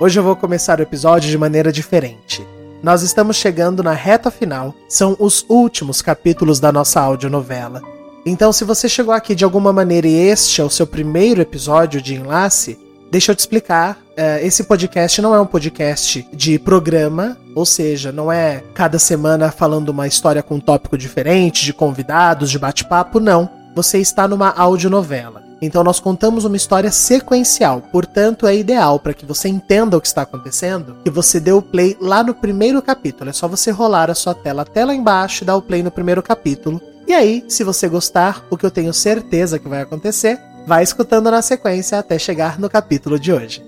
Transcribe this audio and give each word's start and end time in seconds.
Hoje 0.00 0.16
eu 0.16 0.22
vou 0.22 0.36
começar 0.36 0.78
o 0.78 0.82
episódio 0.82 1.28
de 1.28 1.36
maneira 1.36 1.72
diferente. 1.72 2.46
Nós 2.80 3.02
estamos 3.02 3.36
chegando 3.36 3.82
na 3.82 3.92
reta 3.92 4.30
final, 4.30 4.72
são 4.88 5.16
os 5.18 5.44
últimos 5.48 6.00
capítulos 6.00 6.60
da 6.60 6.70
nossa 6.70 7.00
audionovela. 7.00 7.82
Então, 8.24 8.52
se 8.52 8.62
você 8.62 8.88
chegou 8.88 9.12
aqui 9.12 9.34
de 9.34 9.42
alguma 9.42 9.72
maneira 9.72 10.06
e 10.06 10.14
este 10.14 10.60
é 10.60 10.64
o 10.64 10.70
seu 10.70 10.86
primeiro 10.86 11.40
episódio 11.40 12.00
de 12.00 12.14
Enlace, 12.14 12.78
deixa 13.10 13.32
eu 13.32 13.34
te 13.34 13.40
explicar. 13.40 13.98
É, 14.16 14.46
esse 14.46 14.62
podcast 14.62 15.20
não 15.20 15.34
é 15.34 15.40
um 15.40 15.46
podcast 15.46 16.24
de 16.32 16.60
programa, 16.60 17.36
ou 17.52 17.66
seja, 17.66 18.12
não 18.12 18.30
é 18.30 18.62
cada 18.74 19.00
semana 19.00 19.50
falando 19.50 19.88
uma 19.88 20.06
história 20.06 20.44
com 20.44 20.54
um 20.54 20.60
tópico 20.60 20.96
diferente, 20.96 21.64
de 21.64 21.72
convidados, 21.72 22.52
de 22.52 22.58
bate-papo, 22.58 23.18
não. 23.18 23.50
Você 23.74 23.98
está 23.98 24.28
numa 24.28 24.50
audionovela. 24.50 25.37
Então 25.60 25.82
nós 25.82 25.98
contamos 25.98 26.44
uma 26.44 26.56
história 26.56 26.90
sequencial, 26.90 27.82
portanto 27.92 28.46
é 28.46 28.56
ideal 28.56 28.98
para 28.98 29.14
que 29.14 29.26
você 29.26 29.48
entenda 29.48 29.96
o 29.96 30.00
que 30.00 30.06
está 30.06 30.22
acontecendo, 30.22 30.96
que 31.04 31.10
você 31.10 31.40
dê 31.40 31.52
o 31.52 31.62
play 31.62 31.96
lá 32.00 32.22
no 32.22 32.34
primeiro 32.34 32.80
capítulo. 32.80 33.30
É 33.30 33.32
só 33.32 33.48
você 33.48 33.70
rolar 33.70 34.10
a 34.10 34.14
sua 34.14 34.34
tela 34.34 34.62
até 34.62 34.84
lá 34.84 34.94
embaixo 34.94 35.42
e 35.42 35.46
dar 35.46 35.56
o 35.56 35.62
play 35.62 35.82
no 35.82 35.90
primeiro 35.90 36.22
capítulo. 36.22 36.80
E 37.06 37.14
aí, 37.14 37.44
se 37.48 37.64
você 37.64 37.88
gostar, 37.88 38.44
o 38.50 38.56
que 38.56 38.66
eu 38.66 38.70
tenho 38.70 38.92
certeza 38.92 39.58
que 39.58 39.68
vai 39.68 39.80
acontecer, 39.80 40.38
vai 40.66 40.82
escutando 40.82 41.30
na 41.30 41.40
sequência 41.40 41.98
até 41.98 42.18
chegar 42.18 42.58
no 42.58 42.68
capítulo 42.68 43.18
de 43.18 43.32
hoje. 43.32 43.67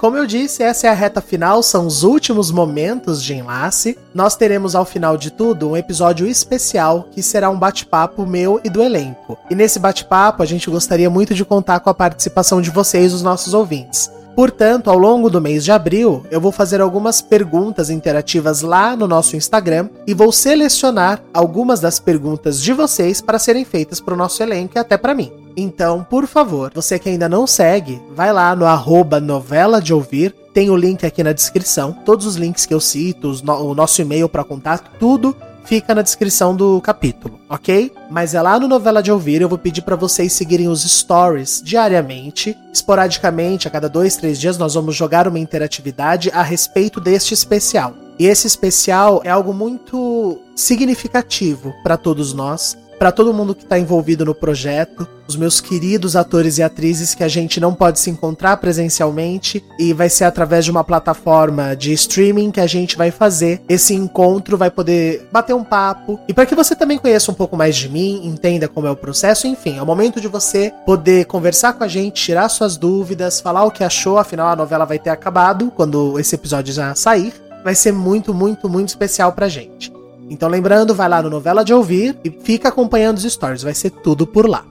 Como 0.00 0.16
eu 0.16 0.26
disse, 0.26 0.62
essa 0.62 0.86
é 0.86 0.90
a 0.90 0.94
reta 0.94 1.20
final, 1.20 1.62
são 1.62 1.86
os 1.86 2.04
últimos 2.04 2.50
momentos 2.50 3.22
de 3.22 3.34
enlace. 3.34 3.98
Nós 4.14 4.34
teremos 4.34 4.74
ao 4.74 4.86
final 4.86 5.14
de 5.14 5.30
tudo 5.30 5.68
um 5.68 5.76
episódio 5.76 6.26
especial 6.26 7.06
que 7.12 7.22
será 7.22 7.50
um 7.50 7.58
bate-papo 7.58 8.24
meu 8.24 8.58
e 8.64 8.70
do 8.70 8.82
elenco. 8.82 9.36
E 9.50 9.54
nesse 9.54 9.78
bate-papo 9.78 10.42
a 10.42 10.46
gente 10.46 10.70
gostaria 10.70 11.10
muito 11.10 11.34
de 11.34 11.44
contar 11.44 11.80
com 11.80 11.90
a 11.90 11.94
participação 11.94 12.62
de 12.62 12.70
vocês, 12.70 13.12
os 13.12 13.22
nossos 13.22 13.52
ouvintes. 13.52 14.10
Portanto, 14.40 14.88
ao 14.88 14.96
longo 14.96 15.28
do 15.28 15.38
mês 15.38 15.62
de 15.62 15.70
abril, 15.70 16.24
eu 16.30 16.40
vou 16.40 16.50
fazer 16.50 16.80
algumas 16.80 17.20
perguntas 17.20 17.90
interativas 17.90 18.62
lá 18.62 18.96
no 18.96 19.06
nosso 19.06 19.36
Instagram 19.36 19.90
e 20.06 20.14
vou 20.14 20.32
selecionar 20.32 21.22
algumas 21.34 21.78
das 21.78 21.98
perguntas 21.98 22.62
de 22.62 22.72
vocês 22.72 23.20
para 23.20 23.38
serem 23.38 23.66
feitas 23.66 24.00
para 24.00 24.14
o 24.14 24.16
nosso 24.16 24.42
elenco 24.42 24.72
e 24.76 24.78
até 24.78 24.96
para 24.96 25.14
mim. 25.14 25.30
Então, 25.54 26.06
por 26.08 26.26
favor, 26.26 26.72
você 26.74 26.98
que 26.98 27.10
ainda 27.10 27.28
não 27.28 27.46
segue, 27.46 28.00
vai 28.16 28.32
lá 28.32 28.56
no 28.56 28.64
arroba 28.64 29.20
novela 29.20 29.78
de 29.78 29.92
ouvir, 29.92 30.34
tem 30.54 30.70
o 30.70 30.76
link 30.76 31.04
aqui 31.04 31.22
na 31.22 31.34
descrição, 31.34 31.92
todos 31.92 32.24
os 32.24 32.36
links 32.36 32.64
que 32.64 32.72
eu 32.72 32.80
cito, 32.80 33.38
o 33.46 33.74
nosso 33.74 34.00
e-mail 34.00 34.26
para 34.26 34.42
contato, 34.42 34.90
tudo 34.98 35.36
fica 35.64 35.94
na 35.94 36.02
descrição 36.02 36.54
do 36.54 36.80
capítulo, 36.80 37.40
ok? 37.48 37.92
Mas 38.10 38.34
é 38.34 38.42
lá 38.42 38.58
no 38.58 38.68
Novela 38.68 39.02
de 39.02 39.12
Ouvir, 39.12 39.40
eu 39.40 39.48
vou 39.48 39.58
pedir 39.58 39.82
para 39.82 39.96
vocês 39.96 40.32
seguirem 40.32 40.68
os 40.68 40.82
stories 40.82 41.62
diariamente. 41.64 42.56
Esporadicamente, 42.72 43.68
a 43.68 43.70
cada 43.70 43.88
dois, 43.88 44.16
três 44.16 44.38
dias, 44.40 44.58
nós 44.58 44.74
vamos 44.74 44.94
jogar 44.94 45.28
uma 45.28 45.38
interatividade 45.38 46.30
a 46.32 46.42
respeito 46.42 47.00
deste 47.00 47.34
especial. 47.34 47.94
E 48.18 48.26
esse 48.26 48.46
especial 48.46 49.22
é 49.24 49.30
algo 49.30 49.54
muito 49.54 50.38
significativo 50.54 51.72
para 51.82 51.96
todos 51.96 52.34
nós, 52.34 52.76
para 53.00 53.10
todo 53.10 53.32
mundo 53.32 53.54
que 53.54 53.62
está 53.62 53.78
envolvido 53.78 54.26
no 54.26 54.34
projeto, 54.34 55.08
os 55.26 55.34
meus 55.34 55.58
queridos 55.58 56.16
atores 56.16 56.58
e 56.58 56.62
atrizes 56.62 57.14
que 57.14 57.24
a 57.24 57.28
gente 57.28 57.58
não 57.58 57.72
pode 57.72 57.98
se 57.98 58.10
encontrar 58.10 58.58
presencialmente 58.58 59.64
e 59.78 59.94
vai 59.94 60.10
ser 60.10 60.24
através 60.24 60.66
de 60.66 60.70
uma 60.70 60.84
plataforma 60.84 61.74
de 61.74 61.94
streaming 61.94 62.50
que 62.50 62.60
a 62.60 62.66
gente 62.66 62.98
vai 62.98 63.10
fazer 63.10 63.62
esse 63.70 63.94
encontro, 63.94 64.58
vai 64.58 64.70
poder 64.70 65.26
bater 65.32 65.54
um 65.54 65.64
papo 65.64 66.20
e 66.28 66.34
para 66.34 66.44
que 66.44 66.54
você 66.54 66.76
também 66.76 66.98
conheça 66.98 67.30
um 67.30 67.34
pouco 67.34 67.56
mais 67.56 67.74
de 67.74 67.88
mim, 67.88 68.20
entenda 68.22 68.68
como 68.68 68.86
é 68.86 68.90
o 68.90 68.96
processo, 68.96 69.46
enfim, 69.46 69.78
é 69.78 69.82
o 69.82 69.86
momento 69.86 70.20
de 70.20 70.28
você 70.28 70.70
poder 70.84 71.24
conversar 71.24 71.72
com 71.72 71.84
a 71.84 71.88
gente, 71.88 72.22
tirar 72.22 72.50
suas 72.50 72.76
dúvidas, 72.76 73.40
falar 73.40 73.64
o 73.64 73.70
que 73.70 73.82
achou, 73.82 74.18
afinal 74.18 74.48
a 74.48 74.56
novela 74.56 74.84
vai 74.84 74.98
ter 74.98 75.08
acabado 75.08 75.72
quando 75.74 76.20
esse 76.20 76.34
episódio 76.34 76.74
já 76.74 76.94
sair. 76.94 77.32
Vai 77.64 77.74
ser 77.74 77.92
muito, 77.92 78.34
muito, 78.34 78.68
muito 78.68 78.88
especial 78.88 79.32
pra 79.32 79.48
gente. 79.48 79.99
Então, 80.30 80.48
lembrando, 80.48 80.94
vai 80.94 81.08
lá 81.08 81.20
no 81.20 81.28
Novela 81.28 81.64
de 81.64 81.74
Ouvir 81.74 82.16
e 82.24 82.30
fica 82.30 82.68
acompanhando 82.68 83.18
os 83.18 83.24
stories, 83.24 83.64
vai 83.64 83.74
ser 83.74 83.90
tudo 83.90 84.26
por 84.26 84.48
lá. 84.48 84.64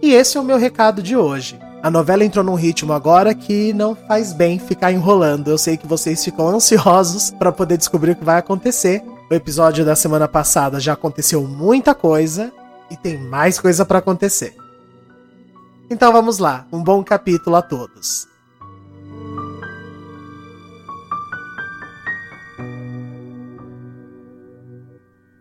E 0.00 0.14
esse 0.14 0.38
é 0.38 0.40
o 0.40 0.44
meu 0.44 0.56
recado 0.56 1.02
de 1.02 1.16
hoje. 1.16 1.58
A 1.82 1.90
novela 1.90 2.24
entrou 2.24 2.44
num 2.44 2.54
ritmo 2.54 2.92
agora 2.92 3.34
que 3.34 3.72
não 3.72 3.94
faz 3.94 4.32
bem 4.32 4.58
ficar 4.58 4.92
enrolando. 4.92 5.48
Eu 5.48 5.58
sei 5.58 5.76
que 5.76 5.86
vocês 5.86 6.24
ficam 6.24 6.48
ansiosos 6.48 7.30
para 7.32 7.52
poder 7.52 7.76
descobrir 7.76 8.12
o 8.12 8.16
que 8.16 8.24
vai 8.24 8.38
acontecer. 8.38 9.02
O 9.28 9.34
episódio 9.34 9.84
da 9.84 9.96
semana 9.96 10.28
passada 10.28 10.78
já 10.78 10.92
aconteceu 10.92 11.42
muita 11.42 11.94
coisa 11.94 12.52
e 12.90 12.96
tem 12.96 13.18
mais 13.18 13.58
coisa 13.58 13.84
para 13.84 13.98
acontecer. 13.98 14.56
Então 15.90 16.12
vamos 16.12 16.38
lá, 16.38 16.66
um 16.72 16.82
bom 16.82 17.02
capítulo 17.02 17.56
a 17.56 17.62
todos. 17.62 18.28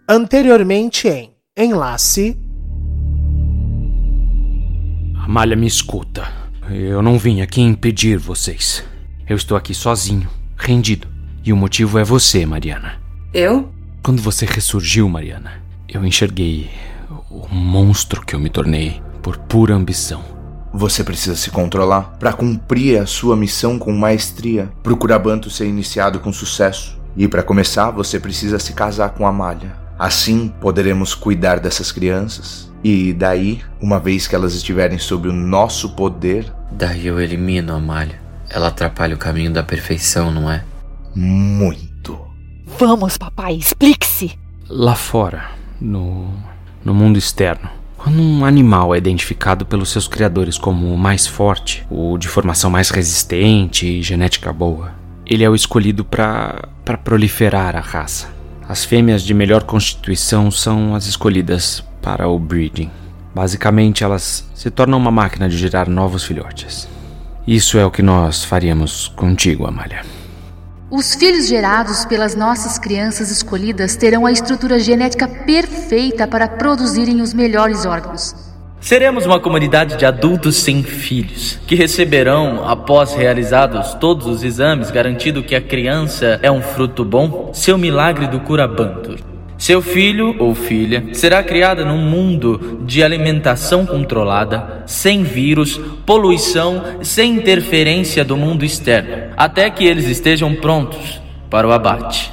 Anteriormente 0.08 1.08
em 1.08 1.32
Enlace. 1.58 2.38
Amália 5.16 5.58
me 5.58 5.66
escuta. 5.66 6.32
Eu 6.70 7.02
não 7.02 7.18
vim 7.18 7.42
aqui 7.42 7.60
impedir 7.60 8.20
vocês. 8.20 8.84
Eu 9.28 9.36
estou 9.36 9.58
aqui 9.58 9.74
sozinho, 9.74 10.30
rendido. 10.56 11.08
E 11.44 11.52
o 11.52 11.58
motivo 11.58 11.98
é 11.98 12.04
você, 12.04 12.46
Mariana. 12.46 13.02
Eu? 13.34 13.74
Quando 14.04 14.22
você 14.22 14.46
ressurgiu, 14.46 15.10
Mariana, 15.10 15.54
eu 15.90 16.06
enxerguei 16.06 16.70
o 17.32 17.48
monstro 17.52 18.24
que 18.24 18.36
eu 18.36 18.40
me 18.40 18.52
tornei 18.52 19.02
por 19.24 19.40
pura 19.40 19.74
ambição. 19.74 20.24
Você 20.72 21.04
precisa 21.04 21.36
se 21.36 21.50
controlar 21.50 22.16
para 22.20 22.32
cumprir 22.32 23.02
a 23.02 23.08
sua 23.08 23.36
missão 23.36 23.80
com 23.80 23.92
maestria, 23.92 24.70
para 24.84 24.94
o 24.94 24.98
Curabanto 24.98 25.50
ser 25.50 25.66
iniciado 25.66 26.20
com 26.20 26.32
sucesso. 26.32 26.96
E 27.18 27.28
para 27.28 27.42
começar, 27.42 27.90
você 27.90 28.20
precisa 28.20 28.60
se 28.60 28.74
casar 28.74 29.10
com 29.10 29.26
Amália. 29.26 29.85
Assim 29.98 30.50
poderemos 30.60 31.16
cuidar 31.16 31.60
dessas 31.60 31.92
crianças. 31.92 32.72
E 32.84 33.14
daí, 33.14 33.62
uma 33.82 34.00
vez 34.00 34.28
que 34.28 34.36
elas 34.36 34.54
estiverem 34.54 35.00
sob 35.00 35.28
o 35.28 35.34
nosso 35.34 35.96
poder. 35.96 36.52
Daí 36.72 37.08
eu 37.08 37.20
elimino 37.20 37.74
a 37.74 37.80
malha. 37.80 38.20
Ela 38.50 38.68
atrapalha 38.68 39.16
o 39.16 39.20
caminho 39.20 39.52
da 39.52 39.64
perfeição, 39.64 40.32
não 40.32 40.52
é? 40.52 40.64
Muito. 41.16 42.20
Vamos, 42.78 43.18
papai, 43.18 43.56
explique-se. 43.56 44.38
Lá 44.70 44.96
fora, 44.96 45.50
no, 45.80 46.30
no 46.84 46.94
mundo 46.94 47.18
externo, 47.18 47.70
quando 47.98 48.22
um 48.22 48.46
animal 48.46 48.94
é 48.94 48.98
identificado 49.00 49.66
pelos 49.66 49.90
seus 49.90 50.08
criadores 50.08 50.58
como 50.58 50.94
o 50.94 50.98
mais 50.98 51.26
forte, 51.26 51.86
o 51.90 52.18
de 52.18 52.28
formação 52.28 52.70
mais 52.70 52.90
resistente 52.90 53.88
e 53.88 54.04
genética 54.04 54.54
boa, 54.54 54.94
ele 55.26 55.44
é 55.44 55.50
o 55.50 55.56
escolhido 55.56 56.06
para 56.06 56.70
proliferar 57.04 57.76
a 57.76 57.80
raça. 57.80 58.35
As 58.68 58.84
fêmeas 58.84 59.22
de 59.22 59.34
melhor 59.34 59.64
constituição 59.64 60.50
são 60.50 60.96
as 60.96 61.06
escolhidas 61.06 61.84
para 62.02 62.28
o 62.28 62.40
breeding. 62.40 62.90
Basicamente, 63.34 64.04
elas 64.04 64.44
se 64.56 64.72
tornam 64.72 64.98
uma 64.98 65.12
máquina 65.12 65.48
de 65.48 65.58
gerar 65.58 65.88
novos 65.88 66.24
filhotes. 66.24 66.88
Isso 67.46 67.78
é 67.78 67.86
o 67.86 67.92
que 67.92 68.02
nós 68.02 68.44
faríamos 68.44 69.08
contigo, 69.10 69.68
Amália. 69.68 70.04
Os 70.90 71.14
filhos 71.14 71.48
gerados 71.48 72.06
pelas 72.06 72.36
nossas 72.36 72.80
crianças 72.80 73.30
escolhidas 73.30 73.96
terão 73.96 74.26
a 74.26 74.32
estrutura 74.32 74.80
genética 74.80 75.28
perfeita 75.28 76.28
para 76.28 76.48
produzirem 76.48 77.22
os 77.22 77.34
melhores 77.34 77.86
órgãos. 77.86 78.45
Seremos 78.86 79.26
uma 79.26 79.40
comunidade 79.40 79.98
de 79.98 80.06
adultos 80.06 80.58
sem 80.58 80.84
filhos, 80.84 81.60
que 81.66 81.74
receberão, 81.74 82.70
após 82.70 83.16
realizados 83.16 83.96
todos 83.96 84.28
os 84.28 84.44
exames, 84.44 84.92
garantido 84.92 85.42
que 85.42 85.56
a 85.56 85.60
criança 85.60 86.40
é 86.44 86.52
um 86.52 86.62
fruto 86.62 87.04
bom, 87.04 87.50
seu 87.52 87.80
milagre 87.80 88.28
do 88.28 88.42
Curabantur. 88.42 89.18
Seu 89.58 89.82
filho 89.82 90.36
ou 90.38 90.54
filha 90.54 91.04
será 91.14 91.42
criada 91.42 91.84
num 91.84 91.98
mundo 91.98 92.84
de 92.86 93.02
alimentação 93.02 93.88
controlada, 93.88 94.84
sem 94.86 95.24
vírus, 95.24 95.82
poluição, 96.06 97.00
sem 97.02 97.38
interferência 97.38 98.24
do 98.24 98.38
mundo 98.38 98.64
externo, 98.64 99.34
até 99.36 99.68
que 99.68 99.84
eles 99.84 100.06
estejam 100.06 100.54
prontos 100.54 101.20
para 101.50 101.68
o 101.68 101.72
abate. 101.72 102.32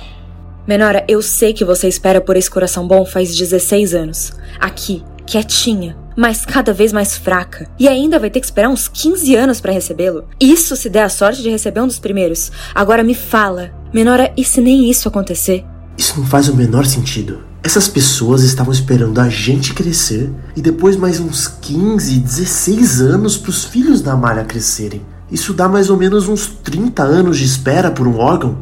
Menora, 0.68 1.02
eu 1.08 1.22
sei 1.22 1.54
que 1.54 1.64
você 1.64 1.88
espera 1.88 2.20
por 2.20 2.36
esse 2.36 2.50
coração 2.50 2.86
bom 2.86 3.06
faz 3.06 3.34
16 3.34 3.94
anos. 3.94 4.34
Aqui, 4.60 5.02
quietinha, 5.26 6.01
mas 6.16 6.44
cada 6.44 6.72
vez 6.72 6.92
mais 6.92 7.16
fraca. 7.16 7.68
E 7.78 7.88
ainda 7.88 8.18
vai 8.18 8.30
ter 8.30 8.40
que 8.40 8.46
esperar 8.46 8.68
uns 8.68 8.88
15 8.88 9.34
anos 9.36 9.60
para 9.60 9.72
recebê-lo. 9.72 10.24
Isso 10.40 10.76
se 10.76 10.88
der 10.88 11.04
a 11.04 11.08
sorte 11.08 11.42
de 11.42 11.50
receber 11.50 11.80
um 11.80 11.86
dos 11.86 11.98
primeiros. 11.98 12.50
Agora 12.74 13.02
me 13.02 13.14
fala, 13.14 13.70
Menora, 13.92 14.32
e 14.36 14.44
se 14.44 14.60
nem 14.60 14.90
isso 14.90 15.08
acontecer? 15.08 15.64
Isso 15.98 16.18
não 16.18 16.26
faz 16.26 16.48
o 16.48 16.56
menor 16.56 16.86
sentido. 16.86 17.40
Essas 17.62 17.86
pessoas 17.86 18.42
estavam 18.42 18.72
esperando 18.72 19.20
a 19.20 19.28
gente 19.28 19.72
crescer 19.72 20.32
e 20.56 20.60
depois 20.60 20.96
mais 20.96 21.20
uns 21.20 21.46
15, 21.46 22.18
16 22.18 23.00
anos 23.00 23.36
para 23.36 23.50
os 23.50 23.64
filhos 23.64 24.00
da 24.00 24.16
Malha 24.16 24.44
crescerem. 24.44 25.02
Isso 25.30 25.52
dá 25.52 25.68
mais 25.68 25.88
ou 25.88 25.96
menos 25.96 26.28
uns 26.28 26.46
30 26.46 27.02
anos 27.02 27.38
de 27.38 27.44
espera 27.44 27.90
por 27.90 28.08
um 28.08 28.18
órgão. 28.18 28.58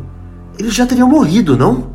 Eles 0.58 0.75
já 0.75 0.87
teriam 0.87 1.08
morrido, 1.08 1.56
não? 1.56 1.91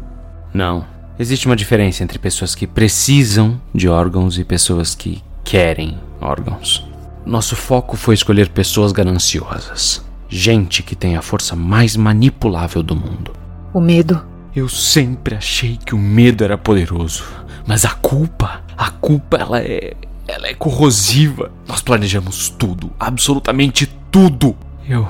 Não. 0.54 0.86
Existe 1.20 1.46
uma 1.46 1.56
diferença 1.56 2.04
entre 2.04 2.18
pessoas 2.18 2.56
que 2.56 2.66
precisam 2.66 3.62
de 3.74 3.88
órgãos 3.88 4.38
e 4.38 4.44
pessoas 4.44 4.96
que 4.96 5.22
querem 5.46 5.98
órgãos. 6.20 6.86
Nosso 7.26 7.56
foco 7.56 7.96
foi 7.96 8.16
escolher 8.16 8.50
pessoas 8.50 8.92
gananciosas. 8.92 10.04
Gente 10.28 10.84
que 10.84 10.96
tem 10.96 11.16
a 11.16 11.22
força 11.22 11.56
mais 11.56 11.96
manipulável 11.96 12.84
do 12.84 12.96
mundo. 12.96 13.32
O 13.74 13.80
medo 13.80 14.22
eu 14.56 14.70
sempre 14.70 15.36
achei 15.36 15.78
que 15.78 15.94
o 15.94 15.98
medo 15.98 16.42
era 16.42 16.58
poderoso, 16.58 17.26
mas 17.68 17.84
a 17.84 17.90
culpa, 17.90 18.64
a 18.78 18.90
culpa 18.90 19.36
ela 19.36 19.60
é, 19.60 19.94
ela 20.26 20.48
é 20.48 20.54
corrosiva. 20.54 21.52
Nós 21.68 21.82
planejamos 21.82 22.50
tudo, 22.50 22.90
absolutamente 22.98 23.86
tudo. 24.10 24.56
Eu, 24.88 25.06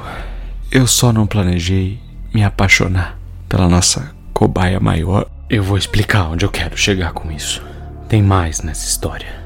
eu 0.71 0.88
só 0.88 1.13
não 1.13 1.27
planejei 1.27 1.99
me 2.33 2.43
apaixonar 2.43 3.19
pela 3.47 3.69
nossa 3.69 4.11
cobaia 4.33 4.79
maior. 4.79 5.27
Eu 5.47 5.61
vou 5.61 5.77
explicar 5.77 6.27
onde 6.29 6.43
eu 6.43 6.49
quero 6.49 6.75
chegar 6.75 7.13
com 7.13 7.31
isso. 7.31 7.61
Tem 8.09 8.23
mais 8.23 8.63
nessa 8.63 8.88
história. 8.88 9.44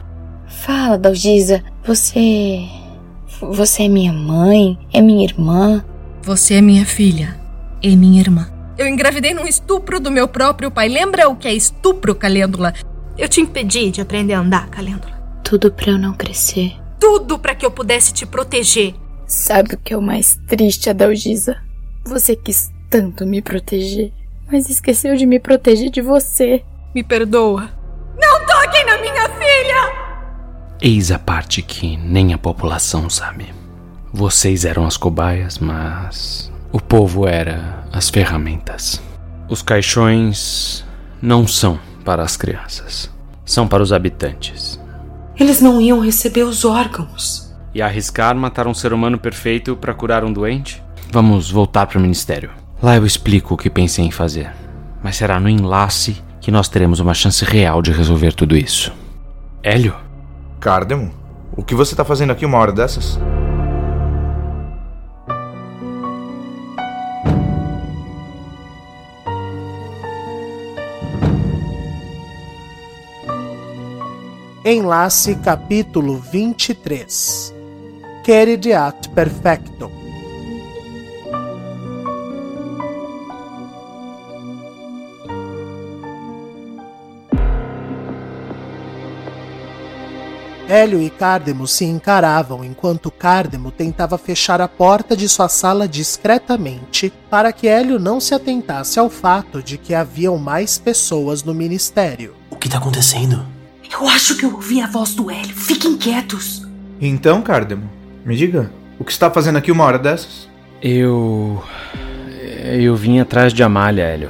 Fala, 0.61 0.97
Dalgisa. 0.97 1.63
Você. 1.85 2.67
Você 3.41 3.83
é 3.83 3.87
minha 3.87 4.11
mãe? 4.11 4.77
É 4.91 5.01
minha 5.01 5.23
irmã? 5.23 5.83
Você 6.21 6.55
é 6.55 6.61
minha 6.61 6.85
filha. 6.85 7.39
É 7.81 7.95
minha 7.95 8.19
irmã. 8.19 8.51
Eu 8.77 8.87
engravidei 8.87 9.33
num 9.33 9.47
estupro 9.47 9.99
do 9.99 10.11
meu 10.11 10.27
próprio 10.27 10.69
pai. 10.69 10.89
Lembra 10.89 11.29
o 11.29 11.35
que 11.35 11.47
é 11.47 11.53
estupro, 11.53 12.13
Calêndula? 12.13 12.73
Eu 13.17 13.29
te 13.29 13.39
impedi 13.41 13.89
de 13.89 14.01
aprender 14.01 14.33
a 14.33 14.39
andar, 14.39 14.69
Calêndula. 14.69 15.17
Tudo 15.43 15.71
para 15.71 15.91
eu 15.91 15.97
não 15.97 16.13
crescer. 16.13 16.75
Tudo 16.99 17.39
para 17.39 17.55
que 17.55 17.65
eu 17.65 17.71
pudesse 17.71 18.13
te 18.13 18.25
proteger. 18.25 18.93
Sabe 19.25 19.75
o 19.75 19.77
que 19.77 19.93
é 19.93 19.97
o 19.97 20.01
mais 20.01 20.39
triste, 20.47 20.89
Adalgisa? 20.89 21.57
Você 22.05 22.35
quis 22.35 22.71
tanto 22.89 23.25
me 23.25 23.41
proteger, 23.41 24.11
mas 24.51 24.69
esqueceu 24.69 25.15
de 25.15 25.25
me 25.25 25.39
proteger 25.39 25.89
de 25.89 26.01
você. 26.01 26.63
Me 26.93 27.03
perdoa. 27.03 27.78
Eis 30.81 31.11
a 31.11 31.19
parte 31.19 31.61
que 31.61 31.97
nem 31.97 32.33
a 32.33 32.37
população 32.37 33.09
sabe. 33.09 33.47
Vocês 34.13 34.63
eram 34.63 34.85
as 34.85 34.95
cobaias, 34.95 35.59
mas 35.59 36.49
o 36.71 36.79
povo 36.79 37.27
era 37.27 37.83
as 37.91 38.09
ferramentas. 38.09 39.01
Os 39.49 39.61
caixões 39.61 40.85
não 41.21 41.45
são 41.45 41.77
para 42.05 42.23
as 42.23 42.37
crianças, 42.37 43.11
são 43.43 43.67
para 43.67 43.83
os 43.83 43.91
habitantes. 43.91 44.79
Eles 45.37 45.59
não 45.59 45.81
iam 45.81 45.99
receber 45.99 46.43
os 46.43 46.63
órgãos. 46.63 47.53
E 47.75 47.81
arriscar 47.81 48.33
matar 48.37 48.65
um 48.65 48.73
ser 48.73 48.93
humano 48.93 49.19
perfeito 49.19 49.75
para 49.75 49.93
curar 49.93 50.23
um 50.23 50.31
doente? 50.31 50.81
Vamos 51.11 51.51
voltar 51.51 51.87
para 51.87 51.99
o 51.99 52.01
ministério. 52.01 52.51
Lá 52.81 52.95
eu 52.95 53.05
explico 53.05 53.53
o 53.53 53.57
que 53.57 53.69
pensei 53.69 54.05
em 54.05 54.11
fazer. 54.11 54.49
Mas 55.03 55.17
será 55.17 55.41
no 55.41 55.49
enlace 55.49 56.23
que 56.39 56.51
nós 56.51 56.69
teremos 56.69 57.01
uma 57.01 57.13
chance 57.13 57.43
real 57.43 57.81
de 57.81 57.91
resolver 57.91 58.31
tudo 58.31 58.55
isso. 58.55 58.93
Hélio? 59.61 60.07
Cardemo, 60.59 61.09
o 61.55 61.63
que 61.63 61.73
você 61.73 61.93
está 61.93 62.03
fazendo 62.03 62.31
aqui 62.31 62.45
uma 62.45 62.57
hora 62.57 62.73
dessas? 62.73 63.17
Enlace 74.65 75.35
capítulo 75.35 76.17
23 76.17 77.55
Queridiat 78.25 79.07
Perfecto 79.09 79.98
Hélio 90.69 91.01
e 91.01 91.09
Cárdemo 91.09 91.65
se 91.65 91.83
encaravam 91.83 92.63
enquanto 92.63 93.09
Cárdemo 93.09 93.71
tentava 93.71 94.19
fechar 94.19 94.61
a 94.61 94.67
porta 94.67 95.17
de 95.17 95.27
sua 95.27 95.49
sala 95.49 95.87
discretamente 95.87 97.11
para 97.27 97.51
que 97.51 97.67
Hélio 97.67 97.97
não 97.97 98.19
se 98.19 98.35
atentasse 98.35 98.99
ao 98.99 99.09
fato 99.09 99.63
de 99.63 99.79
que 99.79 99.95
haviam 99.95 100.37
mais 100.37 100.77
pessoas 100.77 101.43
no 101.43 101.55
ministério. 101.55 102.35
O 102.51 102.55
que 102.55 102.67
está 102.67 102.77
acontecendo? 102.77 103.43
Eu 103.91 104.07
acho 104.07 104.37
que 104.37 104.45
eu 104.45 104.53
ouvi 104.53 104.79
a 104.79 104.85
voz 104.85 105.15
do 105.15 105.31
Hélio. 105.31 105.55
Fiquem 105.55 105.97
quietos. 105.97 106.67
Então, 107.01 107.41
Cardemo, 107.41 107.89
me 108.23 108.35
diga, 108.35 108.71
o 108.99 109.03
que 109.03 109.11
está 109.11 109.31
fazendo 109.31 109.57
aqui 109.57 109.71
uma 109.71 109.85
hora 109.85 109.97
dessas? 109.97 110.47
Eu. 110.83 111.63
Eu 112.77 112.95
vim 112.95 113.19
atrás 113.19 113.53
de 113.53 113.63
Amália, 113.63 114.03
Hélio. 114.03 114.29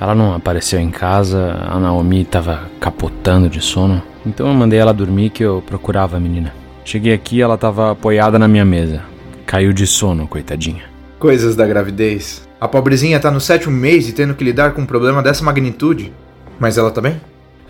Ela 0.00 0.14
não 0.14 0.36
apareceu 0.36 0.78
em 0.78 0.92
casa, 0.92 1.58
a 1.68 1.80
Naomi 1.80 2.22
estava 2.22 2.70
capotando 2.78 3.48
de 3.48 3.60
sono. 3.60 4.00
Então 4.26 4.48
eu 4.48 4.54
mandei 4.54 4.78
ela 4.78 4.92
dormir 4.92 5.30
que 5.30 5.44
eu 5.44 5.62
procurava 5.66 6.16
a 6.16 6.20
menina. 6.20 6.52
Cheguei 6.84 7.12
aqui 7.12 7.42
ela 7.42 7.54
estava 7.54 7.92
apoiada 7.92 8.38
na 8.38 8.48
minha 8.48 8.64
mesa. 8.64 9.02
Caiu 9.46 9.72
de 9.72 9.86
sono, 9.86 10.26
coitadinha. 10.26 10.84
Coisas 11.18 11.56
da 11.56 11.66
gravidez. 11.66 12.46
A 12.60 12.66
pobrezinha 12.66 13.20
tá 13.20 13.30
no 13.30 13.40
sétimo 13.40 13.76
mês 13.76 14.08
e 14.08 14.12
tendo 14.12 14.34
que 14.34 14.44
lidar 14.44 14.72
com 14.72 14.82
um 14.82 14.86
problema 14.86 15.22
dessa 15.22 15.44
magnitude. 15.44 16.12
Mas 16.58 16.76
ela 16.76 16.90
tá 16.90 17.00
bem? 17.00 17.20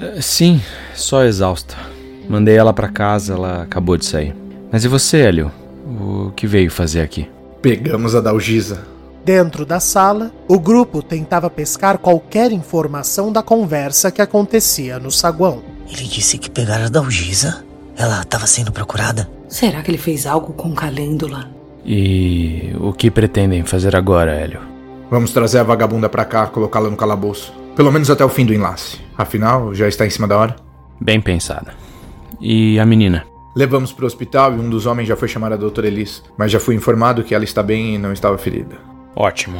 Eh, 0.00 0.20
sim, 0.20 0.60
só 0.94 1.24
exausta. 1.24 1.76
Mandei 2.28 2.56
ela 2.56 2.72
para 2.72 2.88
casa, 2.88 3.34
ela 3.34 3.62
acabou 3.62 3.96
de 3.96 4.04
sair. 4.04 4.34
Mas 4.70 4.84
e 4.84 4.88
você, 4.88 5.18
Hélio? 5.18 5.50
O 5.86 6.30
que 6.36 6.46
veio 6.46 6.70
fazer 6.70 7.00
aqui? 7.00 7.28
Pegamos 7.62 8.14
a 8.14 8.20
Dalgisa. 8.20 8.86
Dentro 9.24 9.66
da 9.66 9.80
sala, 9.80 10.32
o 10.46 10.58
grupo 10.58 11.02
tentava 11.02 11.50
pescar 11.50 11.98
qualquer 11.98 12.52
informação 12.52 13.32
da 13.32 13.42
conversa 13.42 14.10
que 14.10 14.22
acontecia 14.22 14.98
no 14.98 15.10
saguão. 15.10 15.62
Ele 15.90 16.04
disse 16.04 16.38
que 16.38 16.50
pegaram 16.50 16.86
a 16.86 16.88
Dalgisa? 16.88 17.64
Ela 17.96 18.22
estava 18.22 18.46
sendo 18.46 18.70
procurada? 18.70 19.28
Será 19.48 19.82
que 19.82 19.90
ele 19.90 19.98
fez 19.98 20.26
algo 20.26 20.52
com 20.52 20.74
Calêndula? 20.74 21.50
E 21.84 22.72
o 22.78 22.92
que 22.92 23.10
pretendem 23.10 23.64
fazer 23.64 23.96
agora, 23.96 24.32
Hélio? 24.32 24.60
Vamos 25.10 25.32
trazer 25.32 25.58
a 25.58 25.62
vagabunda 25.62 26.08
para 26.08 26.24
cá, 26.24 26.46
colocá-la 26.46 26.90
no 26.90 26.96
calabouço. 26.96 27.52
Pelo 27.74 27.90
menos 27.90 28.10
até 28.10 28.24
o 28.24 28.28
fim 28.28 28.44
do 28.44 28.52
enlace. 28.52 28.98
Afinal, 29.16 29.74
já 29.74 29.88
está 29.88 30.04
em 30.04 30.10
cima 30.10 30.28
da 30.28 30.36
hora. 30.36 30.56
Bem 31.00 31.20
pensada. 31.20 31.72
E 32.40 32.78
a 32.78 32.84
menina? 32.84 33.24
Levamos 33.56 33.92
para 33.92 34.04
o 34.04 34.06
hospital 34.06 34.54
e 34.54 34.58
um 34.58 34.68
dos 34.68 34.84
homens 34.86 35.08
já 35.08 35.16
foi 35.16 35.26
chamar 35.26 35.52
a 35.52 35.56
doutora 35.56 35.86
Elis, 35.86 36.22
mas 36.36 36.52
já 36.52 36.60
fui 36.60 36.74
informado 36.74 37.24
que 37.24 37.34
ela 37.34 37.44
está 37.44 37.62
bem 37.62 37.94
e 37.94 37.98
não 37.98 38.12
estava 38.12 38.36
ferida. 38.36 38.76
Ótimo. 39.16 39.58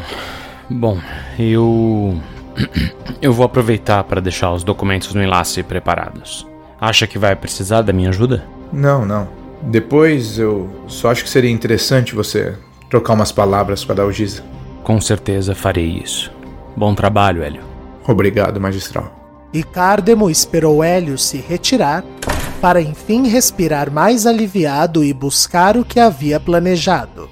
Bom, 0.71 0.99
eu. 1.39 2.21
Eu 3.21 3.33
vou 3.33 3.45
aproveitar 3.45 4.05
para 4.05 4.21
deixar 4.21 4.53
os 4.53 4.63
documentos 4.63 5.13
no 5.15 5.23
enlace 5.23 5.63
preparados. 5.63 6.47
Acha 6.81 7.07
que 7.07 7.19
vai 7.19 7.35
precisar 7.35 7.83
da 7.83 7.93
minha 7.93 8.11
ajuda? 8.11 8.45
Não, 8.73 9.05
não. 9.05 9.29
Depois 9.63 10.39
eu 10.39 10.71
só 10.87 11.11
acho 11.11 11.25
que 11.25 11.31
seria 11.31 11.51
interessante 11.51 12.15
você 12.15 12.57
trocar 12.89 13.15
umas 13.15 13.33
palavras 13.33 13.85
com 13.85 13.91
a 13.91 13.95
Dalgisa. 13.97 14.45
Com 14.85 15.01
certeza 15.01 15.55
farei 15.55 16.01
isso. 16.05 16.33
Bom 16.77 16.95
trabalho, 16.95 17.43
Hélio. 17.43 17.63
Obrigado, 18.07 18.61
magistral. 18.61 19.13
E 19.53 19.65
Cardemo 19.65 20.31
esperou 20.31 20.85
Hélio 20.85 21.19
se 21.19 21.39
retirar 21.39 22.05
para 22.61 22.81
enfim 22.81 23.27
respirar 23.27 23.91
mais 23.91 24.27
aliviado 24.27 25.03
e 25.05 25.13
buscar 25.13 25.77
o 25.77 25.85
que 25.85 25.99
havia 25.99 26.39
planejado. 26.39 27.29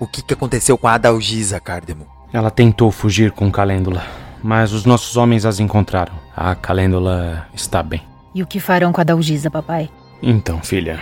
O 0.00 0.06
que, 0.06 0.22
que 0.22 0.34
aconteceu 0.34 0.76
com 0.76 0.88
a 0.88 0.94
Adalgisa, 0.94 1.60
Cardemo? 1.60 2.13
Ela 2.34 2.50
tentou 2.50 2.90
fugir 2.90 3.30
com 3.30 3.48
Calêndula, 3.48 4.04
mas 4.42 4.72
os 4.72 4.84
nossos 4.84 5.16
homens 5.16 5.46
as 5.46 5.60
encontraram. 5.60 6.14
A 6.36 6.52
Calêndula 6.56 7.46
está 7.54 7.80
bem. 7.80 8.02
E 8.34 8.42
o 8.42 8.46
que 8.48 8.58
farão 8.58 8.90
com 8.92 9.00
a 9.00 9.04
Dalgisa, 9.04 9.48
papai? 9.48 9.88
Então, 10.20 10.60
filha, 10.60 10.98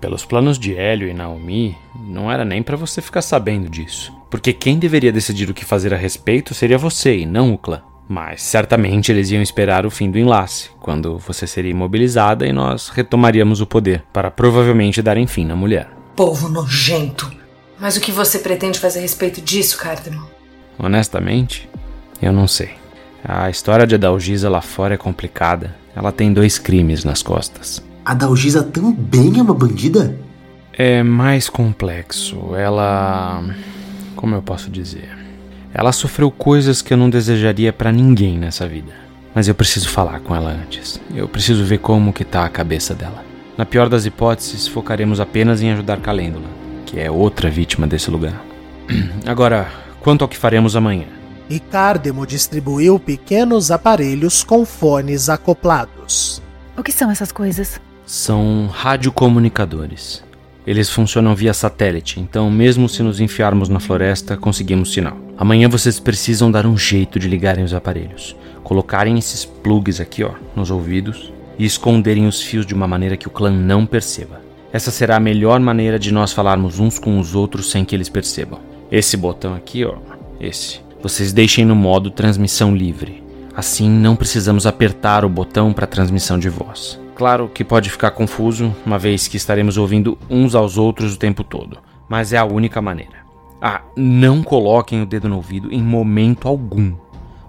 pelos 0.00 0.24
planos 0.24 0.58
de 0.58 0.76
Hélio 0.76 1.08
e 1.08 1.14
Naomi, 1.14 1.78
não 1.94 2.32
era 2.32 2.44
nem 2.44 2.64
para 2.64 2.76
você 2.76 3.00
ficar 3.00 3.22
sabendo 3.22 3.70
disso. 3.70 4.12
Porque 4.28 4.52
quem 4.52 4.76
deveria 4.76 5.12
decidir 5.12 5.48
o 5.48 5.54
que 5.54 5.64
fazer 5.64 5.94
a 5.94 5.96
respeito 5.96 6.52
seria 6.52 6.76
você 6.76 7.18
e 7.18 7.26
não 7.26 7.54
o 7.54 7.58
clã. 7.58 7.80
Mas 8.08 8.42
certamente 8.42 9.12
eles 9.12 9.30
iam 9.30 9.42
esperar 9.42 9.86
o 9.86 9.90
fim 9.90 10.10
do 10.10 10.18
enlace, 10.18 10.70
quando 10.80 11.16
você 11.16 11.46
seria 11.46 11.70
imobilizada 11.70 12.44
e 12.44 12.52
nós 12.52 12.88
retomaríamos 12.88 13.60
o 13.60 13.68
poder, 13.68 14.02
para 14.12 14.32
provavelmente 14.32 15.00
darem 15.00 15.28
fim 15.28 15.44
na 15.44 15.54
mulher. 15.54 15.88
Povo 16.16 16.48
nojento! 16.48 17.30
Mas 17.78 17.96
o 17.96 18.00
que 18.00 18.10
você 18.10 18.40
pretende 18.40 18.80
fazer 18.80 18.98
a 18.98 19.02
respeito 19.02 19.40
disso, 19.40 19.78
Cardamon? 19.78 20.34
Honestamente, 20.78 21.68
eu 22.20 22.32
não 22.32 22.46
sei. 22.46 22.70
A 23.24 23.50
história 23.50 23.86
de 23.86 23.94
Adalgisa 23.94 24.48
lá 24.48 24.60
fora 24.60 24.94
é 24.94 24.98
complicada. 24.98 25.74
Ela 25.94 26.12
tem 26.12 26.32
dois 26.32 26.58
crimes 26.58 27.04
nas 27.04 27.22
costas. 27.22 27.82
A 28.04 28.14
Dalgisa 28.14 28.62
também 28.62 29.38
é 29.38 29.42
uma 29.42 29.54
bandida? 29.54 30.16
É 30.72 31.02
mais 31.02 31.48
complexo. 31.48 32.54
Ela. 32.54 33.42
Como 34.14 34.34
eu 34.34 34.42
posso 34.42 34.70
dizer? 34.70 35.08
Ela 35.74 35.92
sofreu 35.92 36.30
coisas 36.30 36.80
que 36.80 36.92
eu 36.92 36.96
não 36.96 37.10
desejaria 37.10 37.72
para 37.72 37.90
ninguém 37.90 38.38
nessa 38.38 38.66
vida. 38.66 38.92
Mas 39.34 39.48
eu 39.48 39.54
preciso 39.54 39.88
falar 39.88 40.20
com 40.20 40.34
ela 40.34 40.50
antes. 40.50 41.00
Eu 41.14 41.28
preciso 41.28 41.64
ver 41.64 41.78
como 41.78 42.12
que 42.12 42.24
tá 42.24 42.44
a 42.44 42.48
cabeça 42.48 42.94
dela. 42.94 43.24
Na 43.58 43.66
pior 43.66 43.88
das 43.88 44.06
hipóteses, 44.06 44.68
focaremos 44.68 45.18
apenas 45.18 45.60
em 45.60 45.72
ajudar 45.72 46.00
Calêndula, 46.00 46.48
que 46.84 47.00
é 47.00 47.10
outra 47.10 47.50
vítima 47.50 47.86
desse 47.86 48.10
lugar. 48.10 48.40
Agora, 49.26 49.68
quanto 50.06 50.22
ao 50.22 50.28
que 50.28 50.36
faremos 50.36 50.76
amanhã? 50.76 51.06
E 51.50 51.58
Cardemo 51.58 52.24
distribuiu 52.24 52.96
pequenos 52.96 53.72
aparelhos 53.72 54.44
com 54.44 54.64
fones 54.64 55.28
acoplados. 55.28 56.40
O 56.78 56.82
que 56.84 56.92
são 56.92 57.10
essas 57.10 57.32
coisas? 57.32 57.80
São 58.06 58.68
radiocomunicadores. 58.72 60.22
Eles 60.64 60.88
funcionam 60.88 61.34
via 61.34 61.52
satélite, 61.52 62.20
então, 62.20 62.48
mesmo 62.48 62.88
se 62.88 63.02
nos 63.02 63.18
enfiarmos 63.18 63.68
na 63.68 63.80
floresta, 63.80 64.36
conseguimos 64.36 64.92
sinal. 64.92 65.16
Amanhã 65.36 65.68
vocês 65.68 65.98
precisam 65.98 66.52
dar 66.52 66.66
um 66.66 66.78
jeito 66.78 67.18
de 67.18 67.26
ligarem 67.26 67.64
os 67.64 67.74
aparelhos. 67.74 68.36
Colocarem 68.62 69.18
esses 69.18 69.44
plugs 69.44 70.00
aqui, 70.00 70.22
ó, 70.22 70.34
nos 70.54 70.70
ouvidos 70.70 71.32
e 71.58 71.64
esconderem 71.64 72.28
os 72.28 72.40
fios 72.40 72.64
de 72.64 72.74
uma 72.74 72.86
maneira 72.86 73.16
que 73.16 73.26
o 73.26 73.30
clã 73.32 73.50
não 73.50 73.84
perceba. 73.84 74.40
Essa 74.72 74.92
será 74.92 75.16
a 75.16 75.20
melhor 75.20 75.58
maneira 75.58 75.98
de 75.98 76.12
nós 76.12 76.32
falarmos 76.32 76.78
uns 76.78 76.96
com 76.96 77.18
os 77.18 77.34
outros 77.34 77.72
sem 77.72 77.84
que 77.84 77.96
eles 77.96 78.08
percebam. 78.08 78.75
Esse 78.90 79.16
botão 79.16 79.54
aqui, 79.54 79.84
ó, 79.84 79.96
esse. 80.40 80.80
Vocês 81.02 81.32
deixem 81.32 81.64
no 81.64 81.74
modo 81.74 82.10
transmissão 82.10 82.74
livre. 82.74 83.22
Assim 83.54 83.88
não 83.88 84.14
precisamos 84.14 84.66
apertar 84.66 85.24
o 85.24 85.28
botão 85.28 85.72
para 85.72 85.86
transmissão 85.86 86.38
de 86.38 86.48
voz. 86.48 87.00
Claro 87.14 87.48
que 87.48 87.64
pode 87.64 87.88
ficar 87.88 88.10
confuso, 88.10 88.74
uma 88.84 88.98
vez 88.98 89.26
que 89.26 89.38
estaremos 89.38 89.78
ouvindo 89.78 90.18
uns 90.28 90.54
aos 90.54 90.76
outros 90.76 91.14
o 91.14 91.18
tempo 91.18 91.42
todo, 91.42 91.78
mas 92.08 92.32
é 92.32 92.36
a 92.36 92.44
única 92.44 92.82
maneira. 92.82 93.24
Ah, 93.60 93.80
não 93.96 94.42
coloquem 94.42 95.00
o 95.00 95.06
dedo 95.06 95.28
no 95.28 95.36
ouvido 95.36 95.72
em 95.72 95.82
momento 95.82 96.46
algum. 96.46 96.94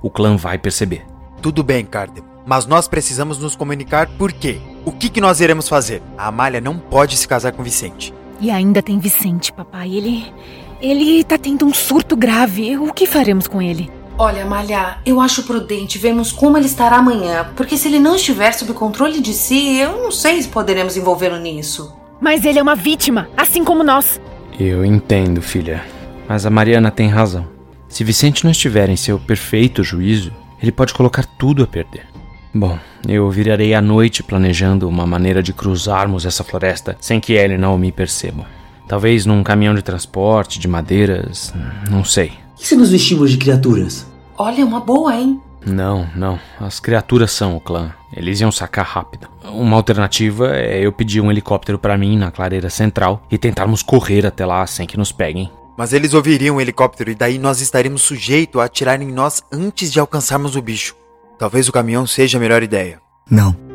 O 0.02 0.10
clã 0.10 0.38
vai 0.38 0.58
perceber. 0.58 1.06
Tudo 1.42 1.64
bem, 1.64 1.86
Cardem, 1.86 2.24
mas 2.46 2.66
nós 2.66 2.88
precisamos 2.88 3.38
nos 3.38 3.58
comunicar 3.58 4.08
por 4.18 4.32
quê? 4.32 4.58
O 4.86 4.92
que, 4.94 5.10
que 5.10 5.20
nós 5.20 5.42
iremos 5.42 5.68
fazer? 5.68 6.02
A 6.18 6.28
Amália 6.28 6.62
não 6.62 6.78
pode 6.78 7.18
se 7.18 7.28
casar 7.28 7.52
com 7.52 7.62
Vicente. 7.62 8.14
E 8.40 8.50
ainda 8.50 8.82
tem 8.82 8.98
Vicente, 9.00 9.52
papai. 9.52 9.94
Ele. 9.94 10.34
Ele 10.82 11.24
tá 11.24 11.38
tendo 11.38 11.66
um 11.66 11.74
surto 11.74 12.16
grave. 12.16 12.78
O 12.78 12.94
que 12.94 13.06
faremos 13.06 13.48
com 13.48 13.62
ele? 13.62 13.90
Olha, 14.18 14.46
Malha, 14.46 14.98
eu 15.06 15.22
acho 15.22 15.44
prudente 15.44 16.00
vermos 16.00 16.32
como 16.32 16.58
ele 16.58 16.66
estará 16.66 16.98
amanhã, 16.98 17.52
porque 17.56 17.78
se 17.78 17.88
ele 17.88 18.00
não 18.00 18.16
estiver 18.16 18.52
sob 18.52 18.74
controle 18.74 19.22
de 19.22 19.32
si, 19.32 19.78
eu 19.78 20.02
não 20.02 20.12
sei 20.12 20.42
se 20.42 20.48
poderemos 20.48 20.98
envolvê-lo 20.98 21.38
nisso. 21.38 21.96
Mas 22.20 22.44
ele 22.44 22.58
é 22.58 22.64
uma 22.64 22.76
vítima, 22.76 23.30
assim 23.38 23.64
como 23.64 23.84
nós. 23.84 24.20
Eu 24.60 24.84
entendo, 24.84 25.40
filha. 25.40 25.84
Mas 26.28 26.48
a 26.48 26.50
Mariana 26.50 26.90
tem 26.90 27.08
razão. 27.08 27.48
Se 27.88 28.04
Vicente 28.04 28.44
não 28.44 28.52
estiver 28.52 28.90
em 28.90 28.96
seu 28.96 29.20
perfeito 29.20 29.84
juízo, 29.84 30.34
ele 30.62 30.72
pode 30.72 30.96
colocar 30.96 31.24
tudo 31.38 31.64
a 31.64 31.68
perder. 31.68 32.08
Bom, 32.54 32.78
eu 33.08 33.30
virarei 33.30 33.76
à 33.76 33.82
noite 33.82 34.24
planejando 34.24 34.90
uma 34.90 35.06
maneira 35.06 35.44
de 35.44 35.54
cruzarmos 35.54 36.26
essa 36.26 36.44
floresta 36.44 36.98
sem 37.00 37.20
que 37.20 37.38
ela 37.38 37.54
e 37.54 37.58
Naomi 37.58 37.92
percebam. 37.92 38.46
Talvez 38.88 39.26
num 39.26 39.44
caminhão 39.44 39.76
de 39.76 39.82
transporte, 39.82 40.60
de 40.60 40.68
madeiras, 40.68 41.54
não 41.90 42.04
sei. 42.04 42.32
E 42.60 42.66
se 42.66 42.76
nos 42.76 42.90
vestimos 42.90 43.32
de 43.32 43.38
criaturas? 43.38 44.08
Olha, 44.38 44.66
uma 44.66 44.80
boa, 44.80 45.16
hein? 45.16 45.42
Não, 45.66 46.08
não. 46.16 46.40
As 46.60 46.80
criaturas 46.80 47.32
são 47.32 47.58
o 47.58 47.60
clã. 47.60 47.92
Eles 48.14 48.40
iam 48.40 48.52
sacar 48.52 48.86
rápido. 48.86 49.28
Uma 49.44 49.76
alternativa 49.76 50.56
é 50.56 50.80
eu 50.80 50.92
pedir 50.92 51.20
um 51.20 51.30
helicóptero 51.30 51.78
para 51.78 51.98
mim 51.98 52.18
na 52.18 52.32
clareira 52.32 52.70
central 52.70 53.22
e 53.30 53.38
tentarmos 53.38 53.84
correr 53.84 54.26
até 54.26 54.46
lá 54.46 54.66
sem 54.66 54.88
que 54.88 54.98
nos 54.98 55.12
peguem. 55.12 55.52
Mas 55.78 55.94
eles 55.94 56.14
ouviriam 56.14 56.56
o 56.56 56.62
helicóptero 56.62 57.12
e 57.12 57.16
daí 57.16 57.38
nós 57.38 57.62
estaremos 57.62 58.02
sujeitos 58.02 58.60
a 58.62 58.66
atirar 58.66 59.02
em 59.02 59.12
nós 59.12 59.44
antes 59.52 59.92
de 59.92 60.00
alcançarmos 60.00 60.56
o 60.56 60.62
bicho. 60.62 60.96
Talvez 61.38 61.68
o 61.68 61.72
caminhão 61.72 62.08
seja 62.08 62.38
a 62.38 62.42
melhor 62.42 62.64
ideia. 62.64 63.00
Não. 63.30 63.67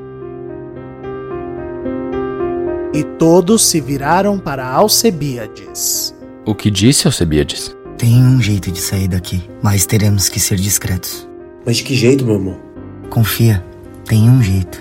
E 2.93 3.03
todos 3.03 3.63
se 3.63 3.81
viraram 3.81 4.39
para 4.39 4.67
Alcebiades. 4.67 6.15
O 6.45 6.55
que 6.55 6.71
disse 6.71 7.07
Alcebiades? 7.07 7.75
Tem 7.97 8.23
um 8.23 8.41
jeito 8.41 8.71
de 8.71 8.81
sair 8.81 9.09
daqui, 9.09 9.43
mas 9.63 9.87
teremos 9.87 10.29
que 10.29 10.39
ser 10.39 10.57
discretos. 10.57 11.27
Mas 11.65 11.79
de 11.79 11.85
que 11.85 11.95
jeito, 11.95 12.25
meu 12.25 12.35
irmão? 12.35 12.61
Confia, 13.09 13.65
tem 14.05 14.29
um 14.29 14.43
jeito. 14.43 14.79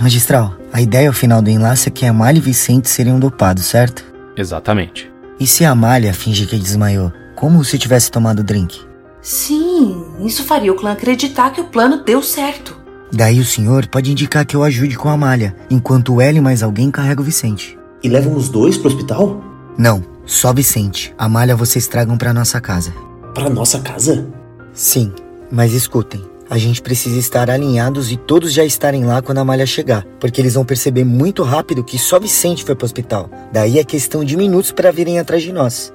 Magistral, 0.00 0.54
a 0.72 0.82
ideia 0.82 1.08
ao 1.08 1.14
final 1.14 1.40
do 1.40 1.48
enlace 1.48 1.88
é 1.88 1.92
que 1.92 2.04
Amália 2.04 2.38
e 2.38 2.42
Vicente 2.42 2.88
seriam 2.88 3.18
dopados, 3.18 3.64
certo? 3.64 4.04
Exatamente. 4.36 5.10
E 5.40 5.46
se 5.46 5.64
a 5.64 5.70
Amália 5.70 6.12
fingir 6.12 6.48
que 6.48 6.58
desmaiou? 6.58 7.12
Como 7.34 7.64
se 7.64 7.78
tivesse 7.78 8.10
tomado 8.10 8.40
o 8.40 8.44
drink? 8.44 8.80
Sim, 9.22 10.04
isso 10.20 10.44
faria 10.44 10.72
o 10.72 10.76
clã 10.76 10.92
acreditar 10.92 11.50
que 11.50 11.60
o 11.60 11.68
plano 11.68 12.02
deu 12.04 12.22
certo. 12.22 12.77
Daí 13.12 13.40
o 13.40 13.44
senhor 13.44 13.86
pode 13.86 14.12
indicar 14.12 14.44
que 14.44 14.54
eu 14.54 14.62
ajude 14.62 14.96
com 14.96 15.08
a 15.08 15.12
Amália, 15.12 15.56
enquanto 15.70 16.14
o 16.14 16.20
Hélio 16.20 16.38
e 16.38 16.42
mais 16.42 16.62
alguém 16.62 16.90
carrega 16.90 17.20
o 17.20 17.24
Vicente. 17.24 17.78
E 18.02 18.08
levam 18.08 18.34
os 18.34 18.48
dois 18.48 18.76
pro 18.76 18.88
hospital? 18.88 19.42
Não, 19.76 20.04
só 20.26 20.52
Vicente. 20.52 21.14
A 21.16 21.24
Amália 21.24 21.56
vocês 21.56 21.86
tragam 21.86 22.18
pra 22.18 22.32
nossa 22.32 22.60
casa. 22.60 22.92
Pra 23.34 23.48
nossa 23.48 23.80
casa? 23.80 24.26
Sim, 24.72 25.12
mas 25.50 25.72
escutem. 25.72 26.22
A 26.50 26.56
gente 26.56 26.80
precisa 26.80 27.18
estar 27.18 27.50
alinhados 27.50 28.10
e 28.10 28.16
todos 28.16 28.52
já 28.52 28.64
estarem 28.64 29.04
lá 29.04 29.20
quando 29.20 29.38
a 29.38 29.42
Amália 29.42 29.66
chegar, 29.66 30.04
porque 30.18 30.40
eles 30.40 30.54
vão 30.54 30.64
perceber 30.64 31.04
muito 31.04 31.42
rápido 31.42 31.84
que 31.84 31.98
só 31.98 32.18
Vicente 32.18 32.64
foi 32.64 32.74
pro 32.74 32.86
hospital. 32.86 33.28
Daí 33.52 33.78
é 33.78 33.84
questão 33.84 34.24
de 34.24 34.36
minutos 34.36 34.72
para 34.72 34.90
virem 34.90 35.18
atrás 35.18 35.42
de 35.42 35.52
nós. 35.52 35.92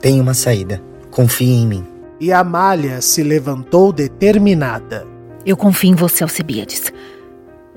Tem 0.00 0.18
uma 0.20 0.32
saída. 0.32 0.82
Confie 1.10 1.50
em 1.50 1.66
mim. 1.66 1.86
E 2.18 2.32
Amália 2.32 3.00
se 3.02 3.22
levantou 3.22 3.92
determinada. 3.92 5.06
Eu 5.44 5.56
confio 5.56 5.90
em 5.90 5.94
você, 5.94 6.22
Alcebiades. 6.22 6.92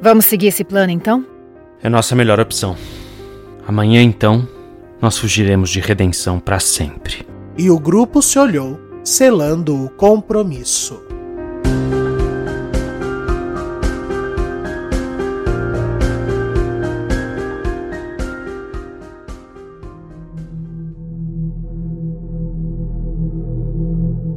Vamos 0.01 0.25
seguir 0.25 0.47
esse 0.47 0.63
plano 0.63 0.91
então? 0.91 1.25
É 1.81 1.87
nossa 1.87 2.15
melhor 2.15 2.39
opção. 2.39 2.75
Amanhã 3.65 4.01
então, 4.01 4.47
nós 5.01 5.17
fugiremos 5.17 5.69
de 5.69 5.79
redenção 5.79 6.39
para 6.39 6.59
sempre. 6.59 7.25
E 7.57 7.69
o 7.69 7.79
grupo 7.79 8.21
se 8.21 8.37
olhou, 8.37 8.79
selando 9.03 9.85
o 9.85 9.89
compromisso. 9.89 11.01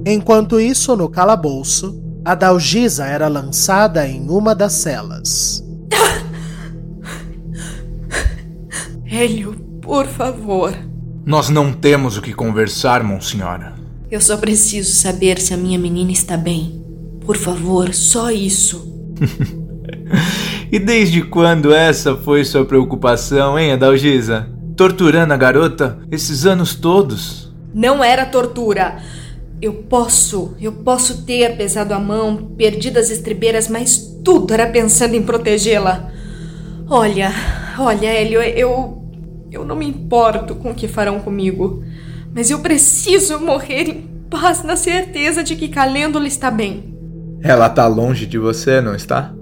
Enquanto 0.09 0.61
isso, 0.61 0.97
no 0.97 1.09
calabouço, 1.09 2.06
a 2.27 2.35
Dalgisa 2.35 3.07
era 3.07 3.29
lançada 3.29 4.05
em 4.05 4.29
uma 4.29 4.53
das 4.53 4.73
celas. 4.73 5.65
Hélio, 9.09 9.53
por 9.81 10.09
favor. 10.09 10.77
Nós 11.25 11.49
não 11.49 11.73
temos 11.73 12.19
o 12.19 12.23
que 12.23 12.33
conversar, 12.33 13.05
Monsenhora. 13.05 13.75
Eu 14.11 14.21
só 14.21 14.37
preciso 14.37 14.93
saber 14.93 15.39
se 15.41 15.55
a 15.55 15.57
minha 15.57 15.79
menina 15.79 16.11
está 16.11 16.37
bem. 16.37 16.85
Por 17.25 17.37
favor, 17.37 17.95
só 17.95 18.29
isso. 18.33 18.93
e 20.73 20.81
desde 20.81 21.23
quando 21.23 21.73
essa 21.73 22.17
foi 22.17 22.45
sua 22.45 22.65
preocupação, 22.65 23.57
hein, 23.57 23.71
Adalgisa? 23.71 24.49
Torturando 24.77 25.33
a 25.33 25.37
garota 25.37 26.01
esses 26.11 26.45
anos 26.45 26.75
todos? 26.75 27.55
Não 27.73 28.03
era 28.03 28.27
tortura. 28.27 29.01
Eu 29.61 29.73
posso, 29.73 30.55
eu 30.61 30.71
posso 30.71 31.25
ter 31.25 31.57
pesado 31.57 31.95
a 31.95 31.99
mão, 31.99 32.53
perdido 32.57 32.99
as 32.99 33.11
estribeiras, 33.11 33.69
mas 33.69 33.97
tudo 34.23 34.53
era 34.53 34.67
pensando 34.67 35.15
em 35.15 35.23
protegê-la. 35.23 36.11
Olha, 36.89 37.33
olha, 37.79 38.07
Hélio, 38.07 38.43
eu. 38.43 39.03
Eu 39.51 39.65
não 39.65 39.77
me 39.77 39.87
importo 39.87 40.55
com 40.57 40.73
o 40.73 40.75
que 40.75 40.87
farão 40.87 41.21
comigo, 41.21 41.83
mas 42.35 42.51
eu 42.51 42.59
preciso 42.59 43.39
morrer 43.41 43.89
em 43.89 44.03
paz 44.29 44.63
na 44.63 44.77
certeza 44.77 45.43
de 45.43 45.57
que 45.57 45.69
Calêndula 45.69 46.27
está 46.27 46.51
bem. 46.51 46.95
Ela 47.43 47.69
tá 47.71 47.87
longe 47.87 48.27
de 48.27 48.39
você, 48.39 48.81
não 48.81 48.95
está? 48.95 49.33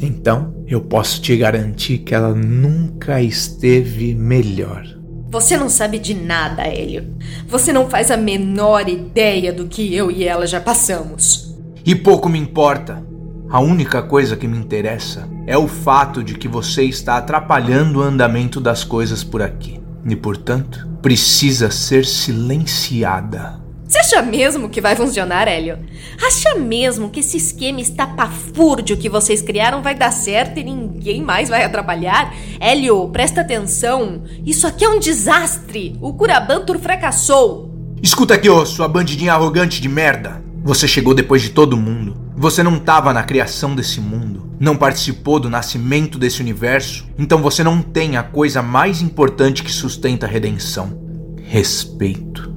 Então, 0.00 0.54
eu 0.66 0.80
posso 0.80 1.20
te 1.20 1.36
garantir 1.36 1.98
que 1.98 2.14
ela 2.14 2.34
nunca 2.34 3.22
esteve 3.22 4.14
melhor. 4.14 4.99
Você 5.30 5.56
não 5.56 5.68
sabe 5.68 6.00
de 6.00 6.12
nada, 6.12 6.62
Hélio. 6.62 7.14
Você 7.46 7.72
não 7.72 7.88
faz 7.88 8.10
a 8.10 8.16
menor 8.16 8.88
ideia 8.88 9.52
do 9.52 9.68
que 9.68 9.94
eu 9.94 10.10
e 10.10 10.24
ela 10.24 10.44
já 10.44 10.60
passamos. 10.60 11.54
E 11.86 11.94
pouco 11.94 12.28
me 12.28 12.36
importa. 12.38 13.00
A 13.48 13.60
única 13.60 14.02
coisa 14.02 14.36
que 14.36 14.48
me 14.48 14.58
interessa 14.58 15.28
é 15.46 15.56
o 15.56 15.68
fato 15.68 16.22
de 16.22 16.34
que 16.34 16.48
você 16.48 16.82
está 16.82 17.16
atrapalhando 17.16 18.00
o 18.00 18.02
andamento 18.02 18.60
das 18.60 18.82
coisas 18.82 19.22
por 19.22 19.40
aqui. 19.40 19.80
E, 20.04 20.16
portanto, 20.16 20.88
precisa 21.00 21.70
ser 21.70 22.04
silenciada. 22.04 23.59
Você 23.90 23.98
acha 23.98 24.22
mesmo 24.22 24.68
que 24.68 24.80
vai 24.80 24.94
funcionar, 24.94 25.48
Hélio? 25.48 25.80
Acha 26.24 26.54
mesmo 26.54 27.10
que 27.10 27.18
esse 27.18 27.36
esquema 27.36 27.80
estapafúrdio 27.80 28.96
que 28.96 29.08
vocês 29.08 29.42
criaram 29.42 29.82
vai 29.82 29.96
dar 29.96 30.12
certo 30.12 30.60
e 30.60 30.64
ninguém 30.64 31.20
mais 31.20 31.48
vai 31.48 31.64
atrapalhar? 31.64 32.32
Hélio, 32.60 33.08
presta 33.08 33.40
atenção. 33.40 34.22
Isso 34.46 34.64
aqui 34.64 34.84
é 34.84 34.88
um 34.88 35.00
desastre. 35.00 35.98
O 36.00 36.14
Curabantur 36.14 36.78
fracassou. 36.78 37.74
Escuta 38.00 38.34
aqui, 38.34 38.48
ô, 38.48 38.64
sua 38.64 38.86
bandidinha 38.86 39.32
arrogante 39.32 39.80
de 39.82 39.88
merda. 39.88 40.40
Você 40.62 40.86
chegou 40.86 41.12
depois 41.12 41.42
de 41.42 41.50
todo 41.50 41.76
mundo. 41.76 42.16
Você 42.36 42.62
não 42.62 42.76
estava 42.76 43.12
na 43.12 43.24
criação 43.24 43.74
desse 43.74 44.00
mundo. 44.00 44.54
Não 44.60 44.76
participou 44.76 45.40
do 45.40 45.50
nascimento 45.50 46.16
desse 46.16 46.40
universo. 46.40 47.08
Então 47.18 47.42
você 47.42 47.64
não 47.64 47.82
tem 47.82 48.16
a 48.16 48.22
coisa 48.22 48.62
mais 48.62 49.02
importante 49.02 49.64
que 49.64 49.72
sustenta 49.72 50.26
a 50.26 50.28
redenção: 50.28 50.96
respeito. 51.42 52.49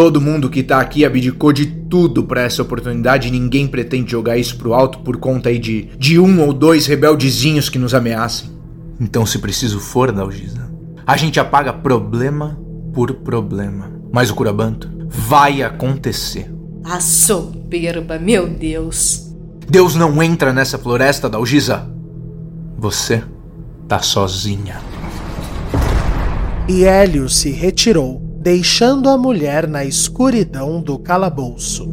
Todo 0.00 0.18
mundo 0.18 0.48
que 0.48 0.62
tá 0.62 0.80
aqui 0.80 1.04
abdicou 1.04 1.52
de 1.52 1.66
tudo 1.66 2.24
para 2.24 2.40
essa 2.40 2.62
oportunidade 2.62 3.28
e 3.28 3.30
ninguém 3.30 3.66
pretende 3.66 4.12
jogar 4.12 4.38
isso 4.38 4.56
pro 4.56 4.72
alto 4.72 5.00
por 5.00 5.18
conta 5.18 5.50
aí 5.50 5.58
de, 5.58 5.90
de 5.98 6.18
um 6.18 6.40
ou 6.40 6.54
dois 6.54 6.86
rebeldezinhos 6.86 7.68
que 7.68 7.78
nos 7.78 7.92
ameacem. 7.92 8.48
Então, 8.98 9.26
se 9.26 9.38
preciso 9.38 9.78
for, 9.78 10.10
Dalgisa, 10.10 10.72
a 11.06 11.18
gente 11.18 11.38
apaga 11.38 11.70
problema 11.70 12.58
por 12.94 13.12
problema. 13.12 13.92
Mas 14.10 14.30
o 14.30 14.34
Curabanto 14.34 14.90
vai 15.06 15.60
acontecer. 15.60 16.50
A 16.82 16.98
soberba, 16.98 18.18
meu 18.18 18.48
Deus. 18.48 19.30
Deus 19.68 19.94
não 19.94 20.22
entra 20.22 20.50
nessa 20.50 20.78
floresta, 20.78 21.28
Dalgisa. 21.28 21.86
Você 22.78 23.22
tá 23.86 24.00
sozinha. 24.00 24.80
E 26.66 26.84
Hélio 26.84 27.28
se 27.28 27.50
retirou 27.50 28.29
deixando 28.40 29.10
a 29.10 29.18
mulher 29.18 29.68
na 29.68 29.84
escuridão 29.84 30.80
do 30.80 30.98
calabouço. 30.98 31.86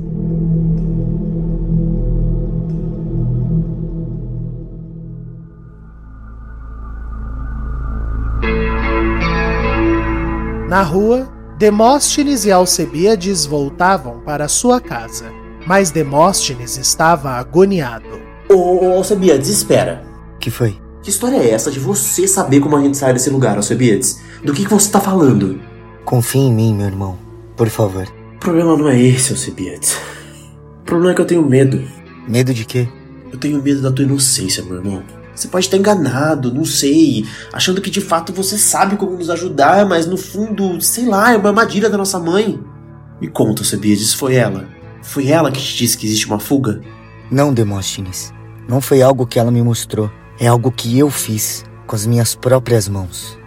Na 10.70 10.84
rua, 10.84 11.28
Demóstenes 11.60 12.46
e 12.46 12.52
Alcebiades 12.52 13.46
voltavam 13.46 14.22
para 14.22 14.48
sua 14.48 14.80
casa, 14.80 15.26
mas 15.66 15.92
Demóstenes 15.92 16.78
estava 16.78 17.32
agoniado. 17.32 18.22
Ô, 18.50 18.86
ô 18.86 18.94
Alcebiades, 18.94 19.50
espera. 19.50 20.02
Que 20.40 20.50
foi? 20.50 20.80
Que 21.04 21.10
história 21.10 21.38
é 21.38 21.50
essa 21.50 21.70
de 21.70 21.80
você 21.80 22.26
saber 22.26 22.62
como 22.62 22.78
a 22.78 22.82
gente 22.82 22.96
sai 22.96 23.12
desse 23.12 23.30
lugar, 23.30 23.58
Alcebiades? 23.58 24.22
Do 24.42 24.54
que, 24.54 24.64
que 24.64 24.72
você 24.72 24.90
tá 24.90 25.02
falando? 25.02 25.67
Confie 26.08 26.40
em 26.40 26.54
mim, 26.54 26.74
meu 26.74 26.86
irmão. 26.86 27.20
Por 27.58 27.68
favor. 27.68 28.08
O 28.36 28.40
problema 28.40 28.78
não 28.78 28.88
é 28.88 28.98
esse, 28.98 29.34
Alcebiades. 29.34 29.98
O 30.80 30.86
problema 30.86 31.12
é 31.12 31.14
que 31.14 31.20
eu 31.20 31.26
tenho 31.26 31.46
medo. 31.46 31.84
Medo 32.26 32.54
de 32.54 32.64
quê? 32.64 32.88
Eu 33.30 33.38
tenho 33.38 33.62
medo 33.62 33.82
da 33.82 33.92
tua 33.92 34.06
inocência, 34.06 34.64
meu 34.64 34.78
irmão. 34.78 35.04
Você 35.36 35.50
pode 35.50 35.66
estar 35.66 35.76
enganado, 35.76 36.54
não 36.54 36.64
sei, 36.64 37.26
achando 37.52 37.82
que 37.82 37.90
de 37.90 38.00
fato 38.00 38.32
você 38.32 38.58
sabe 38.58 38.96
como 38.96 39.18
nos 39.18 39.30
ajudar, 39.30 39.86
mas 39.86 40.06
no 40.06 40.16
fundo, 40.16 40.80
sei 40.80 41.08
lá, 41.08 41.34
é 41.34 41.36
uma 41.36 41.50
armadilha 41.50 41.90
da 41.90 41.98
nossa 41.98 42.18
mãe. 42.18 42.58
Me 43.20 43.28
conta, 43.28 43.64
Alcebiades, 43.64 44.14
foi 44.14 44.36
ela? 44.36 44.66
Foi 45.02 45.28
ela 45.28 45.52
que 45.52 45.60
te 45.60 45.76
disse 45.76 45.98
que 45.98 46.06
existe 46.06 46.26
uma 46.26 46.40
fuga? 46.40 46.80
Não, 47.30 47.54
Demóstenes. 47.54 48.34
Não 48.66 48.80
foi 48.80 49.02
algo 49.02 49.28
que 49.28 49.38
ela 49.38 49.52
me 49.52 49.62
mostrou. 49.62 50.10
É 50.40 50.48
algo 50.48 50.72
que 50.72 50.98
eu 50.98 51.10
fiz 51.12 51.66
com 51.86 51.98
as 51.98 52.06
minhas 52.06 52.34
próprias 52.34 52.88
mãos. 52.88 53.38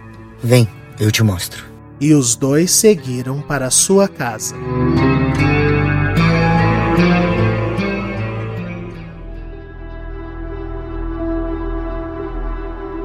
Vem, 0.43 0.69
eu 0.99 1.09
te 1.11 1.23
mostro 1.23 1.70
e 2.01 2.15
os 2.15 2.35
dois 2.35 2.71
seguiram 2.71 3.39
para 3.39 3.69
sua 3.69 4.07
casa. 4.07 4.55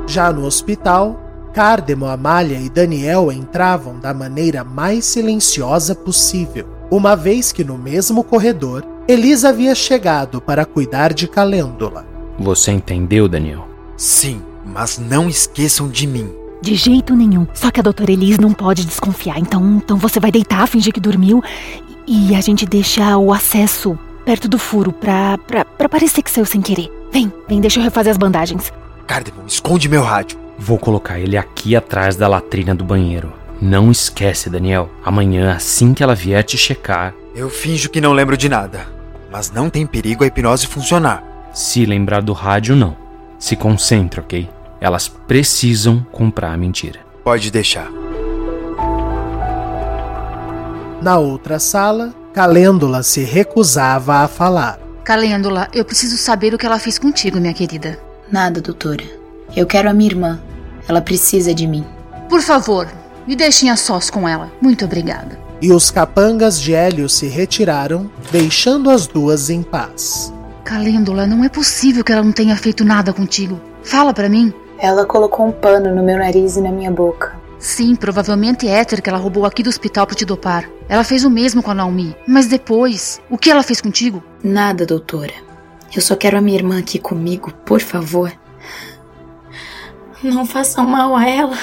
Já 0.06 0.32
no 0.32 0.46
hospital, 0.46 1.20
Cardemo, 1.52 2.06
Amália 2.06 2.58
e 2.58 2.70
Daniel 2.70 3.30
entravam 3.30 3.98
da 3.98 4.14
maneira 4.14 4.64
mais 4.64 5.04
silenciosa 5.04 5.94
possível, 5.94 6.66
uma 6.90 7.14
vez 7.14 7.52
que 7.52 7.62
no 7.62 7.76
mesmo 7.76 8.24
corredor, 8.24 8.82
Elisa 9.06 9.50
havia 9.50 9.74
chegado 9.74 10.40
para 10.40 10.64
cuidar 10.64 11.12
de 11.12 11.28
Calêndula. 11.28 12.06
Você 12.38 12.72
entendeu, 12.72 13.28
Daniel? 13.28 13.68
Sim, 13.94 14.40
mas 14.64 14.98
não 14.98 15.28
esqueçam 15.28 15.86
de 15.86 16.06
mim. 16.06 16.45
De 16.66 16.74
jeito 16.74 17.14
nenhum. 17.14 17.46
Só 17.54 17.70
que 17.70 17.78
a 17.78 17.82
doutora 17.82 18.10
Elise 18.10 18.40
não 18.40 18.52
pode 18.52 18.84
desconfiar. 18.84 19.38
Então, 19.38 19.76
então 19.76 19.96
você 19.96 20.18
vai 20.18 20.32
deitar, 20.32 20.66
fingir 20.66 20.92
que 20.92 20.98
dormiu. 20.98 21.40
E 22.04 22.34
a 22.34 22.40
gente 22.40 22.66
deixa 22.66 23.16
o 23.16 23.32
acesso 23.32 23.96
perto 24.24 24.48
do 24.48 24.58
furo 24.58 24.90
pra, 24.90 25.38
pra, 25.38 25.64
pra 25.64 25.88
parecer 25.88 26.22
que 26.22 26.30
saiu 26.30 26.44
sem 26.44 26.60
querer. 26.60 26.90
Vem, 27.12 27.32
vem, 27.48 27.60
deixa 27.60 27.78
eu 27.78 27.84
refazer 27.84 28.10
as 28.10 28.18
bandagens. 28.18 28.72
Cardemon, 29.06 29.46
esconde 29.46 29.88
meu 29.88 30.02
rádio. 30.02 30.40
Vou 30.58 30.76
colocar 30.76 31.20
ele 31.20 31.36
aqui 31.36 31.76
atrás 31.76 32.16
da 32.16 32.26
latrina 32.26 32.74
do 32.74 32.84
banheiro. 32.84 33.32
Não 33.62 33.92
esquece, 33.92 34.50
Daniel. 34.50 34.90
Amanhã, 35.04 35.54
assim 35.54 35.94
que 35.94 36.02
ela 36.02 36.16
vier 36.16 36.42
te 36.42 36.58
checar. 36.58 37.14
Eu 37.32 37.48
finjo 37.48 37.90
que 37.90 38.00
não 38.00 38.12
lembro 38.12 38.36
de 38.36 38.48
nada. 38.48 38.88
Mas 39.30 39.52
não 39.52 39.70
tem 39.70 39.86
perigo 39.86 40.24
a 40.24 40.26
hipnose 40.26 40.66
funcionar. 40.66 41.22
Se 41.54 41.86
lembrar 41.86 42.22
do 42.22 42.32
rádio, 42.32 42.74
não. 42.74 42.96
Se 43.38 43.54
concentre, 43.54 44.18
ok? 44.18 44.48
Elas 44.80 45.08
precisam 45.08 46.04
comprar 46.12 46.52
a 46.52 46.56
mentira. 46.56 47.00
Pode 47.24 47.50
deixar. 47.50 47.90
Na 51.02 51.18
outra 51.18 51.58
sala, 51.58 52.14
Calêndula 52.32 53.02
se 53.02 53.22
recusava 53.22 54.16
a 54.16 54.28
falar. 54.28 54.78
Calêndula, 55.04 55.68
eu 55.72 55.84
preciso 55.84 56.16
saber 56.16 56.52
o 56.52 56.58
que 56.58 56.66
ela 56.66 56.78
fez 56.78 56.98
contigo, 56.98 57.40
minha 57.40 57.54
querida. 57.54 57.98
Nada, 58.30 58.60
doutora. 58.60 59.04
Eu 59.54 59.66
quero 59.66 59.88
a 59.88 59.92
minha 59.92 60.10
irmã. 60.10 60.40
Ela 60.88 61.00
precisa 61.00 61.54
de 61.54 61.66
mim. 61.66 61.84
Por 62.28 62.42
favor, 62.42 62.88
me 63.26 63.36
deixem 63.36 63.70
a 63.70 63.76
sós 63.76 64.10
com 64.10 64.28
ela. 64.28 64.50
Muito 64.60 64.84
obrigada. 64.84 65.38
E 65.62 65.72
os 65.72 65.90
capangas 65.90 66.60
de 66.60 66.74
Hélio 66.74 67.08
se 67.08 67.26
retiraram, 67.26 68.10
deixando 68.30 68.90
as 68.90 69.06
duas 69.06 69.48
em 69.48 69.62
paz. 69.62 70.32
Calêndula, 70.64 71.26
não 71.26 71.44
é 71.44 71.48
possível 71.48 72.04
que 72.04 72.12
ela 72.12 72.22
não 72.22 72.32
tenha 72.32 72.56
feito 72.56 72.84
nada 72.84 73.12
contigo. 73.12 73.60
Fala 73.82 74.12
para 74.12 74.28
mim. 74.28 74.52
Ela 74.78 75.06
colocou 75.06 75.46
um 75.46 75.52
pano 75.52 75.94
no 75.94 76.02
meu 76.02 76.18
nariz 76.18 76.56
e 76.56 76.60
na 76.60 76.70
minha 76.70 76.90
boca. 76.90 77.34
Sim, 77.58 77.94
provavelmente 77.94 78.68
é 78.68 78.72
éter 78.72 79.00
que 79.00 79.08
ela 79.08 79.18
roubou 79.18 79.46
aqui 79.46 79.62
do 79.62 79.70
hospital 79.70 80.06
para 80.06 80.16
te 80.16 80.24
dopar. 80.24 80.68
Ela 80.88 81.02
fez 81.04 81.24
o 81.24 81.30
mesmo 81.30 81.62
com 81.62 81.70
a 81.70 81.74
Naomi. 81.74 82.14
Mas 82.26 82.46
depois, 82.46 83.20
o 83.30 83.38
que 83.38 83.50
ela 83.50 83.62
fez 83.62 83.80
contigo? 83.80 84.22
Nada, 84.44 84.84
doutora. 84.84 85.32
Eu 85.94 86.02
só 86.02 86.14
quero 86.14 86.36
a 86.36 86.40
minha 86.40 86.58
irmã 86.58 86.78
aqui 86.78 86.98
comigo, 86.98 87.52
por 87.64 87.80
favor. 87.80 88.32
Não 90.22 90.44
façam 90.44 90.86
mal 90.86 91.16
a 91.16 91.26
ela. 91.26 91.56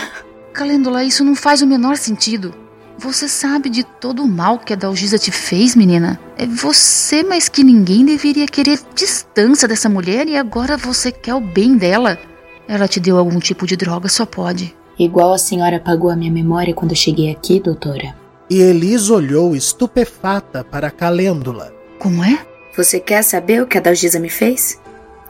Calêndula, 0.54 1.04
isso 1.04 1.23
não 1.23 1.36
faz 1.36 1.62
o 1.62 1.67
menor 1.67 1.97
sentido. 1.97 2.54
Você 2.97 3.28
sabe 3.28 3.69
de 3.69 3.84
todo 3.84 4.23
o 4.23 4.28
mal 4.28 4.60
que 4.60 4.71
a 4.71 4.76
Dalgisa 4.76 5.17
te 5.17 5.32
fez, 5.32 5.76
menina? 5.76 6.19
É 6.38 6.45
você 6.45 7.23
mais 7.23 7.49
que 7.49 7.63
ninguém 7.63 8.06
deveria 8.06 8.45
querer 8.45 8.80
distância 8.95 9.67
dessa 9.67 9.89
mulher 9.89 10.28
e 10.28 10.38
agora 10.38 10.78
você 10.78 11.12
quer 11.12 11.34
o 11.34 11.41
bem 11.41 11.76
dela. 11.76 12.19
Ela 12.67 12.88
te 12.88 12.99
deu 12.99 13.17
algum 13.17 13.39
tipo 13.39 13.65
de 13.67 13.76
droga, 13.76 14.08
só 14.10 14.26
pode. 14.26 14.76
Igual 14.97 15.34
a 15.34 15.38
senhora 15.38 15.78
apagou 15.78 16.10
a 16.10 16.15
minha 16.15 16.32
memória 16.32 16.73
quando 16.73 16.91
eu 16.91 16.97
cheguei 16.97 17.32
aqui, 17.32 17.60
doutora. 17.60 18.15
E 18.49 18.60
Elis 18.60 19.10
olhou 19.10 19.56
estupefata 19.56 20.63
para 20.63 20.88
a 20.88 20.91
calêndula. 20.91 21.73
Como 21.99 22.23
é? 22.23 22.45
Você 22.76 22.99
quer 22.99 23.23
saber 23.23 23.62
o 23.62 23.67
que 23.67 23.78
a 23.78 23.82
Dalgisa 23.82 24.19
me 24.19 24.30
fez? 24.30 24.80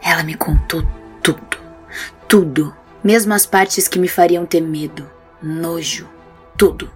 Ela 0.01 0.23
me 0.23 0.35
contou 0.35 0.83
tudo. 1.21 1.57
Tudo. 2.27 2.73
Mesmo 3.03 3.33
as 3.33 3.45
partes 3.45 3.87
que 3.87 3.99
me 3.99 4.07
fariam 4.07 4.45
ter 4.45 4.61
medo, 4.61 5.05
nojo, 5.41 6.07
tudo. 6.57 6.89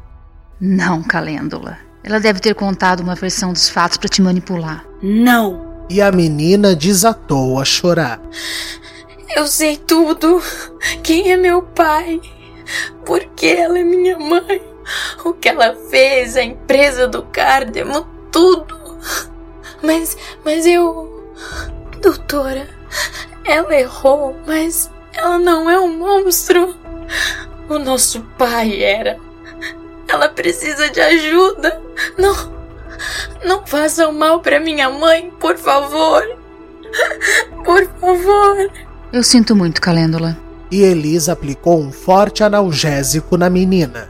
Não, 0.60 1.04
Calêndula. 1.04 1.78
Ela 2.04 2.20
deve 2.20 2.40
ter 2.40 2.56
contado 2.56 3.02
uma 3.02 3.16
versão 3.16 3.52
dos 3.52 3.68
fatos 3.70 3.98
para 3.98 4.08
te 4.08 4.22
manipular. 4.22 4.86
Não. 5.04 5.86
E 5.90 6.02
a 6.02 6.12
menina 6.12 6.76
desatou 6.76 7.60
a 7.60 7.66
chorar. 7.66 8.22
Eu 9.36 9.46
sei 9.46 9.78
tudo. 9.78 10.42
Quem 11.04 11.32
é 11.32 11.38
meu 11.38 11.62
pai? 11.62 12.22
Por 13.06 13.24
que 13.36 13.48
ela 13.48 13.78
é 13.78 13.84
minha 13.84 14.18
mãe? 14.18 14.62
O 15.24 15.34
que 15.34 15.50
ela 15.50 15.76
fez, 15.90 16.38
a 16.38 16.44
empresa 16.44 17.08
do 17.08 17.24
Cardemo, 17.24 18.08
tudo. 18.32 18.78
Mas, 19.82 20.18
mas 20.46 20.66
eu. 20.66 21.34
Doutora, 22.02 22.70
ela 23.44 23.76
errou, 23.76 24.36
mas 24.46 24.90
ela 25.14 25.38
não 25.38 25.70
é 25.70 25.80
um 25.80 25.98
monstro. 25.98 26.76
O 27.70 27.78
nosso 27.78 28.22
pai 28.38 28.82
era. 28.82 29.20
Ela 30.08 30.30
precisa 30.30 30.90
de 30.90 31.02
ajuda. 31.02 31.82
Não. 32.18 32.58
Não 33.44 33.68
façam 33.68 34.12
mal 34.14 34.40
para 34.40 34.60
minha 34.60 34.90
mãe, 34.90 35.32
por 35.40 35.58
favor. 35.58 36.24
Por 37.66 37.86
favor. 38.00 38.87
Eu 39.12 39.24
sinto 39.24 39.56
muito, 39.56 39.80
Calêndula. 39.80 40.38
E 40.70 40.82
Elisa 40.82 41.32
aplicou 41.32 41.82
um 41.82 41.92
forte 41.92 42.44
analgésico 42.44 43.38
na 43.38 43.50
menina. 43.50 44.10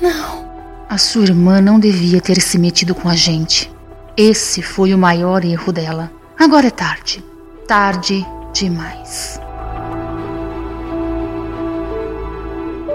Não. 0.00 0.50
A 0.88 0.98
sua 0.98 1.22
irmã 1.22 1.60
não 1.60 1.78
devia 1.78 2.20
ter 2.20 2.40
se 2.40 2.58
metido 2.58 2.94
com 2.94 3.08
a 3.08 3.16
gente. 3.16 3.72
Esse 4.16 4.60
foi 4.60 4.92
o 4.92 4.98
maior 4.98 5.44
erro 5.44 5.72
dela. 5.72 6.10
Agora 6.38 6.66
é 6.66 6.70
tarde. 6.70 7.24
Tarde 7.66 8.26
demais. 8.52 9.40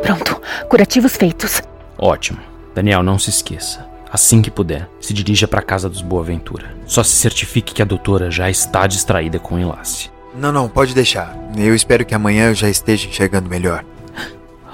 Pronto, 0.03 0.39
curativos 0.69 1.15
feitos. 1.15 1.61
Ótimo. 1.97 2.39
Daniel, 2.75 3.01
não 3.01 3.17
se 3.17 3.29
esqueça. 3.29 3.87
Assim 4.11 4.41
que 4.41 4.51
puder, 4.51 4.87
se 5.01 5.13
dirija 5.13 5.47
para 5.47 5.61
a 5.61 5.63
casa 5.63 5.89
dos 5.89 6.01
Boaventura. 6.01 6.75
Só 6.85 7.03
se 7.03 7.15
certifique 7.15 7.73
que 7.73 7.81
a 7.81 7.85
doutora 7.85 8.29
já 8.29 8.49
está 8.49 8.85
distraída 8.85 9.39
com 9.39 9.55
o 9.55 9.59
enlace. 9.59 10.14
Não, 10.37 10.51
não, 10.51 10.67
pode 10.67 10.93
deixar. 10.93 11.35
Eu 11.57 11.73
espero 11.73 12.05
que 12.05 12.13
amanhã 12.13 12.49
eu 12.49 12.55
já 12.55 12.69
esteja 12.69 13.07
enxergando 13.07 13.49
melhor. 13.49 13.85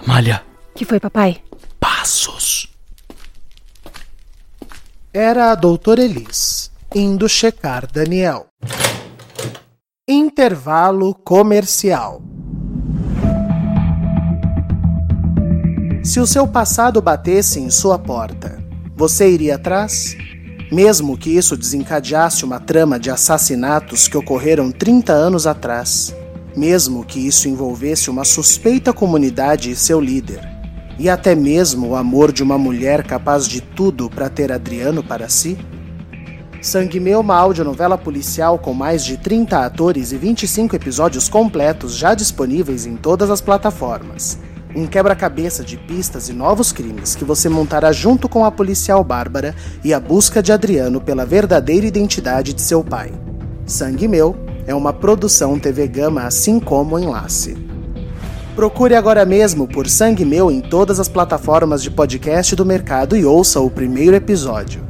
Amália. 0.04 0.44
Que 0.76 0.86
foi, 0.86 1.00
papai? 1.00 1.38
Passos. 1.80 2.74
Era 5.14 5.52
a 5.52 5.56
doutora 5.56 6.02
Elis, 6.02 6.72
indo 6.96 7.28
checar 7.30 7.86
Daniel. 7.86 8.48
Intervalo 10.08 11.14
comercial. 11.14 12.22
Se 16.04 16.20
o 16.20 16.26
seu 16.26 16.48
passado 16.48 17.02
batesse 17.02 17.60
em 17.60 17.70
sua 17.70 18.00
porta, 18.00 18.64
você 18.96 19.30
iria 19.30 19.56
atrás? 19.56 20.16
Mesmo 20.72 21.18
que 21.18 21.30
isso 21.30 21.58
desencadeasse 21.58 22.46
uma 22.46 22.58
trama 22.58 22.98
de 22.98 23.10
assassinatos 23.10 24.08
que 24.08 24.16
ocorreram 24.16 24.72
30 24.72 25.12
anos 25.12 25.46
atrás, 25.46 26.16
mesmo 26.56 27.04
que 27.04 27.20
isso 27.20 27.50
envolvesse 27.50 28.10
uma 28.10 28.24
suspeita 28.24 28.94
comunidade 28.94 29.70
e 29.70 29.76
seu 29.76 30.00
líder, 30.00 30.40
e 30.98 31.10
até 31.10 31.36
mesmo 31.36 31.90
o 31.90 31.96
amor 31.96 32.32
de 32.32 32.42
uma 32.42 32.58
mulher 32.58 33.04
capaz 33.04 33.50
de 33.50 33.60
tudo 33.60 34.10
para 34.10 34.30
ter 34.30 34.50
Adriano 34.50 35.04
para 35.04 35.28
si? 35.28 35.58
Sangue 36.62 37.02
Meu, 37.02 37.20
uma 37.20 37.36
audionovela 37.36 37.98
policial 37.98 38.58
com 38.58 38.74
mais 38.74 39.04
de 39.04 39.18
30 39.18 39.66
atores 39.66 40.14
e 40.14 40.18
25 40.18 40.74
episódios 40.76 41.28
completos 41.28 41.96
já 41.96 42.14
disponíveis 42.14 42.86
em 42.86 42.96
todas 42.96 43.30
as 43.30 43.42
plataformas. 43.42 44.38
Um 44.74 44.88
quebra-cabeça 44.88 45.64
de 45.64 45.76
pistas 45.78 46.30
e 46.30 46.34
novos 46.34 46.72
crimes 46.72 47.14
que 47.14 47.26
você 47.26 47.50
montará 47.50 47.92
junto 47.92 48.30
com 48.30 48.46
a 48.46 48.52
policial 48.52 49.04
Bárbara 49.04 49.54
e 49.84 49.94
a 49.94 50.00
busca 50.00 50.42
de 50.42 50.52
Adriano 50.52 51.02
pela 51.02 51.26
verdadeira 51.26 51.86
identidade 51.86 52.54
de 52.54 52.62
seu 52.62 52.84
pai. 52.84 53.12
Sangue 53.66 54.08
Meu 54.08 54.36
é 54.66 54.74
uma 54.74 54.94
produção 54.94 55.60
TV 55.60 55.88
Gama 55.88 56.24
assim 56.24 56.60
como 56.60 56.98
Enlace. 56.98 57.58
Procure 58.56 58.96
agora 58.96 59.26
mesmo 59.26 59.68
por 59.68 59.90
Sangue 59.90 60.24
Meu 60.24 60.50
em 60.50 60.62
todas 60.62 61.00
as 61.00 61.10
plataformas 61.10 61.84
de 61.84 61.92
podcast 61.92 62.56
do 62.56 62.66
mercado 62.66 63.18
e 63.18 63.26
ouça 63.26 63.60
o 63.60 63.70
primeiro 63.70 64.16
episódio. 64.16 64.82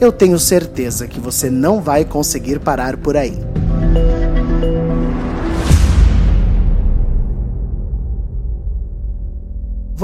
Eu 0.00 0.10
tenho 0.10 0.38
certeza 0.38 1.06
que 1.06 1.20
você 1.20 1.48
não 1.48 1.80
vai 1.80 2.04
conseguir 2.04 2.58
parar 2.58 2.96
por 2.96 3.16
aí. 3.16 3.38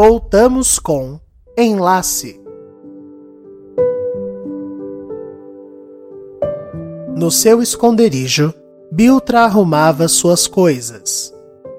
Voltamos 0.01 0.79
com 0.79 1.19
Enlace. 1.59 2.41
No 7.17 7.33
seu 7.33 7.61
esconderijo, 7.61 8.55
Biltra 8.93 9.41
arrumava 9.41 10.07
suas 10.07 10.47
coisas. 10.47 11.35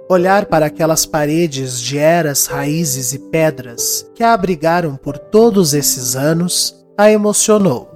Olhar 0.10 0.48
para 0.48 0.66
aquelas 0.66 1.06
paredes 1.06 1.80
de 1.80 1.98
eras, 1.98 2.46
raízes 2.48 3.14
e 3.14 3.20
pedras 3.20 4.06
que 4.14 4.22
a 4.22 4.34
abrigaram 4.34 4.98
por 4.98 5.18
todos 5.18 5.74
esses 5.74 6.18
anos 6.18 6.76
a 6.98 7.10
emocionou. 7.10 7.90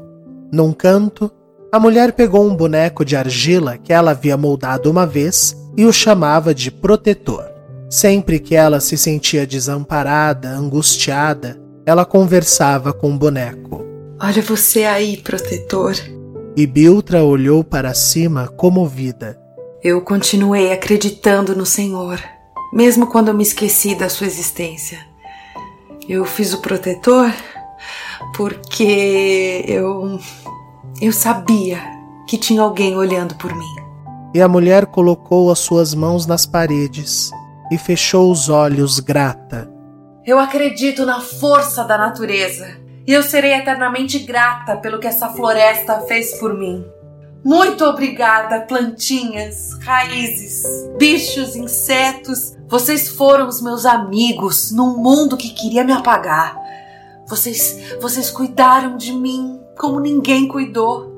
Num 0.54 0.72
canto, 0.72 1.30
a 1.70 1.78
mulher 1.78 2.14
pegou 2.14 2.48
um 2.48 2.56
boneco 2.56 3.04
de 3.04 3.18
argila 3.18 3.78
que 3.78 3.92
ela 3.92 4.12
havia 4.12 4.38
moldado 4.38 4.90
uma 4.90 5.06
vez 5.06 5.54
e 5.76 5.86
o 5.86 5.92
chamava 5.92 6.56
de 6.56 6.72
protetor. 6.72 7.53
Sempre 7.94 8.40
que 8.40 8.56
ela 8.56 8.80
se 8.80 8.98
sentia 8.98 9.46
desamparada, 9.46 10.50
angustiada, 10.50 11.62
ela 11.86 12.04
conversava 12.04 12.92
com 12.92 13.14
o 13.14 13.18
boneco. 13.20 13.86
Olha 14.20 14.42
você 14.42 14.84
aí, 14.84 15.18
protetor. 15.18 15.94
E 16.58 16.66
Biltra 16.66 17.24
olhou 17.24 17.64
para 17.64 17.94
cima 17.94 18.48
comovida. 18.48 19.40
Eu 19.84 20.02
continuei 20.02 20.72
acreditando 20.74 21.56
no 21.56 21.68
Senhor, 21.68 22.20
mesmo 22.74 23.06
quando 23.06 23.28
eu 23.28 23.36
me 23.36 23.44
esqueci 23.44 23.94
da 23.94 24.10
sua 24.10 24.26
existência. 24.26 24.98
Eu 26.10 26.26
fiz 26.26 26.52
o 26.52 26.62
protetor 26.62 27.32
porque 28.36 29.66
eu 29.68 30.20
eu 31.00 31.14
sabia 31.14 31.80
que 32.28 32.40
tinha 32.40 32.64
alguém 32.64 32.98
olhando 32.98 33.36
por 33.36 33.54
mim. 33.56 33.76
E 34.34 34.42
a 34.42 34.48
mulher 34.48 34.88
colocou 34.88 35.52
as 35.52 35.60
suas 35.60 35.94
mãos 35.94 36.26
nas 36.26 36.44
paredes 36.44 37.30
e 37.74 37.78
fechou 37.78 38.32
os 38.32 38.50
olhos 38.50 39.00
grata. 39.00 39.70
Eu 40.26 40.40
acredito 40.40 41.06
na 41.06 41.20
força 41.20 41.84
da 41.84 41.98
natureza 41.98 42.78
e 43.06 43.12
eu 43.12 43.24
serei 43.24 43.54
eternamente 43.54 44.20
grata 44.20 44.78
pelo 44.78 45.00
que 45.00 45.08
essa 45.08 45.30
floresta 45.30 46.02
fez 46.02 46.36
por 46.40 46.58
mim. 46.58 46.86
Muito 47.44 47.84
obrigada, 47.84 48.62
plantinhas, 48.62 49.74
raízes, 49.82 50.64
bichos, 50.98 51.56
insetos. 51.58 52.56
Vocês 52.70 53.10
foram 53.10 53.48
os 53.50 53.62
meus 53.62 53.86
amigos 53.86 54.72
num 54.72 54.98
mundo 54.98 55.36
que 55.36 55.50
queria 55.50 55.84
me 55.84 55.92
apagar. 55.92 56.56
Vocês, 57.28 57.98
vocês 58.00 58.30
cuidaram 58.30 58.96
de 58.96 59.12
mim 59.12 59.60
como 59.78 60.00
ninguém 60.00 60.48
cuidou. 60.48 61.13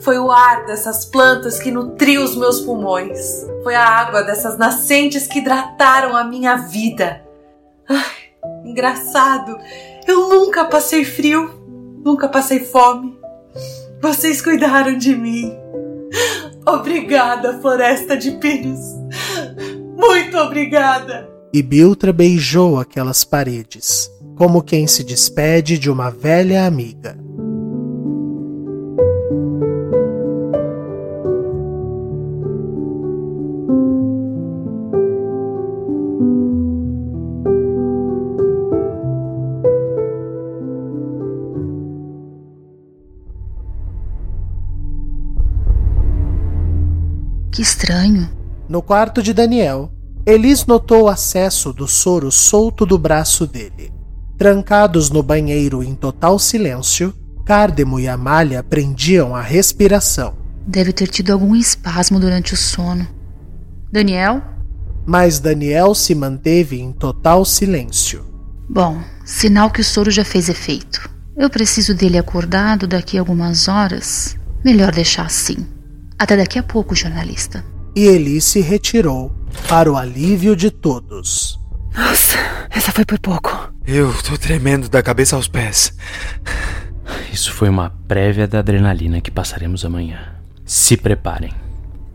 Foi 0.00 0.18
o 0.18 0.30
ar 0.30 0.64
dessas 0.66 1.04
plantas 1.04 1.58
que 1.58 1.70
nutriu 1.70 2.22
os 2.22 2.36
meus 2.36 2.60
pulmões. 2.60 3.46
Foi 3.62 3.74
a 3.74 3.84
água 3.84 4.22
dessas 4.22 4.56
nascentes 4.56 5.26
que 5.26 5.40
hidrataram 5.40 6.16
a 6.16 6.24
minha 6.24 6.56
vida. 6.56 7.22
Ai, 7.88 8.64
engraçado. 8.64 9.58
Eu 10.06 10.28
nunca 10.28 10.64
passei 10.64 11.04
frio, 11.04 11.50
nunca 12.04 12.28
passei 12.28 12.60
fome. 12.60 13.18
Vocês 14.00 14.40
cuidaram 14.40 14.96
de 14.96 15.14
mim. 15.16 15.52
Obrigada, 16.66 17.58
Floresta 17.60 18.16
de 18.16 18.32
Pinos. 18.32 18.78
Muito 19.96 20.36
obrigada. 20.38 21.28
E 21.52 21.62
Biltra 21.62 22.12
beijou 22.12 22.78
aquelas 22.78 23.24
paredes, 23.24 24.08
como 24.36 24.62
quem 24.62 24.86
se 24.86 25.02
despede 25.02 25.78
de 25.78 25.90
uma 25.90 26.10
velha 26.10 26.66
amiga. 26.66 27.17
No 48.68 48.82
quarto 48.82 49.22
de 49.22 49.32
Daniel, 49.32 49.90
Elis 50.26 50.66
notou 50.66 51.04
o 51.04 51.08
acesso 51.08 51.72
do 51.72 51.88
soro 51.88 52.30
solto 52.30 52.84
do 52.84 52.98
braço 52.98 53.46
dele. 53.46 53.90
Trancados 54.36 55.08
no 55.08 55.22
banheiro 55.22 55.82
em 55.82 55.94
total 55.94 56.38
silêncio, 56.38 57.14
Cárdemo 57.46 57.98
e 57.98 58.06
Amália 58.06 58.62
prendiam 58.62 59.34
a 59.34 59.40
respiração. 59.40 60.36
Deve 60.66 60.92
ter 60.92 61.06
tido 61.06 61.32
algum 61.32 61.56
espasmo 61.56 62.20
durante 62.20 62.52
o 62.52 62.56
sono. 62.58 63.08
Daniel? 63.90 64.42
Mas 65.06 65.38
Daniel 65.38 65.94
se 65.94 66.14
manteve 66.14 66.78
em 66.78 66.92
total 66.92 67.46
silêncio. 67.46 68.22
Bom, 68.68 69.02
sinal 69.24 69.70
que 69.70 69.80
o 69.80 69.84
soro 69.84 70.10
já 70.10 70.26
fez 70.26 70.50
efeito. 70.50 71.08
Eu 71.34 71.48
preciso 71.48 71.94
dele 71.94 72.18
acordado 72.18 72.86
daqui 72.86 73.16
a 73.16 73.22
algumas 73.22 73.66
horas. 73.66 74.36
Melhor 74.62 74.92
deixar 74.92 75.24
assim. 75.24 75.66
Até 76.18 76.36
daqui 76.36 76.58
a 76.58 76.62
pouco, 76.62 76.94
jornalista. 76.94 77.64
E 77.94 78.06
Eli 78.06 78.40
se 78.40 78.60
retirou, 78.60 79.32
para 79.68 79.90
o 79.90 79.96
alívio 79.96 80.54
de 80.54 80.70
todos. 80.70 81.58
Nossa, 81.94 82.38
essa 82.70 82.92
foi 82.92 83.04
por 83.04 83.18
pouco. 83.18 83.72
Eu 83.86 84.12
tô 84.22 84.36
tremendo 84.36 84.88
da 84.88 85.02
cabeça 85.02 85.36
aos 85.36 85.48
pés. 85.48 85.96
Isso 87.32 87.52
foi 87.52 87.68
uma 87.68 87.90
prévia 88.06 88.46
da 88.46 88.58
adrenalina 88.58 89.20
que 89.20 89.30
passaremos 89.30 89.84
amanhã. 89.84 90.34
Se 90.64 90.96
preparem. 90.96 91.52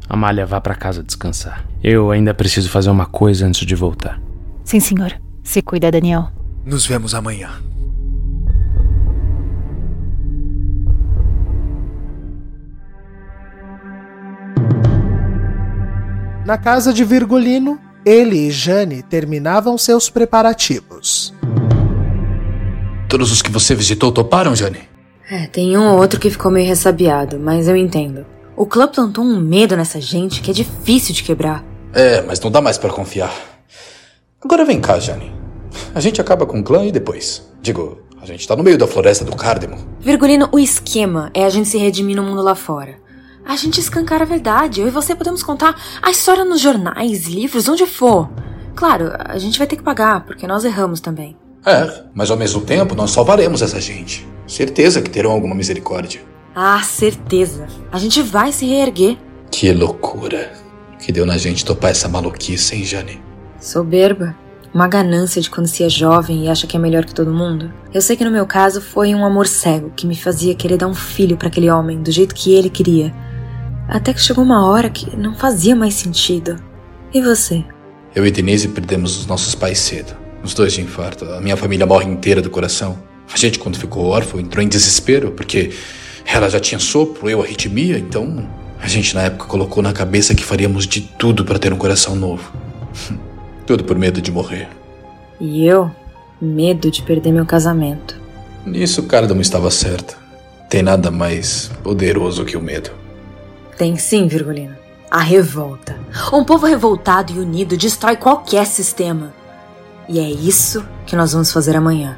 Amália, 0.08 0.46
vá 0.46 0.62
para 0.62 0.76
casa 0.76 1.04
descansar. 1.04 1.66
Eu 1.84 2.12
ainda 2.12 2.34
preciso 2.34 2.70
fazer 2.70 2.90
uma 2.90 3.06
coisa 3.06 3.48
antes 3.48 3.66
de 3.66 3.76
voltar. 3.76 4.22
Sim, 4.64 4.80
senhor. 4.80 5.20
Se 5.44 5.62
cuida, 5.62 5.92
Daniel. 5.92 6.30
Nos 6.66 6.86
vemos 6.86 7.16
amanhã. 7.16 7.50
Na 16.46 16.58
casa 16.58 16.92
de 16.92 17.06
Virgulino, 17.06 17.80
ele 18.06 18.36
e 18.36 18.52
Jane 18.52 19.02
terminavam 19.02 19.78
seus 19.78 20.10
preparativos. 20.10 21.34
Todos 23.08 23.32
os 23.32 23.42
que 23.42 23.50
você 23.50 23.74
visitou 23.74 24.12
toparam, 24.12 24.54
Jane? 24.54 24.82
É, 25.32 25.48
tem 25.48 25.78
um 25.78 25.88
ou 25.88 26.00
outro 26.00 26.20
que 26.20 26.30
ficou 26.30 26.52
meio 26.52 26.68
ressabiado, 26.68 27.40
mas 27.40 27.70
eu 27.70 27.78
entendo. 27.78 28.26
O 28.58 28.66
clã 28.66 28.90
plantou 28.90 29.24
um 29.24 29.40
medo 29.40 29.78
nessa 29.78 30.02
gente 30.02 30.42
que 30.42 30.52
é 30.52 30.54
difícil 30.54 31.16
de 31.16 31.24
quebrar. 31.24 31.64
É, 31.94 32.22
mas 32.24 32.42
não 32.42 32.52
dá 32.52 32.60
mais 32.60 32.78
para 32.78 32.92
confiar. 32.92 33.34
Agora 34.44 34.66
vem 34.66 34.82
cá, 34.82 35.00
Jane. 35.00 35.34
A 35.96 36.02
gente 36.02 36.20
acaba 36.20 36.46
com 36.46 36.60
o 36.60 36.64
clã 36.64 36.86
e 36.86 36.92
depois. 36.92 37.50
Digo, 37.62 38.02
a 38.22 38.26
gente 38.26 38.46
tá 38.46 38.54
no 38.54 38.64
meio 38.64 38.78
da 38.78 38.86
floresta 38.86 39.24
do 39.24 39.34
Cardemo. 39.34 39.78
Virgulino, 40.02 40.50
o 40.52 40.60
esquema 40.60 41.32
é 41.34 41.46
a 41.46 41.50
gente 41.50 41.70
se 41.70 41.78
redimir 41.78 42.18
no 42.18 42.24
mundo 42.24 42.42
lá 42.42 42.54
fora. 42.54 43.02
A 43.46 43.56
gente 43.56 43.80
escancara 43.80 44.24
a 44.24 44.28
verdade. 44.28 44.82
Eu 44.82 44.88
e 44.88 44.92
você 44.92 45.16
podemos 45.16 45.44
contar 45.44 45.76
a 46.02 46.10
história 46.10 46.46
nos 46.46 46.62
jornais, 46.62 47.28
livros, 47.28 47.68
onde 47.68 47.86
for. 47.86 48.30
Claro, 48.76 49.12
a 49.20 49.38
gente 49.38 49.58
vai 49.58 49.68
ter 49.68 49.76
que 49.76 49.84
pagar, 49.84 50.26
porque 50.26 50.48
nós 50.48 50.66
erramos 50.66 51.00
também. 51.00 51.36
É, 51.66 52.04
mas 52.14 52.32
ao 52.32 52.38
mesmo 52.38 52.62
tempo 52.62 52.96
nós 52.96 53.12
salvaremos 53.12 53.62
essa 53.62 53.80
gente. 53.80 54.28
Certeza 54.48 55.02
que 55.02 55.10
terão 55.10 55.32
alguma 55.32 55.56
misericórdia. 55.56 56.22
Ah, 56.56 56.82
certeza. 56.84 57.68
A 57.92 57.98
gente 57.98 58.22
vai 58.22 58.52
se 58.52 58.66
reerguer. 58.66 59.18
Que 59.52 59.72
loucura. 59.72 60.52
Que 61.00 61.12
deu 61.12 61.26
na 61.26 61.38
gente 61.38 61.66
topar 61.66 61.92
essa 61.92 62.08
maluquice, 62.08 62.76
hein, 62.76 62.84
Jane? 62.84 63.22
Soberba. 63.60 64.36
Uma 64.74 64.88
ganância 64.88 65.42
de 65.42 65.50
quando 65.50 65.68
se 65.68 65.84
é 65.84 65.90
jovem 65.90 66.46
e 66.46 66.50
acha 66.50 66.66
que 66.66 66.76
é 66.76 66.80
melhor 66.80 67.06
que 67.06 67.14
todo 67.14 67.32
mundo. 67.34 67.72
Eu 67.94 68.02
sei 68.02 68.16
que 68.16 68.26
no 68.26 68.32
meu 68.32 68.46
caso 68.46 68.82
foi 68.82 69.14
um 69.14 69.24
amor 69.24 69.48
cego 69.48 69.92
que 69.96 70.08
me 70.08 70.16
fazia 70.16 70.56
querer 70.56 70.78
dar 70.78 70.88
um 70.88 70.96
filho 70.96 71.38
para 71.38 71.48
aquele 71.48 71.70
homem 71.70 72.02
do 72.02 72.12
jeito 72.12 72.34
que 72.34 72.56
ele 72.56 72.70
queria. 72.70 73.14
Até 73.88 74.14
que 74.14 74.22
chegou 74.22 74.44
uma 74.44 74.68
hora 74.68 74.90
que 74.90 75.16
não 75.16 75.36
fazia 75.36 75.76
mais 75.76 75.94
sentido. 75.94 76.56
E 77.14 77.22
você? 77.22 77.64
Eu 78.16 78.26
e 78.26 78.32
Denise 78.32 78.68
perdemos 78.68 79.18
os 79.18 79.26
nossos 79.26 79.56
pais 79.56 79.80
cedo. 79.80 80.16
Os 80.44 80.54
dois 80.54 80.74
de 80.74 80.82
infarto. 80.82 81.26
A 81.26 81.42
minha 81.42 81.58
família 81.58 81.86
morre 81.86 82.06
inteira 82.06 82.42
do 82.42 82.50
coração. 82.50 82.98
A 83.34 83.38
gente, 83.38 83.60
quando 83.60 83.78
ficou 83.78 84.06
órfão, 84.06 84.40
entrou 84.40 84.64
em 84.64 84.68
desespero, 84.68 85.32
porque 85.32 85.72
ela 86.26 86.50
já 86.50 86.60
tinha 86.60 86.80
sopro, 86.80 87.30
eu 87.30 87.42
arritmia, 87.42 87.98
então 87.98 88.48
a 88.80 88.88
gente 88.88 89.16
na 89.16 89.24
época 89.24 89.46
colocou 89.46 89.82
na 89.82 89.94
cabeça 89.94 90.36
que 90.36 90.44
faríamos 90.44 90.86
de 90.86 91.02
tudo 91.02 91.46
para 91.46 91.58
ter 91.60 91.72
um 91.74 91.78
coração 91.78 92.16
novo. 92.16 92.52
tudo 93.66 93.84
por 93.84 93.98
medo 93.98 94.22
de 94.22 94.32
morrer. 94.32 94.68
E 95.40 95.66
eu? 95.66 95.90
Medo 96.42 96.92
de 96.92 97.02
perder 97.02 97.32
meu 97.32 97.46
casamento. 97.46 98.20
Nisso 98.66 99.02
o 99.02 99.06
Cardamo 99.06 99.42
estava 99.42 99.72
certo. 99.72 100.18
Tem 100.70 100.82
nada 100.82 101.10
mais 101.12 101.72
poderoso 101.84 102.44
que 102.46 102.58
o 102.58 102.62
medo. 102.62 103.03
Tem 103.78 103.98
sim, 103.98 104.28
Virgulino. 104.28 104.76
A 105.10 105.20
revolta. 105.20 105.98
Um 106.32 106.44
povo 106.44 106.66
revoltado 106.66 107.34
e 107.34 107.40
unido 107.40 107.78
destrói 107.78 108.16
qualquer 108.16 108.66
sistema. 108.66 109.34
E 110.08 110.20
é 110.20 110.30
isso 110.30 110.86
que 111.06 111.16
nós 111.16 111.34
vamos 111.34 111.52
fazer 111.52 111.76
amanhã. 111.76 112.18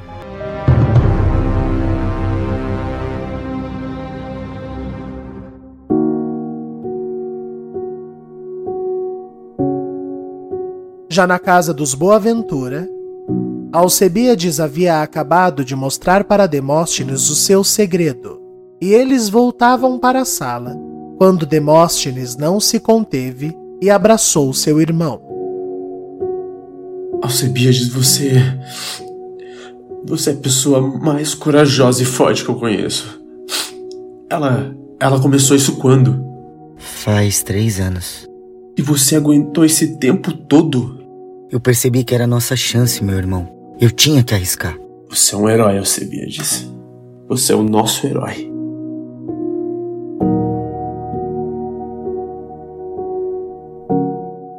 Já 11.10 11.26
na 11.26 11.39
casa 11.39 11.74
dos 11.74 11.94
Boaventura, 11.94 12.89
Alcebiades 13.72 14.60
havia 14.60 15.02
acabado 15.02 15.63
de 15.63 15.76
mostrar 15.76 16.26
para 16.26 16.48
Demóstenes 16.48 17.30
o 17.30 17.36
seu 17.36 17.63
segredo, 17.63 18.41
e 18.82 18.94
eles 18.94 19.30
voltavam 19.30 19.98
para 19.98 20.22
a 20.22 20.26
sala, 20.26 20.78
quando 21.17 21.45
Demóstenes 21.45 22.36
não 22.36 22.60
se 22.60 22.80
conteve 22.80 23.56
e 23.82 23.89
abraçou 23.89 24.54
seu 24.54 24.82
irmão. 24.82 25.21
Alcebiades, 27.21 27.88
você. 27.88 28.34
Você 30.06 30.30
é 30.30 30.34
a 30.34 30.38
pessoa 30.38 30.82
mais 30.82 31.34
corajosa 31.34 32.04
e 32.04 32.06
forte 32.06 32.43
que 32.43 32.49
eu 32.49 32.56
conheço. 32.56 33.19
Ela. 34.30 34.75
Ela 34.99 35.19
começou 35.19 35.58
isso 35.58 35.75
quando? 35.75 36.23
Faz 36.78 37.43
três 37.43 37.80
anos. 37.80 38.28
E 38.78 38.82
você 38.82 39.15
aguentou 39.15 39.65
esse 39.65 39.97
tempo 39.97 40.32
todo? 40.32 40.99
Eu 41.51 41.60
percebi 41.60 42.04
que 42.04 42.15
era 42.15 42.23
a 42.23 42.28
nossa 42.28 42.56
chance, 42.56 43.04
meu 43.04 43.17
irmão. 43.17 43.47
Eu 43.80 43.91
tinha 43.91 44.23
que 44.23 44.34
arriscar. 44.34 44.78
Você 45.10 45.36
é 45.36 45.38
um 45.38 45.49
herói, 45.49 45.78
Alcebiades. 45.78 46.69
Você 47.28 47.54
é 47.54 47.56
o 47.56 47.63
nosso 47.63 48.08
herói. 48.08 48.55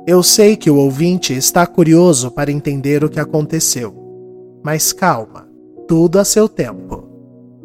Eu 0.07 0.23
sei 0.23 0.57
que 0.57 0.71
o 0.71 0.77
ouvinte 0.77 1.33
está 1.33 1.67
curioso 1.67 2.31
para 2.31 2.53
entender 2.53 3.03
o 3.03 3.09
que 3.11 3.19
aconteceu. 3.19 3.93
Mas 4.65 4.93
calma, 4.93 5.49
tudo 5.89 6.21
a 6.21 6.25
seu 6.25 6.49
tempo. 6.49 7.11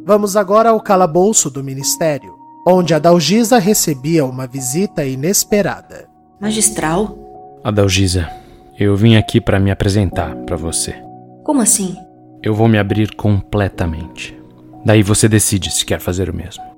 Vamos 0.04 0.36
agora 0.36 0.72
ao 0.72 0.82
calabouço 0.82 1.52
do 1.52 1.64
ministério, 1.64 2.34
onde 2.68 2.96
a 2.96 3.00
Dalgisa 3.00 3.60
recebia 3.60 4.26
uma 4.26 4.48
visita 4.48 5.06
inesperada. 5.06 6.10
Magistral? 6.40 7.62
Adalgisa, 7.64 8.28
eu 8.80 8.96
vim 8.96 9.18
aqui 9.18 9.40
para 9.40 9.60
me 9.60 9.70
apresentar 9.70 10.36
para 10.38 10.58
você. 10.58 10.96
Como 11.44 11.62
assim? 11.62 11.96
Eu 12.42 12.56
vou 12.56 12.68
me 12.68 12.80
abrir 12.80 13.14
completamente. 13.14 14.36
Daí 14.84 15.04
você 15.04 15.30
decide 15.30 15.70
se 15.70 15.86
quer 15.86 16.00
fazer 16.00 16.28
o 16.28 16.36
mesmo. 16.36 16.72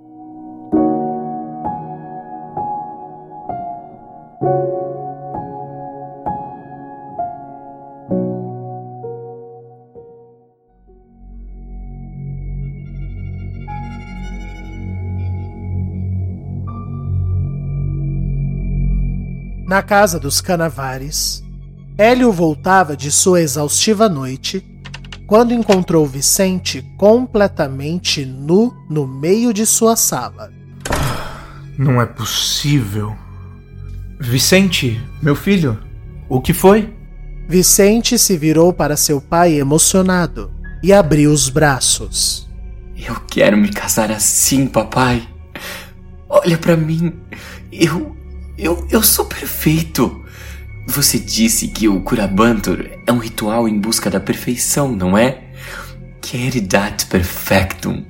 Na 19.74 19.82
casa 19.82 20.20
dos 20.20 20.40
Canavares, 20.40 21.44
Hélio 21.98 22.32
voltava 22.32 22.96
de 22.96 23.10
sua 23.10 23.42
exaustiva 23.42 24.08
noite 24.08 24.64
quando 25.26 25.52
encontrou 25.52 26.06
Vicente 26.06 26.86
completamente 26.96 28.24
nu 28.24 28.72
no 28.88 29.08
meio 29.08 29.52
de 29.52 29.66
sua 29.66 29.96
sala. 29.96 30.54
Não 31.76 32.00
é 32.00 32.06
possível. 32.06 33.16
Vicente, 34.20 35.02
meu 35.20 35.36
filho, 35.36 35.80
o 36.30 36.40
que 36.40 36.54
foi? 36.54 36.96
Vicente 37.50 38.20
se 38.20 38.38
virou 38.38 38.72
para 38.72 38.96
seu 38.96 39.20
pai 39.20 39.56
emocionado 39.56 40.52
e 40.84 40.94
abriu 40.94 41.32
os 41.32 41.50
braços. 41.50 42.48
Eu 42.96 43.20
quero 43.22 43.58
me 43.58 43.70
casar 43.70 44.12
assim, 44.12 44.68
papai. 44.68 45.28
Olha 46.30 46.60
para 46.60 46.78
mim. 46.78 47.12
Eu 47.72 48.22
eu 48.64 48.88
eu 48.90 49.04
sou 49.04 49.26
perfeito. 49.26 50.24
Você 50.88 51.20
disse 51.20 51.68
que 51.68 51.88
o 51.88 52.02
Curabantur 52.02 52.86
é 53.06 53.12
um 53.12 53.18
ritual 53.18 53.68
em 53.68 53.80
busca 53.80 54.10
da 54.10 54.20
perfeição, 54.20 54.94
não 54.94 55.18
é? 55.18 55.44
Queridat 56.22 57.06
perfectum. 57.06 58.06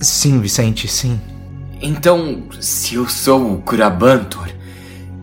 Sim, 0.00 0.40
Vicente, 0.40 0.88
sim. 0.88 1.20
Então, 1.80 2.44
se 2.60 2.94
eu 2.94 3.08
sou 3.08 3.54
o 3.54 3.62
Curabantur, 3.62 4.48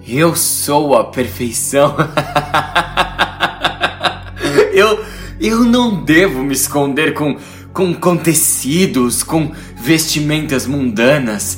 eu 0.05 0.35
sou 0.35 0.95
a 0.95 1.05
perfeição. 1.05 1.95
eu 4.73 5.05
eu 5.39 5.63
não 5.63 6.03
devo 6.03 6.43
me 6.43 6.53
esconder 6.53 7.13
com 7.13 7.37
com, 7.73 7.93
com 7.93 8.17
tecidos, 8.17 9.23
com 9.23 9.51
vestimentas 9.77 10.65
mundanas. 10.65 11.57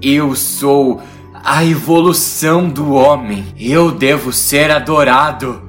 Eu 0.00 0.34
sou 0.34 1.02
a 1.42 1.64
evolução 1.64 2.68
do 2.68 2.92
homem. 2.92 3.54
Eu 3.58 3.90
devo 3.90 4.32
ser 4.32 4.70
adorado. 4.70 5.62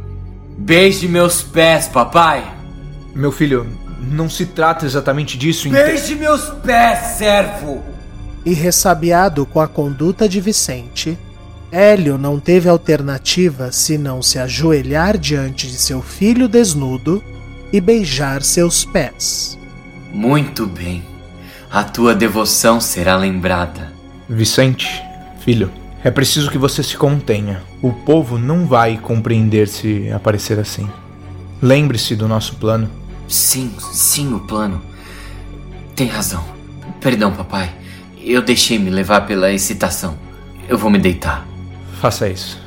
Beije 0.58 1.08
meus 1.08 1.42
pés, 1.42 1.88
papai. 1.88 2.44
Meu 3.16 3.32
filho, 3.32 3.66
não 4.00 4.30
se 4.30 4.46
trata 4.46 4.86
exatamente 4.86 5.38
disso. 5.38 5.68
ent- 5.68 5.74
Beije 5.74 6.16
meus 6.16 6.42
pés, 6.64 7.18
servo. 7.18 7.84
E 8.46 8.54
ressabiado 8.54 9.46
com 9.46 9.60
a 9.60 9.68
conduta 9.68 10.28
de 10.28 10.40
Vicente, 10.42 11.18
Hélio 11.72 12.18
não 12.18 12.40
teve 12.40 12.68
alternativa 12.68 13.72
senão 13.72 14.22
se 14.22 14.38
ajoelhar 14.40 15.18
diante 15.18 15.68
de 15.68 15.78
seu 15.78 16.02
filho 16.02 16.48
desnudo 16.48 17.24
e 17.72 17.80
beijar 17.80 18.42
seus 18.44 18.84
pés. 18.84 19.58
Muito 20.12 20.66
bem. 20.66 21.04
A 21.72 21.84
tua 21.84 22.14
devoção 22.14 22.82
será 22.82 23.16
lembrada. 23.16 23.94
Vicente, 24.28 25.02
filho, 25.52 25.70
é 26.02 26.10
preciso 26.10 26.50
que 26.50 26.58
você 26.58 26.82
se 26.82 26.96
contenha. 26.96 27.62
O 27.82 27.92
povo 27.92 28.38
não 28.38 28.66
vai 28.66 28.98
compreender 28.98 29.68
se 29.68 30.10
aparecer 30.10 30.58
assim. 30.58 30.90
Lembre-se 31.62 32.16
do 32.16 32.26
nosso 32.26 32.56
plano. 32.56 32.90
Sim, 33.28 33.70
sim, 33.92 34.34
o 34.34 34.40
plano. 34.40 34.82
Tem 35.94 36.08
razão. 36.08 36.44
Perdão, 37.02 37.34
papai. 37.34 37.70
Eu 38.24 38.42
deixei 38.42 38.80
me 38.80 38.90
levar 38.90 39.28
pela 39.28 39.52
excitação. 39.52 40.18
Eu 40.70 40.78
vou 40.78 40.90
me 40.90 40.98
deitar. 40.98 41.46
Faça 42.00 42.30
isso. 42.30 42.58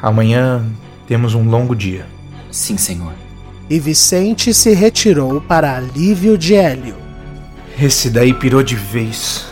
Amanhã 0.00 0.64
temos 1.06 1.34
um 1.34 1.44
longo 1.44 1.76
dia. 1.76 2.06
Sim, 2.50 2.78
senhor. 2.78 3.12
e 3.68 3.78
Vicente 3.78 4.54
se 4.54 4.72
retirou 4.72 5.40
para 5.40 5.76
alívio 5.76 6.38
de 6.38 6.54
Hélio. 6.54 6.96
Esse 7.78 8.08
daí 8.08 8.32
pirou 8.32 8.62
de 8.62 8.74
vez. 8.74 9.49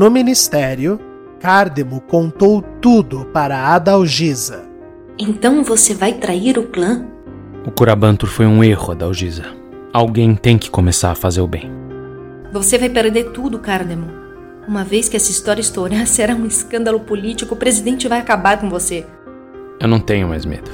No 0.00 0.10
ministério, 0.10 0.98
Cárdemo 1.40 2.00
contou 2.00 2.62
tudo 2.62 3.26
para 3.34 3.74
Adalgisa. 3.74 4.64
Então 5.18 5.62
você 5.62 5.92
vai 5.92 6.14
trair 6.14 6.56
o 6.56 6.68
clã? 6.68 7.04
O 7.66 7.70
Curabantur 7.70 8.30
foi 8.30 8.46
um 8.46 8.64
erro, 8.64 8.92
Adalgisa. 8.92 9.44
Alguém 9.92 10.34
tem 10.34 10.56
que 10.56 10.70
começar 10.70 11.10
a 11.10 11.14
fazer 11.14 11.42
o 11.42 11.46
bem. 11.46 11.70
Você 12.50 12.78
vai 12.78 12.88
perder 12.88 13.24
tudo, 13.32 13.58
Cárdemo. 13.58 14.10
Uma 14.66 14.84
vez 14.84 15.06
que 15.06 15.18
essa 15.18 15.30
história 15.30 15.60
estourar, 15.60 16.06
será 16.08 16.34
um 16.34 16.46
escândalo 16.46 17.00
político. 17.00 17.52
O 17.52 17.58
presidente 17.58 18.08
vai 18.08 18.20
acabar 18.20 18.58
com 18.58 18.70
você. 18.70 19.04
Eu 19.78 19.86
não 19.86 20.00
tenho 20.00 20.26
mais 20.26 20.46
medo. 20.46 20.70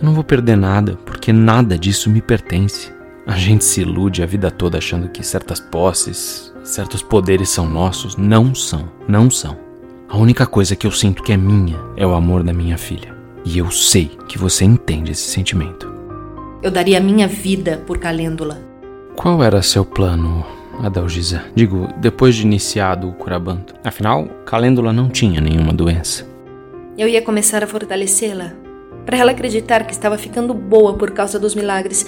Eu 0.00 0.06
não 0.06 0.14
vou 0.14 0.24
perder 0.24 0.56
nada, 0.56 0.98
porque 1.04 1.30
nada 1.30 1.76
disso 1.78 2.08
me 2.08 2.22
pertence. 2.22 2.90
A 3.26 3.36
gente 3.36 3.66
se 3.66 3.82
ilude 3.82 4.22
a 4.22 4.26
vida 4.26 4.50
toda 4.50 4.78
achando 4.78 5.10
que 5.10 5.22
certas 5.22 5.60
posses, 5.60 6.45
certos 6.66 7.02
poderes 7.02 7.48
são 7.48 7.68
nossos. 7.68 8.16
Não 8.16 8.54
são, 8.54 8.88
não 9.08 9.30
são. 9.30 9.56
A 10.08 10.16
única 10.16 10.46
coisa 10.46 10.76
que 10.76 10.86
eu 10.86 10.90
sinto 10.90 11.22
que 11.22 11.32
é 11.32 11.36
minha 11.36 11.78
é 11.96 12.06
o 12.06 12.14
amor 12.14 12.42
da 12.42 12.52
minha 12.52 12.76
filha. 12.76 13.14
E 13.44 13.58
eu 13.58 13.70
sei 13.70 14.10
que 14.28 14.38
você 14.38 14.64
entende 14.64 15.12
esse 15.12 15.30
sentimento. 15.30 15.92
Eu 16.62 16.70
daria 16.70 17.00
minha 17.00 17.28
vida 17.28 17.82
por 17.86 17.98
Calêndula. 17.98 18.60
Qual 19.14 19.42
era 19.42 19.62
seu 19.62 19.84
plano, 19.84 20.44
Adalgisa? 20.82 21.44
Digo, 21.54 21.88
depois 21.98 22.34
de 22.34 22.42
iniciado 22.42 23.08
o 23.08 23.14
Curabanto. 23.14 23.74
Afinal, 23.84 24.26
Calêndula 24.44 24.92
não 24.92 25.08
tinha 25.08 25.40
nenhuma 25.40 25.72
doença. 25.72 26.26
Eu 26.98 27.08
ia 27.08 27.22
começar 27.22 27.62
a 27.62 27.66
fortalecê-la. 27.66 28.52
Para 29.04 29.18
ela 29.18 29.30
acreditar 29.30 29.84
que 29.84 29.92
estava 29.92 30.18
ficando 30.18 30.52
boa 30.52 30.94
por 30.94 31.12
causa 31.12 31.38
dos 31.38 31.54
milagres. 31.54 32.06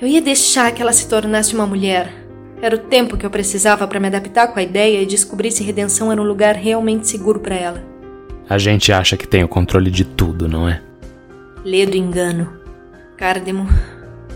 Eu 0.00 0.06
ia 0.06 0.20
deixar 0.20 0.72
que 0.72 0.82
ela 0.82 0.92
se 0.92 1.08
tornasse 1.08 1.54
uma 1.54 1.66
mulher. 1.66 2.23
Era 2.62 2.76
o 2.76 2.78
tempo 2.78 3.16
que 3.16 3.26
eu 3.26 3.30
precisava 3.30 3.86
para 3.86 4.00
me 4.00 4.06
adaptar 4.06 4.48
com 4.48 4.58
a 4.58 4.62
ideia 4.62 5.02
e 5.02 5.06
descobrir 5.06 5.50
se 5.50 5.62
redenção 5.62 6.10
era 6.10 6.20
um 6.20 6.24
lugar 6.24 6.54
realmente 6.54 7.08
seguro 7.08 7.40
para 7.40 7.54
ela. 7.54 7.84
A 8.48 8.58
gente 8.58 8.92
acha 8.92 9.16
que 9.16 9.26
tem 9.26 9.42
o 9.42 9.48
controle 9.48 9.90
de 9.90 10.04
tudo, 10.04 10.48
não 10.48 10.68
é? 10.68 10.80
Lê 11.64 11.86
do 11.86 11.96
engano. 11.96 12.52
Cárdemo, 13.16 13.66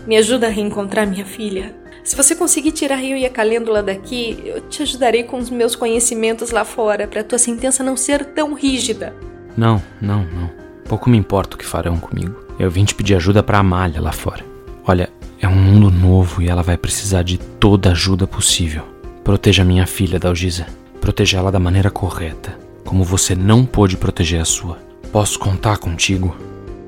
me 0.07 0.17
ajuda 0.17 0.47
a 0.47 0.49
reencontrar 0.49 1.07
minha 1.07 1.25
filha. 1.25 1.75
Se 2.03 2.15
você 2.15 2.35
conseguir 2.35 2.71
tirar 2.71 3.03
eu 3.03 3.15
e 3.15 3.25
a 3.25 3.29
Calêndula 3.29 3.83
daqui, 3.83 4.41
eu 4.43 4.61
te 4.61 4.81
ajudarei 4.81 5.23
com 5.23 5.37
os 5.37 5.49
meus 5.49 5.75
conhecimentos 5.75 6.49
lá 6.49 6.65
fora, 6.65 7.07
para 7.07 7.23
tua 7.23 7.37
sentença 7.37 7.83
não 7.83 7.95
ser 7.95 8.25
tão 8.25 8.53
rígida. 8.53 9.13
Não, 9.55 9.81
não, 10.01 10.23
não. 10.23 10.49
Pouco 10.85 11.09
me 11.09 11.17
importa 11.17 11.55
o 11.55 11.59
que 11.59 11.65
farão 11.65 11.99
comigo. 11.99 12.35
Eu 12.57 12.71
vim 12.71 12.83
te 12.83 12.95
pedir 12.95 13.13
ajuda 13.13 13.43
para 13.43 13.59
Amália 13.59 14.01
lá 14.01 14.11
fora. 14.11 14.43
Olha, 14.87 15.07
é 15.41 15.47
um 15.47 15.55
mundo 15.55 15.89
novo 15.89 16.41
e 16.41 16.49
ela 16.49 16.61
vai 16.61 16.77
precisar 16.77 17.23
de 17.23 17.37
toda 17.37 17.89
a 17.89 17.91
ajuda 17.93 18.27
possível. 18.27 18.83
Proteja 19.23 19.63
minha 19.63 19.87
filha, 19.87 20.19
Dalgisa. 20.19 20.67
Proteja 20.99 21.37
ela 21.37 21.51
da 21.51 21.59
maneira 21.59 21.89
correta, 21.89 22.57
como 22.83 23.05
você 23.05 23.33
não 23.35 23.65
pôde 23.65 23.95
proteger 23.95 24.41
a 24.41 24.45
sua. 24.45 24.79
Posso 25.13 25.39
contar 25.39 25.77
contigo? 25.77 26.35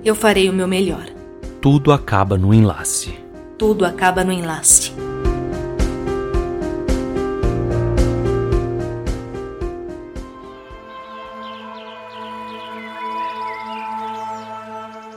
Eu 0.04 0.16
farei 0.16 0.50
o 0.50 0.54
meu 0.54 0.68
melhor. 0.68 1.06
Tudo 1.62 1.94
acaba 1.94 2.38
no 2.38 2.54
enlace. 2.54 3.18
Tudo 3.58 3.86
acaba 3.86 4.24
no 4.24 4.34
enlace. 4.34 4.92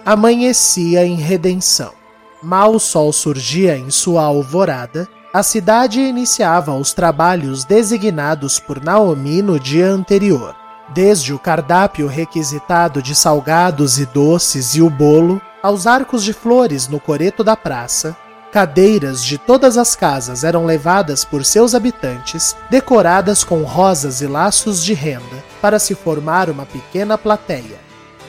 Amanhecia 0.07 1.05
em 1.05 1.17
redenção. 1.17 2.04
Mal 2.45 2.75
o 2.75 2.79
sol 2.79 3.11
surgia 3.11 3.75
em 3.75 3.89
sua 3.89 4.25
alvorada, 4.25 5.09
a 5.33 5.43
cidade 5.43 5.99
iniciava 5.99 6.75
os 6.75 6.93
trabalhos 6.93 7.65
designados 7.65 8.61
por 8.61 8.85
Naomi 8.85 9.41
no 9.41 9.59
dia 9.59 9.89
anterior. 9.89 10.55
Desde 10.91 11.33
o 11.33 11.39
cardápio 11.39 12.07
requisitado 12.07 13.01
de 13.01 13.15
salgados 13.15 13.99
e 13.99 14.05
doces 14.05 14.75
e 14.75 14.83
o 14.83 14.91
bolo, 14.91 15.41
aos 15.63 15.87
arcos 15.87 16.23
de 16.23 16.35
flores 16.35 16.87
no 16.87 17.01
coreto 17.01 17.43
da 17.43 17.57
praça, 17.57 18.15
cadeiras 18.53 19.25
de 19.25 19.39
todas 19.39 19.79
as 19.79 19.97
casas 19.97 20.45
eram 20.45 20.67
levadas 20.67 21.25
por 21.25 21.47
seus 21.47 21.75
habitantes, 21.75 22.55
decoradas 22.69 23.43
com 23.43 23.63
rosas 23.63 24.21
e 24.21 24.27
laços 24.27 24.85
de 24.85 24.93
renda, 24.93 25.43
para 25.63 25.79
se 25.79 25.95
formar 25.95 26.51
uma 26.51 26.67
pequena 26.67 27.17
plateia. 27.17 27.83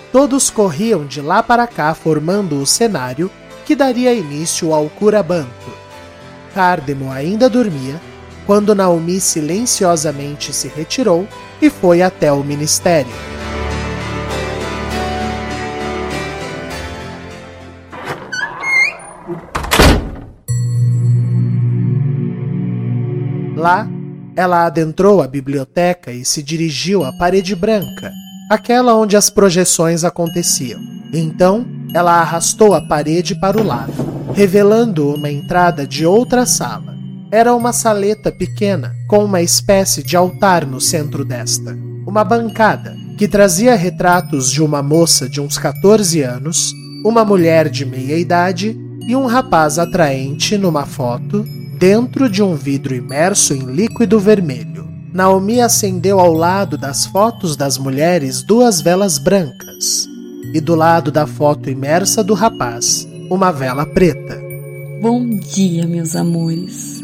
Todos 0.10 0.49
corriam 0.49 1.06
de 1.06 1.19
lá 1.19 1.43
para 1.43 1.67
cá 1.67 1.93
formando 1.93 2.62
o 2.62 2.65
cenário 2.65 3.30
que 3.65 3.75
daria 3.75 4.13
início 4.13 4.73
ao 4.73 4.88
curabanto. 4.88 5.49
Cárdemo 6.54 7.12
ainda 7.12 7.49
dormia 7.49 7.99
quando 8.45 8.75
Naomi 8.75 9.19
silenciosamente 9.19 10.54
se 10.54 10.67
retirou 10.67 11.28
e 11.62 11.69
foi 11.69 12.01
até 12.01 12.32
o 12.32 12.43
ministério. 12.43 13.12
Lá, 23.56 23.88
ela 24.36 24.65
adentrou 24.65 25.23
a 25.23 25.28
biblioteca 25.28 26.12
e 26.12 26.23
se 26.23 26.43
dirigiu 26.43 27.04
à 27.04 27.12
parede 27.17 27.56
branca, 27.56 28.12
aquela 28.51 28.93
onde 28.93 29.17
as 29.17 29.30
projeções 29.32 30.04
aconteciam. 30.04 30.80
Então, 31.12 31.65
ela 31.96 32.20
arrastou 32.20 32.74
a 32.74 32.82
parede 32.82 33.34
para 33.36 33.58
o 33.58 33.64
lado, 33.64 33.94
revelando 34.34 35.14
uma 35.14 35.32
entrada 35.32 35.88
de 35.88 36.06
outra 36.06 36.46
sala. 36.46 36.94
Era 37.32 37.56
uma 37.56 37.72
saleta 37.72 38.34
pequena, 38.34 38.94
com 39.08 39.24
uma 39.24 39.42
espécie 39.42 40.04
de 40.04 40.18
altar 40.18 40.66
no 40.66 40.82
centro 40.82 41.24
desta. 41.24 41.74
Uma 42.06 42.26
bancada 42.26 42.94
que 43.18 43.30
trazia 43.30 43.78
retratos 43.78 44.52
de 44.52 44.62
uma 44.62 44.84
moça 44.84 45.30
de 45.30 45.40
uns 45.40 45.58
14 45.58 46.22
anos, 46.22 46.74
uma 47.06 47.24
mulher 47.24 47.70
de 47.70 47.86
meia 47.86 48.18
idade 48.18 48.78
e 49.08 49.16
um 49.16 49.26
rapaz 49.26 49.80
atraente 49.80 50.58
numa 50.58 50.86
foto 50.86 51.46
dentro 51.80 52.30
de 52.30 52.44
um 52.44 52.56
vidro 52.56 52.94
imerso 52.94 53.54
em 53.54 53.64
líquido 53.68 54.20
vermelho. 54.20 54.86
Naomi 55.14 55.62
acendeu 55.62 56.20
ao 56.20 56.34
lado 56.34 56.78
das 56.78 57.06
fotos 57.06 57.56
das 57.56 57.78
mulheres 57.78 58.44
duas 58.44 58.82
velas 58.82 59.18
brancas 59.18 60.14
e 60.54 60.62
do 60.62 60.76
lado 60.76 61.12
da 61.12 61.26
foto 61.26 61.70
imersa 61.70 62.24
do 62.24 62.34
rapaz, 62.34 63.08
uma 63.30 63.52
vela 63.52 63.86
preta. 63.86 64.42
Bom 65.02 65.30
dia, 65.30 65.86
meus 65.86 66.16
amores. 66.16 67.04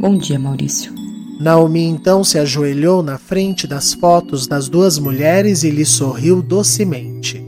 Bom 0.00 0.16
dia, 0.16 0.38
Maurício. 0.38 0.92
Naomi 1.40 1.82
então 1.82 2.22
se 2.22 2.38
ajoelhou 2.38 3.02
na 3.02 3.18
frente 3.18 3.66
das 3.66 3.92
fotos 3.92 4.46
das 4.46 4.68
duas 4.68 4.98
mulheres 4.98 5.64
e 5.64 5.70
lhe 5.70 5.84
sorriu 5.84 6.40
docemente. 6.40 7.44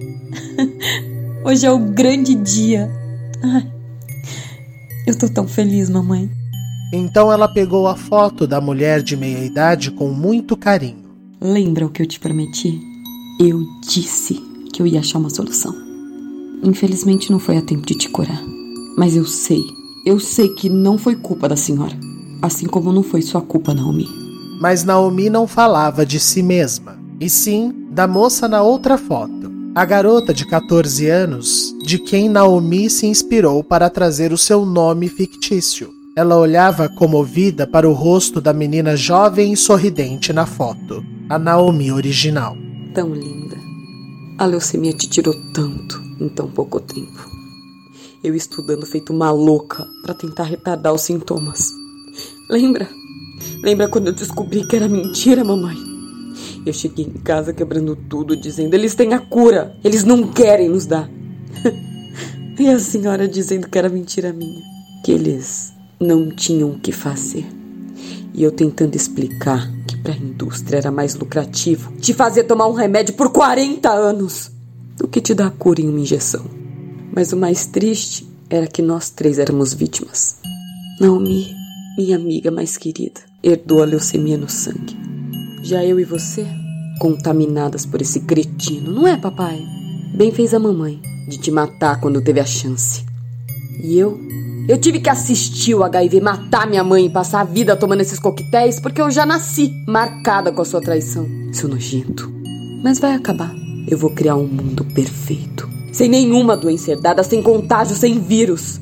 Hoje 1.44 1.64
é 1.64 1.70
o 1.70 1.78
grande 1.78 2.34
dia. 2.34 2.90
Ai, 3.42 3.70
eu 5.06 5.16
tô 5.16 5.28
tão 5.28 5.46
feliz, 5.46 5.88
mamãe. 5.88 6.28
Então 6.92 7.32
ela 7.32 7.48
pegou 7.48 7.86
a 7.86 7.96
foto 7.96 8.46
da 8.46 8.60
mulher 8.60 9.02
de 9.02 9.16
meia 9.16 9.44
idade 9.44 9.90
com 9.90 10.08
muito 10.08 10.56
carinho. 10.56 11.06
Lembra 11.40 11.86
o 11.86 11.90
que 11.90 12.02
eu 12.02 12.06
te 12.06 12.18
prometi? 12.18 12.80
Eu 13.40 13.62
disse 13.88 14.42
que 14.76 14.82
eu 14.82 14.86
ia 14.86 15.00
achar 15.00 15.18
uma 15.18 15.30
solução. 15.30 15.74
Infelizmente 16.62 17.32
não 17.32 17.38
foi 17.38 17.56
a 17.56 17.62
tempo 17.62 17.86
de 17.86 17.94
te 17.94 18.10
curar. 18.10 18.42
Mas 18.96 19.16
eu 19.16 19.24
sei, 19.24 19.64
eu 20.04 20.20
sei 20.20 20.50
que 20.50 20.68
não 20.68 20.98
foi 20.98 21.16
culpa 21.16 21.48
da 21.48 21.56
senhora. 21.56 21.96
Assim 22.42 22.66
como 22.66 22.92
não 22.92 23.02
foi 23.02 23.22
sua 23.22 23.40
culpa, 23.40 23.72
Naomi. 23.72 24.06
Mas 24.60 24.84
Naomi 24.84 25.30
não 25.30 25.46
falava 25.46 26.04
de 26.04 26.20
si 26.20 26.42
mesma, 26.42 26.98
e 27.18 27.30
sim 27.30 27.88
da 27.90 28.06
moça 28.06 28.46
na 28.46 28.62
outra 28.62 28.98
foto. 28.98 29.50
A 29.74 29.84
garota 29.84 30.34
de 30.34 30.46
14 30.46 31.08
anos, 31.08 31.74
de 31.82 31.98
quem 31.98 32.28
Naomi 32.28 32.90
se 32.90 33.06
inspirou 33.06 33.64
para 33.64 33.88
trazer 33.88 34.30
o 34.30 34.38
seu 34.38 34.66
nome 34.66 35.08
fictício. 35.08 35.90
Ela 36.14 36.36
olhava 36.36 36.88
comovida 36.88 37.66
para 37.66 37.88
o 37.88 37.92
rosto 37.94 38.42
da 38.42 38.52
menina 38.52 38.94
jovem 38.94 39.54
e 39.54 39.56
sorridente 39.56 40.34
na 40.34 40.44
foto, 40.44 41.02
a 41.30 41.38
Naomi 41.38 41.90
original. 41.92 42.56
Tão 42.94 43.14
linda. 43.14 43.45
A 44.38 44.44
leucemia 44.44 44.92
te 44.92 45.08
tirou 45.08 45.32
tanto 45.54 45.98
em 46.20 46.28
tão 46.28 46.46
pouco 46.46 46.78
tempo. 46.78 47.30
Eu 48.22 48.34
estudando 48.34 48.84
feito 48.84 49.10
uma 49.10 49.30
louca 49.30 49.88
para 50.02 50.12
tentar 50.12 50.44
retardar 50.44 50.92
os 50.92 51.00
sintomas. 51.00 51.72
Lembra? 52.50 52.86
Lembra 53.62 53.88
quando 53.88 54.08
eu 54.08 54.12
descobri 54.12 54.66
que 54.66 54.76
era 54.76 54.88
mentira, 54.88 55.42
mamãe? 55.42 55.76
Eu 56.66 56.72
cheguei 56.74 57.06
em 57.06 57.12
casa 57.12 57.54
quebrando 57.54 57.96
tudo, 57.96 58.36
dizendo: 58.36 58.74
eles 58.74 58.94
têm 58.94 59.14
a 59.14 59.20
cura, 59.20 59.74
eles 59.82 60.04
não 60.04 60.30
querem 60.30 60.68
nos 60.68 60.84
dar. 60.84 61.08
e 62.58 62.68
a 62.68 62.78
senhora 62.78 63.26
dizendo 63.26 63.68
que 63.68 63.78
era 63.78 63.88
mentira 63.88 64.34
minha. 64.34 64.60
que 65.02 65.12
eles 65.12 65.72
não 65.98 66.28
tinham 66.28 66.72
o 66.72 66.78
que 66.78 66.92
fazer. 66.92 67.46
E 68.36 68.42
eu 68.42 68.52
tentando 68.52 68.94
explicar 68.94 69.66
que 69.88 69.96
para 69.96 70.12
a 70.12 70.16
indústria 70.16 70.76
era 70.76 70.90
mais 70.90 71.14
lucrativo 71.14 71.90
te 71.96 72.12
fazer 72.12 72.44
tomar 72.44 72.66
um 72.66 72.74
remédio 72.74 73.14
por 73.14 73.32
40 73.32 73.90
anos 73.90 74.52
do 74.98 75.08
que 75.08 75.22
te 75.22 75.34
dar 75.34 75.50
cura 75.50 75.80
em 75.80 75.88
uma 75.88 76.00
injeção. 76.00 76.44
Mas 77.14 77.32
o 77.32 77.36
mais 77.36 77.64
triste 77.64 78.28
era 78.50 78.66
que 78.66 78.82
nós 78.82 79.08
três 79.08 79.38
éramos 79.38 79.72
vítimas. 79.72 80.36
Naomi, 81.00 81.54
minha 81.96 82.16
amiga 82.16 82.50
mais 82.50 82.76
querida, 82.76 83.22
herdou 83.42 83.82
a 83.82 83.86
leucemia 83.86 84.36
no 84.36 84.50
sangue. 84.50 84.94
Já 85.62 85.82
eu 85.82 85.98
e 85.98 86.04
você, 86.04 86.46
contaminadas 87.00 87.86
por 87.86 88.02
esse 88.02 88.20
cretino, 88.20 88.92
não 88.92 89.06
é, 89.06 89.16
papai? 89.16 89.58
Bem 90.14 90.30
fez 90.30 90.52
a 90.52 90.58
mamãe 90.58 91.00
de 91.26 91.38
te 91.38 91.50
matar 91.50 92.00
quando 92.02 92.22
teve 92.22 92.38
a 92.38 92.44
chance. 92.44 93.02
E 93.82 93.98
eu? 93.98 94.20
Eu 94.68 94.78
tive 94.78 94.98
que 94.98 95.08
assistir 95.08 95.74
o 95.74 95.84
HIV 95.84 96.20
matar 96.20 96.66
minha 96.66 96.82
mãe 96.82 97.06
e 97.06 97.10
passar 97.10 97.42
a 97.42 97.44
vida 97.44 97.76
tomando 97.76 98.00
esses 98.00 98.18
coquetéis 98.18 98.80
porque 98.80 99.00
eu 99.00 99.08
já 99.12 99.24
nasci 99.24 99.72
marcada 99.86 100.50
com 100.50 100.60
a 100.60 100.64
sua 100.64 100.80
traição, 100.80 101.24
seu 101.52 101.68
nojento. 101.68 102.28
Mas 102.82 102.98
vai 102.98 103.14
acabar. 103.14 103.54
Eu 103.86 103.96
vou 103.96 104.10
criar 104.10 104.34
um 104.34 104.46
mundo 104.46 104.84
perfeito. 104.86 105.68
Sem 105.92 106.08
nenhuma 106.08 106.56
doença 106.56 106.90
herdada, 106.90 107.22
sem 107.22 107.40
contágio, 107.40 107.94
sem 107.94 108.18
vírus. 108.18 108.80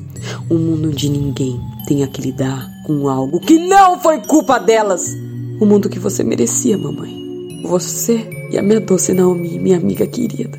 Um 0.49 0.57
mundo 0.57 0.89
onde 0.89 1.07
ninguém 1.07 1.59
tenha 1.87 2.07
que 2.07 2.19
lidar 2.19 2.67
com 2.87 3.07
algo 3.07 3.39
que 3.39 3.59
não 3.59 3.99
foi 3.99 4.19
culpa 4.21 4.57
delas. 4.57 5.13
O 5.61 5.67
mundo 5.67 5.87
que 5.87 5.99
você 5.99 6.23
merecia, 6.23 6.79
mamãe. 6.79 7.61
Você 7.63 8.27
e 8.51 8.57
a 8.57 8.63
minha 8.63 8.79
doce 8.79 9.13
Naomi, 9.13 9.59
minha 9.59 9.77
amiga 9.77 10.07
querida. 10.07 10.57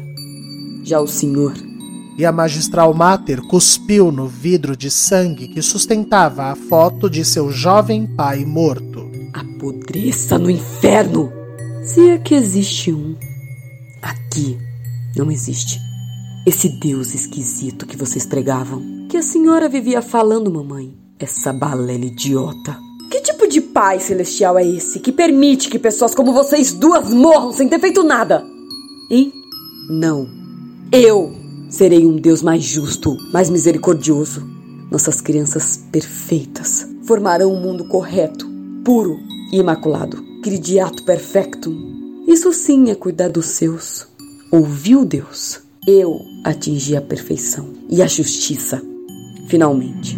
Já 0.85 1.01
o 1.01 1.09
senhor 1.09 1.53
e 2.19 2.25
a 2.25 2.33
magistral 2.33 2.95
Mater 2.95 3.43
cuspiu 3.43 4.11
no 4.11 4.27
vidro 4.27 4.77
de 4.77 4.91
sangue 4.91 5.49
que 5.49 5.61
sustentava 5.61 6.45
a 6.45 6.57
foto 6.57 7.11
de 7.11 7.25
seu 7.25 7.53
jovem 7.53 8.07
pai 8.07 8.45
morto. 8.45 9.11
Apodreça 9.35 10.39
no 10.39 10.51
inferno! 10.51 11.31
Se 11.85 12.09
é 12.09 12.19
que 12.19 12.35
existe 12.35 12.93
um. 12.93 13.15
Aqui 14.03 14.59
não 15.15 15.31
existe. 15.31 15.79
Esse 16.47 16.69
Deus 16.81 17.15
esquisito 17.15 17.87
que 17.87 17.97
vocês 17.97 18.25
pregavam. 18.25 19.07
Que 19.09 19.19
a 19.19 19.23
senhora 19.23 19.69
vivia 19.69 20.01
falando, 20.01 20.51
mamãe. 20.51 20.95
Essa 21.19 21.53
balela 21.53 22.05
idiota. 22.05 22.79
Que 23.11 23.21
tipo 23.21 23.47
de 23.47 23.61
pai 23.61 24.01
celestial 24.01 24.59
é 24.59 24.67
esse 24.67 25.01
que 25.01 25.13
permite 25.13 25.69
que 25.69 25.79
pessoas 25.79 26.15
como 26.15 26.33
vocês 26.33 26.73
duas 26.73 27.13
morram 27.13 27.53
sem 27.53 27.69
ter 27.69 27.79
feito 27.79 28.03
nada? 28.03 28.45
Hein? 29.11 29.33
Não. 29.89 30.29
Eu 30.91 31.36
Serei 31.69 32.07
um 32.07 32.17
Deus 32.17 32.43
mais 32.43 32.63
justo, 32.63 33.17
mais 33.33 33.51
misericordioso. 33.51 34.43
Nossas 34.91 35.21
crianças 35.21 35.85
perfeitas 35.91 36.87
formarão 37.03 37.53
um 37.53 37.61
mundo 37.61 37.87
correto, 37.89 38.49
puro 38.85 39.19
e 39.53 39.59
imaculado. 39.59 40.25
Cridiato 40.43 41.05
perfectum. 41.05 42.25
Isso 42.27 42.53
sim 42.53 42.91
é 42.91 42.95
cuidar 42.95 43.29
dos 43.29 43.47
seus. 43.47 44.07
Ouviu 44.51 45.05
Deus? 45.05 45.61
Eu 45.87 46.21
atingi 46.45 46.97
a 46.97 47.01
perfeição 47.01 47.69
e 47.89 48.01
a 48.01 48.07
justiça. 48.07 48.81
Finalmente. 49.49 50.17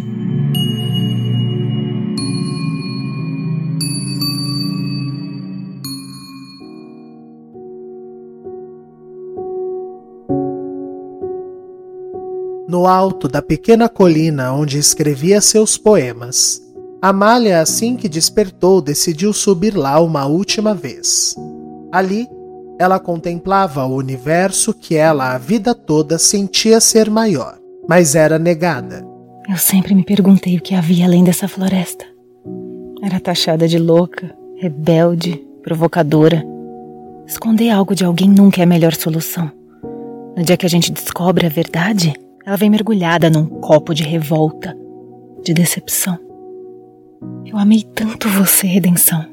No 12.69 12.85
alto 12.85 13.27
da 13.27 13.41
pequena 13.41 13.89
colina 13.89 14.53
onde 14.53 14.77
escrevia 14.77 15.41
seus 15.41 15.75
poemas. 15.75 16.61
Amália, 17.01 17.61
assim 17.61 17.95
que 17.95 18.07
despertou, 18.07 18.79
decidiu 18.79 19.33
subir 19.33 19.75
lá 19.75 19.99
uma 19.99 20.27
última 20.27 20.75
vez. 20.75 21.35
Ali, 21.91 22.27
ela 22.79 22.99
contemplava 22.99 23.85
o 23.85 23.95
universo 23.95 24.71
que 24.71 24.95
ela 24.95 25.33
a 25.33 25.37
vida 25.39 25.73
toda 25.73 26.19
sentia 26.19 26.79
ser 26.79 27.09
maior, 27.09 27.57
mas 27.87 28.13
era 28.13 28.37
negada. 28.37 29.03
Eu 29.49 29.57
sempre 29.57 29.95
me 29.95 30.03
perguntei 30.03 30.55
o 30.57 30.61
que 30.61 30.75
havia 30.75 31.05
além 31.05 31.23
dessa 31.23 31.47
floresta. 31.47 32.05
Era 33.01 33.19
taxada 33.19 33.67
de 33.67 33.79
louca, 33.79 34.35
rebelde, 34.57 35.43
provocadora. 35.63 36.45
Esconder 37.25 37.71
algo 37.71 37.95
de 37.95 38.05
alguém 38.05 38.29
nunca 38.29 38.61
é 38.61 38.63
a 38.63 38.67
melhor 38.67 38.93
solução. 38.93 39.51
No 40.37 40.43
dia 40.43 40.55
que 40.55 40.67
a 40.67 40.69
gente 40.69 40.91
descobre 40.91 41.47
a 41.47 41.49
verdade, 41.49 42.13
ela 42.49 42.57
vem 42.57 42.71
mergulhada 42.71 43.29
num 43.29 43.45
copo 43.45 43.93
de 43.93 44.01
revolta, 44.01 44.75
de 45.45 45.53
decepção. 45.53 46.17
Eu 47.45 47.59
amei 47.59 47.83
tanto 47.93 48.27
você, 48.27 48.65
redenção. 48.65 49.23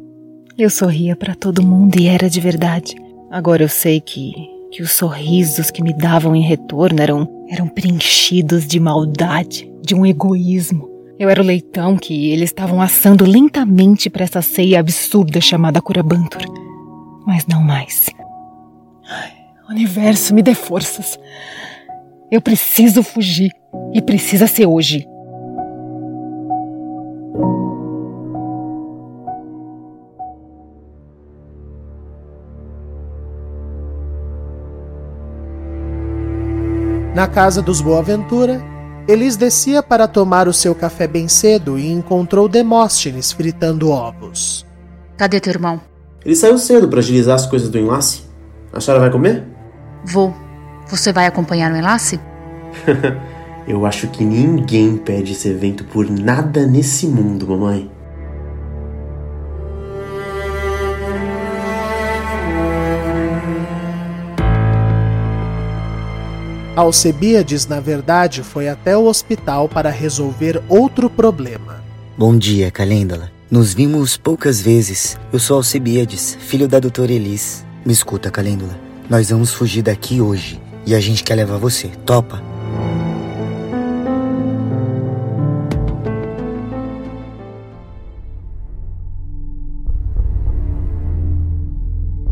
Eu 0.58 0.68
sorria 0.68 1.16
para 1.16 1.34
todo 1.34 1.62
mundo 1.62 1.98
e 1.98 2.08
era 2.08 2.28
de 2.28 2.38
verdade. 2.42 2.94
Agora 3.30 3.62
eu 3.62 3.70
sei 3.70 4.02
que 4.02 4.34
que 4.70 4.82
os 4.82 4.92
sorrisos 4.92 5.70
que 5.70 5.82
me 5.82 5.94
davam 5.94 6.36
em 6.36 6.42
retorno 6.42 7.00
eram 7.00 7.26
eram 7.48 7.68
preenchidos 7.68 8.66
de 8.66 8.78
maldade, 8.78 9.72
de 9.80 9.94
um 9.94 10.04
egoísmo. 10.04 10.86
Eu 11.18 11.30
era 11.30 11.40
o 11.40 11.46
leitão 11.46 11.96
que 11.96 12.28
eles 12.30 12.50
estavam 12.50 12.82
assando 12.82 13.24
lentamente 13.24 14.10
para 14.10 14.24
essa 14.24 14.42
ceia 14.42 14.78
absurda 14.78 15.40
chamada 15.40 15.80
Curabantur. 15.80 16.42
Mas 17.26 17.46
não 17.46 17.62
mais. 17.62 18.10
Ai, 19.08 19.32
universo, 19.70 20.34
me 20.34 20.42
dê 20.42 20.52
forças. 20.52 21.18
Eu 22.30 22.40
preciso 22.40 23.02
fugir. 23.02 23.52
E 23.92 24.02
precisa 24.02 24.46
ser 24.46 24.66
hoje. 24.66 25.06
Na 37.14 37.26
casa 37.26 37.62
dos 37.62 37.80
Boaventura, 37.80 38.62
Elis 39.08 39.36
descia 39.36 39.82
para 39.82 40.06
tomar 40.06 40.48
o 40.48 40.52
seu 40.52 40.74
café 40.74 41.06
bem 41.06 41.28
cedo 41.28 41.78
e 41.78 41.90
encontrou 41.90 42.48
Demóstenes 42.48 43.32
fritando 43.32 43.88
ovos. 43.88 44.66
Cadê 45.16 45.40
teu 45.40 45.52
irmão? 45.52 45.80
Ele 46.24 46.36
saiu 46.36 46.58
cedo 46.58 46.88
para 46.88 46.98
agilizar 46.98 47.36
as 47.36 47.46
coisas 47.46 47.70
do 47.70 47.78
enlace. 47.78 48.24
A 48.72 48.80
senhora 48.80 49.00
vai 49.00 49.10
comer? 49.10 49.46
Vou. 50.04 50.45
Você 50.88 51.12
vai 51.12 51.26
acompanhar 51.26 51.72
o 51.72 51.76
enlace? 51.76 52.20
Eu 53.66 53.84
acho 53.84 54.06
que 54.08 54.24
ninguém 54.24 54.96
pede 54.96 55.32
esse 55.32 55.48
evento 55.48 55.84
por 55.84 56.08
nada 56.08 56.64
nesse 56.64 57.06
mundo, 57.06 57.48
mamãe. 57.48 57.90
Alcebiades, 66.76 67.66
na 67.66 67.80
verdade, 67.80 68.42
foi 68.42 68.68
até 68.68 68.96
o 68.96 69.06
hospital 69.06 69.68
para 69.68 69.90
resolver 69.90 70.62
outro 70.68 71.10
problema. 71.10 71.82
Bom 72.16 72.36
dia, 72.36 72.70
Calêndala. 72.70 73.32
Nos 73.50 73.74
vimos 73.74 74.16
poucas 74.16 74.60
vezes. 74.60 75.18
Eu 75.32 75.38
sou 75.38 75.56
Alcebiades, 75.56 76.36
filho 76.38 76.68
da 76.68 76.78
doutora 76.78 77.12
Elis. 77.12 77.64
Me 77.84 77.92
escuta, 77.92 78.30
Calêndula. 78.30 78.78
Nós 79.08 79.30
vamos 79.30 79.52
fugir 79.52 79.82
daqui 79.82 80.20
hoje. 80.20 80.60
E 80.86 80.94
a 80.94 81.00
gente 81.00 81.24
quer 81.24 81.34
levar 81.34 81.58
você. 81.58 81.88
Topa? 82.06 82.40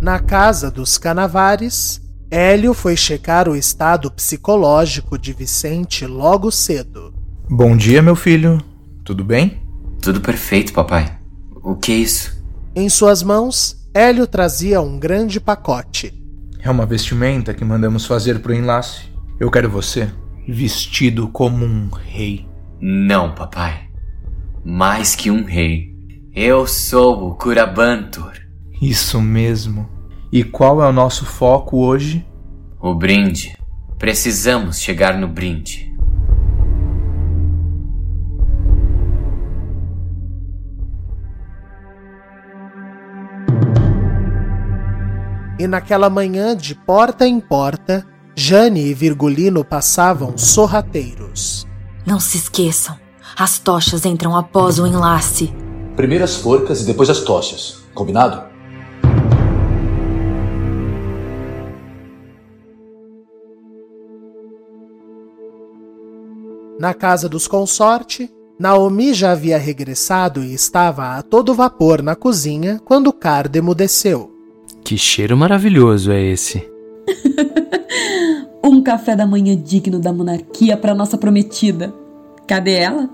Na 0.01 0.21
casa 0.21 0.71
dos 0.71 0.97
Canavares, 0.97 2.01
Hélio 2.31 2.75
foi 2.75 2.97
checar 2.97 3.49
o 3.49 3.57
estado 3.57 4.09
psicológico 4.11 5.19
de 5.19 5.33
Vicente 5.33 6.07
logo 6.07 6.53
cedo. 6.53 7.13
Bom 7.51 7.77
dia, 7.77 8.01
meu 8.01 8.15
filho. 8.15 8.63
Tudo 9.05 9.25
bem? 9.25 9.63
Tudo 10.01 10.21
perfeito, 10.21 10.73
papai. 10.73 11.19
O 11.63 11.75
que 11.75 11.91
é 11.91 11.97
isso? 11.97 12.41
Em 12.77 12.89
suas 12.89 13.23
mãos, 13.23 13.89
Hélio 13.93 14.27
trazia 14.27 14.81
um 14.81 14.99
grande 14.99 15.41
pacote. 15.41 16.24
É 16.65 16.71
uma 16.71 16.87
vestimenta 16.87 17.53
que 17.53 17.63
mandamos 17.63 18.07
fazer 18.07 18.41
pro 18.41 18.55
enlace. 18.55 19.03
Eu 19.39 19.51
quero 19.51 19.69
você 19.69 20.11
vestido 20.49 21.29
como 21.29 21.63
um 21.63 21.91
rei. 21.91 22.49
Não, 22.81 23.35
papai. 23.35 23.91
Mais 24.65 25.15
que 25.15 25.31
um 25.31 25.45
rei. 25.45 25.95
Eu 26.35 26.67
sou 26.67 27.29
o 27.29 27.35
Curabantur. 27.35 28.33
Isso 28.81 29.21
mesmo. 29.21 29.87
E 30.33 30.43
qual 30.43 30.83
é 30.83 30.89
o 30.89 30.93
nosso 30.93 31.27
foco 31.27 31.85
hoje? 31.85 32.27
O 32.81 32.95
brinde. 32.95 33.55
Precisamos 33.99 34.81
chegar 34.81 35.19
no 35.19 35.29
brinde. 35.29 35.94
E 45.59 45.67
naquela 45.69 46.11
manhã, 46.11 46.57
de 46.57 46.75
porta 46.75 47.27
em 47.27 47.39
porta, 47.39 48.05
Jane 48.35 48.87
e 48.87 48.95
Virgulino 48.95 49.65
passavam 49.65 50.37
sorrateiros. 50.37 51.67
Não 52.05 52.19
se 52.19 52.37
esqueçam, 52.39 52.99
As 53.37 53.59
tochas 53.59 54.05
entram 54.05 54.37
após 54.37 54.79
o 54.79 54.87
enlace. 54.87 55.53
Primeiro 55.97 56.23
as 56.23 56.37
forcas 56.37 56.83
e 56.83 56.85
depois 56.85 57.11
as 57.11 57.21
tochas. 57.21 57.83
Combinado? 57.95 58.45
Na 66.79 66.93
casa 66.93 67.29
dos 67.29 67.49
consorte, 67.49 68.31
Naomi 68.59 69.15
já 69.15 69.33
havia 69.33 69.59
regressado 69.59 70.45
e 70.45 70.53
estava 70.53 71.17
a 71.17 71.23
todo 71.23 71.55
vapor 71.55 72.03
na 72.03 72.15
cozinha 72.15 72.81
quando 72.85 73.13
Cardemo 73.13 73.75
desceu. 73.75 74.34
Que 74.85 74.99
cheiro 74.99 75.35
maravilhoso 75.35 76.13
é 76.13 76.23
esse? 76.23 76.63
um 78.63 78.83
café 78.83 79.17
da 79.17 79.27
manhã 79.27 79.57
digno 79.57 79.99
da 79.99 80.13
monarquia 80.13 80.77
para 80.77 80.95
nossa 80.95 81.17
prometida. 81.17 81.91
Cadê 82.47 82.75
ela? 82.75 83.09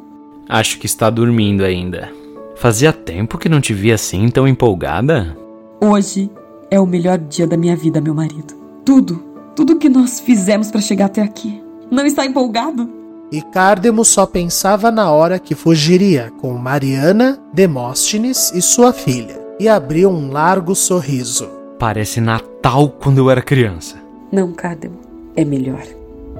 Acho 0.49 0.81
que 0.81 0.87
está 0.87 1.09
dormindo 1.09 1.65
ainda. 1.65 2.11
Fazia 2.57 2.93
tempo 2.93 3.39
que 3.39 3.49
não 3.49 3.61
te 3.61 3.73
via 3.73 3.95
assim 3.95 4.29
tão 4.31 4.49
empolgada? 4.49 5.37
Hoje 5.81 6.29
é 6.73 6.81
o 6.81 6.87
melhor 6.87 7.19
dia 7.19 7.47
da 7.47 7.57
minha 7.57 7.77
vida, 7.77 8.01
meu 8.01 8.15
marido. 8.15 8.53
Tudo, 8.85 9.23
tudo 9.55 9.79
que 9.79 9.89
nós 9.89 10.19
fizemos 10.19 10.73
para 10.73 10.81
chegar 10.81 11.05
até 11.05 11.23
aqui. 11.23 11.63
Não 11.89 12.05
está 12.05 12.27
empolgado? 12.27 12.91
E 13.31 13.41
Cardemo 13.41 14.05
só 14.05 14.27
pensava 14.27 14.91
na 14.91 15.09
hora 15.13 15.39
que 15.39 15.55
fugiria 15.55 16.33
com 16.41 16.53
Mariana, 16.55 17.41
Demóstenes 17.55 18.51
e 18.53 18.61
sua 18.61 18.93
filha, 18.93 19.41
e 19.61 19.69
abriu 19.69 20.11
um 20.11 20.33
largo 20.33 20.75
sorriso. 20.75 21.60
Parece 21.81 22.21
Natal 22.21 22.91
quando 22.91 23.17
eu 23.17 23.31
era 23.31 23.41
criança. 23.41 23.97
Não, 24.31 24.53
Cardemo. 24.53 24.99
É 25.35 25.47
melhor. 25.47 25.83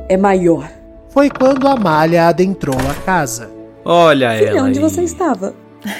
É 0.07 0.15
maior. 0.15 0.71
Foi 1.09 1.31
quando 1.31 1.67
Amália 1.67 2.29
adentrou 2.29 2.77
a 2.79 2.95
casa. 3.07 3.51
Olha 3.83 4.37
Filha, 4.37 4.51
ela. 4.51 4.65
onde 4.65 4.79
aí. 4.79 4.85
você 4.85 5.03
estava? 5.03 5.55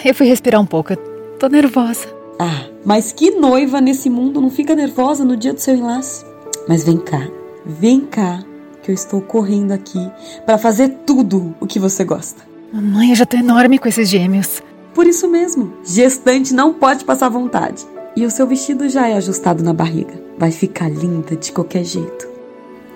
Eu 0.05 0.15
fui 0.15 0.27
respirar 0.27 0.61
um 0.61 0.67
pouco. 0.67 0.93
Eu 0.93 0.99
tô 1.39 1.49
nervosa. 1.49 2.07
Ah, 2.39 2.67
mas 2.85 3.13
que 3.13 3.31
noiva 3.31 3.81
nesse 3.81 4.11
mundo 4.11 4.43
não 4.43 4.51
fica 4.51 4.77
nervosa 4.77 5.25
no 5.25 5.39
dia 5.39 5.55
do 5.55 5.59
seu 5.61 5.75
enlace? 5.75 6.23
Mas 6.69 6.85
vem 6.85 6.99
cá, 6.99 7.27
vem 7.65 8.01
cá, 8.01 8.45
que 8.83 8.91
eu 8.91 8.95
estou 8.95 9.23
correndo 9.23 9.73
aqui 9.73 10.11
para 10.45 10.59
fazer 10.59 10.99
tudo 11.07 11.55
o 11.59 11.67
que 11.67 11.79
você 11.79 12.05
gosta. 12.05 12.43
Mamãe, 12.71 13.09
eu 13.09 13.17
já 13.17 13.25
tô 13.25 13.39
enorme 13.39 13.79
com 13.79 13.89
esses 13.89 14.07
gêmeos. 14.07 14.63
Por 14.93 15.07
isso 15.07 15.27
mesmo, 15.29 15.73
gestante 15.83 16.53
não 16.53 16.75
pode 16.75 17.07
passar 17.07 17.31
vontade. 17.31 17.87
E 18.17 18.27
o 18.27 18.31
seu 18.31 18.47
vestido 18.47 18.89
já 18.89 19.09
é 19.09 19.15
ajustado 19.15 19.63
na 19.63 19.73
barriga. 19.73 20.15
Vai 20.37 20.51
ficar 20.51 20.91
linda 20.91 21.37
de 21.37 21.53
qualquer 21.53 21.85
jeito. 21.85 22.29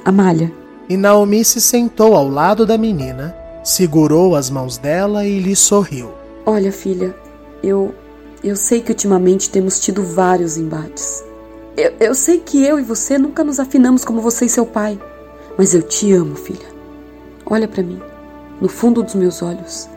Amália. 0.05 0.53
E 0.89 0.97
Naomi 0.97 1.45
se 1.45 1.61
sentou 1.61 2.15
ao 2.15 2.29
lado 2.29 2.67
da 2.67 2.77
menina, 2.77 3.35
segurou 3.63 4.37
as 4.37 4.51
mãos 4.51 4.77
dela 4.77 5.25
e 5.25 5.41
lhe 5.41 5.57
sorriu. 5.57 6.11
Olha, 6.45 6.71
filha, 6.71 7.15
eu 7.63 7.95
eu 8.43 8.57
sei 8.57 8.83
que 8.83 8.93
ultimamente 8.93 9.49
temos 9.49 9.81
tido 9.81 10.03
vários 10.03 10.59
embates. 10.59 11.25
Eu, 11.75 11.95
eu 11.99 12.15
sei 12.15 12.39
que 12.39 12.63
eu 12.63 12.79
e 12.79 12.83
você 12.83 13.17
nunca 13.17 13.43
nos 13.43 13.59
afinamos 13.59 14.05
como 14.05 14.21
você 14.21 14.45
e 14.45 14.51
seu 14.51 14.67
pai, 14.67 15.01
mas 15.57 15.73
eu 15.73 15.81
te 15.81 16.13
amo, 16.13 16.37
filha. 16.37 16.67
Olha 17.47 17.67
para 17.67 17.83
mim, 17.83 17.99
no 18.61 18.69
fundo 18.69 19.03
dos 19.03 19.15
meus 19.15 19.41
olhos. 19.41 19.89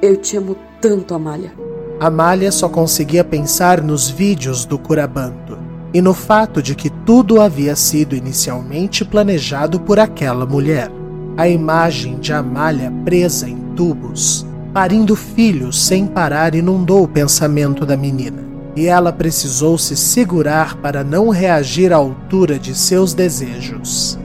Eu 0.00 0.16
te 0.16 0.38
amo 0.38 0.56
tanto, 0.80 1.12
Amália. 1.12 1.52
Amália 2.00 2.50
só 2.50 2.66
conseguia 2.66 3.22
pensar 3.22 3.82
nos 3.82 4.08
vídeos 4.08 4.64
do 4.64 4.78
Curabanto 4.78 5.58
e 5.92 6.00
no 6.00 6.14
fato 6.14 6.62
de 6.62 6.74
que 6.74 6.88
tudo 6.88 7.42
havia 7.42 7.76
sido 7.76 8.16
inicialmente 8.16 9.04
planejado 9.04 9.78
por 9.78 10.00
aquela 10.00 10.46
mulher. 10.46 10.90
A 11.36 11.46
imagem 11.46 12.18
de 12.18 12.32
Amália 12.32 12.90
presa 13.04 13.46
em 13.46 13.58
tubos, 13.76 14.46
parindo 14.72 15.14
filhos 15.14 15.78
sem 15.78 16.06
parar, 16.06 16.54
inundou 16.54 17.02
o 17.02 17.08
pensamento 17.08 17.84
da 17.84 17.98
menina. 17.98 18.48
E 18.74 18.86
ela 18.86 19.12
precisou 19.12 19.76
se 19.76 19.94
segurar 19.94 20.76
para 20.76 21.04
não 21.04 21.28
reagir 21.28 21.92
à 21.92 21.96
altura 21.96 22.58
de 22.58 22.74
seus 22.74 23.12
desejos. 23.12 24.18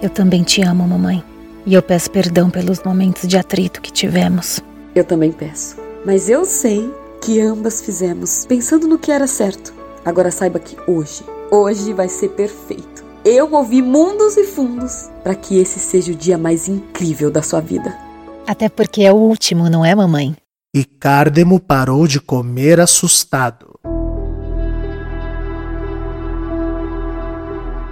Eu 0.00 0.10
também 0.10 0.44
te 0.44 0.62
amo, 0.62 0.86
mamãe. 0.86 1.24
E 1.66 1.74
eu 1.74 1.82
peço 1.82 2.08
perdão 2.08 2.50
pelos 2.50 2.80
momentos 2.84 3.26
de 3.26 3.36
atrito 3.36 3.80
que 3.80 3.90
tivemos. 3.90 4.62
Eu 4.94 5.04
também 5.04 5.32
peço. 5.32 5.76
Mas 6.04 6.28
eu 6.28 6.44
sei 6.44 6.92
que 7.20 7.40
ambas 7.40 7.80
fizemos 7.80 8.44
pensando 8.46 8.86
no 8.86 8.98
que 8.98 9.10
era 9.10 9.26
certo. 9.26 9.72
Agora 10.04 10.30
saiba 10.30 10.58
que 10.58 10.76
hoje, 10.90 11.24
hoje 11.50 11.92
vai 11.92 12.08
ser 12.08 12.30
perfeito. 12.30 13.04
Eu 13.24 13.48
movi 13.48 13.80
mundos 13.80 14.36
e 14.36 14.44
fundos 14.44 15.08
para 15.22 15.34
que 15.34 15.56
esse 15.58 15.78
seja 15.78 16.12
o 16.12 16.16
dia 16.16 16.36
mais 16.36 16.68
incrível 16.68 17.30
da 17.30 17.40
sua 17.40 17.60
vida. 17.60 17.96
Até 18.46 18.68
porque 18.68 19.02
é 19.02 19.12
o 19.12 19.16
último, 19.16 19.70
não 19.70 19.84
é, 19.84 19.94
mamãe? 19.94 20.36
E 20.74 20.84
Cardemo 20.84 21.60
parou 21.60 22.08
de 22.08 22.20
comer 22.20 22.80
assustado. 22.80 23.78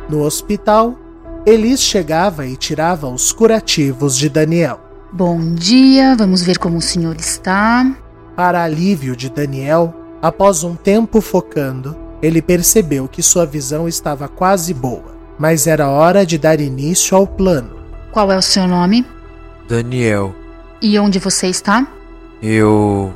No 0.09 0.25
hospital, 0.25 0.99
Elis 1.47 1.81
chegava 1.81 2.45
e 2.47 2.57
tirava 2.57 3.09
os 3.09 3.33
curativos 3.33 4.17
de 4.17 4.29
Daniel. 4.29 4.90
Bom 5.13 5.55
dia, 5.55 6.15
vamos 6.17 6.43
ver 6.43 6.59
como 6.59 6.79
o 6.79 6.83
senhor 6.83 7.17
está. 7.17 7.95
Para 8.37 8.63
alívio 8.63 9.17
de 9.17 9.29
Daniel, 9.29 9.95
após 10.23 10.63
um 10.63 10.75
tempo 10.77 11.21
focando, 11.21 11.97
ele 12.23 12.41
percebeu 12.41 13.09
que 13.09 13.23
sua 13.23 13.45
visão 13.45 13.89
estava 13.89 14.29
quase 14.29 14.73
boa, 14.73 15.15
mas 15.39 15.67
era 15.67 15.89
hora 15.89 16.25
de 16.25 16.39
dar 16.39 16.61
início 16.61 17.17
ao 17.17 17.27
plano. 17.27 17.71
Qual 18.13 18.31
é 18.31 18.37
o 18.39 18.43
seu 18.43 18.67
nome? 18.67 19.05
Daniel, 19.69 20.35
E 20.83 20.99
onde 20.99 21.19
você 21.19 21.49
está? 21.49 21.87
eu. 22.43 23.13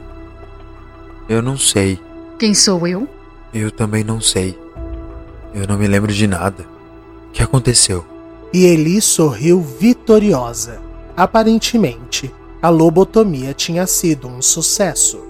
Eu 1.28 1.40
não 1.40 1.57
sei. 1.57 1.99
Quem 2.38 2.53
sou 2.55 2.86
eu? 2.86 3.09
Eu 3.53 3.70
também 3.70 4.05
não 4.05 4.20
sei. 4.20 4.59
Eu 5.55 5.66
não 5.66 5.78
me 5.78 5.86
lembro 5.86 6.12
de 6.12 6.26
nada. 6.26 6.66
O 7.28 7.32
que 7.32 7.42
aconteceu? 7.42 8.05
E 8.53 8.66
Eli 8.66 9.01
sorriu 9.01 9.62
vitoriosa. 9.62 10.82
Aparentemente, 11.16 12.34
a 12.60 12.68
lobotomia 12.68 13.54
tinha 13.54 13.86
sido 13.86 14.26
um 14.26 14.42
sucesso. 14.42 15.22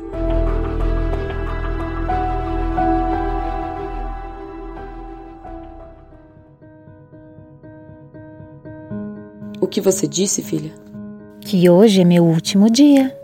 O 9.61 9.67
que 9.67 9.79
você 9.79 10.09
disse, 10.09 10.43
filha? 10.43 10.73
Que 11.43 11.69
hoje 11.69 12.01
é 12.01 12.05
meu 12.05 12.25
último 12.25 12.71
dia. 12.71 13.15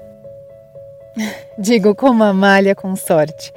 Digo 1.59 1.95
como 1.95 2.23
a 2.25 2.35
malha 2.35 2.75
com 2.75 2.95
sorte. 2.95 3.53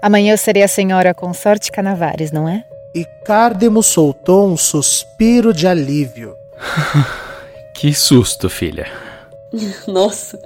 Amanhã 0.00 0.34
eu 0.34 0.38
serei 0.38 0.62
a 0.62 0.68
senhora 0.68 1.12
consorte 1.12 1.72
Canavares, 1.72 2.30
não 2.30 2.48
é? 2.48 2.64
E 2.94 3.04
Cardemo 3.24 3.82
soltou 3.82 4.46
um 4.46 4.56
suspiro 4.56 5.52
de 5.52 5.66
alívio. 5.66 6.32
Que 7.76 7.92
susto, 7.92 8.48
filha. 8.48 8.86
Nossa, 9.86 10.38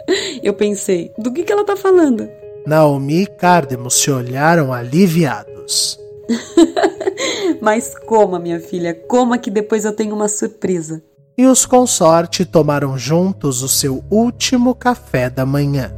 eu 0.43 0.53
pensei, 0.53 1.13
do 1.17 1.33
que, 1.33 1.45
que 1.45 1.53
ela 1.53 1.65
tá 1.65 1.77
falando? 1.77 2.29
Naomi 2.67 3.23
e 3.23 3.27
Cardemo 3.27 3.89
se 3.89 4.11
olharam 4.11 4.73
aliviados. 4.73 5.99
Mas 7.63 7.95
coma, 8.07 8.41
minha 8.41 8.59
filha, 8.59 8.93
coma 8.95 9.39
que 9.39 9.51
depois 9.51 9.85
eu 9.85 9.93
tenho 9.93 10.15
uma 10.15 10.27
surpresa. 10.29 11.03
E 11.39 11.47
os 11.47 11.65
consorte 11.65 12.45
tomaram 12.45 12.99
juntos 12.99 13.63
o 13.63 13.69
seu 13.69 14.05
último 14.11 14.75
café 14.75 15.31
da 15.31 15.47
manhã. 15.47 15.95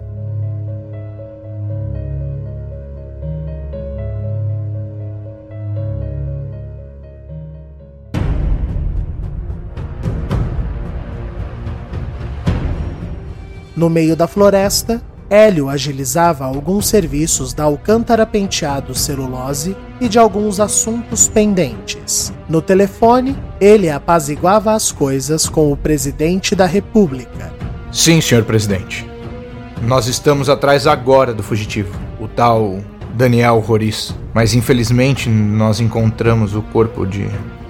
No 13.82 13.90
meio 13.90 14.14
da 14.14 14.28
floresta, 14.28 15.02
Hélio 15.28 15.68
agilizava 15.68 16.44
alguns 16.44 16.86
serviços 16.86 17.52
da 17.52 17.64
Alcântara 17.64 18.24
Penteado 18.24 18.94
Celulose 18.94 19.76
e 20.00 20.08
de 20.08 20.20
alguns 20.20 20.60
assuntos 20.60 21.26
pendentes. 21.26 22.32
No 22.48 22.62
telefone, 22.62 23.36
ele 23.60 23.90
apaziguava 23.90 24.72
as 24.72 24.92
coisas 24.92 25.48
com 25.48 25.72
o 25.72 25.76
presidente 25.76 26.54
da 26.54 26.64
República. 26.64 27.52
Sim, 27.90 28.20
senhor 28.20 28.44
presidente. 28.44 29.04
Nós 29.82 30.06
estamos 30.06 30.48
atrás 30.48 30.86
agora 30.86 31.34
do 31.34 31.42
fugitivo, 31.42 31.98
o 32.20 32.28
tal 32.28 32.78
Daniel 33.14 33.58
Roriz. 33.58 34.14
Mas 34.32 34.54
infelizmente 34.54 35.28
nós 35.28 35.80
encontramos 35.80 36.54
o 36.54 36.62
corpo 36.62 37.04
de, 37.04 37.28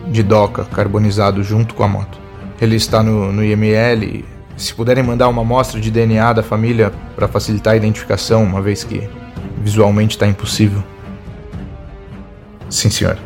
de 0.09 0.23
Doca 0.23 0.67
carbonizado 0.67 1.43
junto 1.43 1.75
com 1.75 1.85
a 1.85 1.89
moto. 1.89 2.21
Ele 2.61 2.77
está 2.77 3.03
no, 3.03 3.33
no 3.33 3.43
IML. 3.43 4.31
Se 4.57 4.75
puderem 4.75 5.03
mandar 5.03 5.29
uma 5.29 5.43
amostra 5.43 5.81
de 5.81 5.91
DNA 5.91 6.33
da 6.35 6.43
família 6.43 6.93
para 7.17 7.27
facilitar 7.27 7.75
a 7.75 7.77
identificação, 7.77 8.45
uma 8.45 8.61
vez 8.61 8.85
que 8.85 9.09
visualmente 9.63 10.17
está 10.17 10.27
impossível. 10.27 10.83
Sim, 12.69 12.91
senhor. 12.91 13.19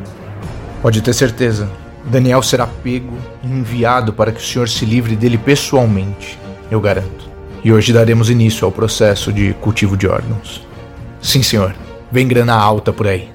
Pode 0.83 1.03
ter 1.03 1.13
certeza. 1.13 1.69
Daniel 2.05 2.43
será 2.43 2.67
pego 2.67 3.17
e 3.43 3.49
enviado 3.49 4.13
para 4.13 4.31
que 4.31 4.41
o 4.41 4.45
senhor 4.45 4.69
se 4.69 4.85
livre 4.85 5.17
dele 5.17 5.39
pessoalmente. 5.39 6.39
eu 6.71 6.81
garanto. 6.81 7.29
E 7.63 7.73
hoje 7.73 7.93
daremos 7.93 8.31
início 8.31 8.65
ao 8.65 8.73
processo 8.73 9.33
de 9.33 9.55
cultivo 9.55 9.97
de 9.97 10.07
órgãos. 10.07 10.65
Sim, 11.21 11.43
senhor. 11.43 11.75
Vem 12.11 12.29
grana 12.29 12.55
alta 12.55 12.93
por 12.93 13.07
aí. 13.07 13.29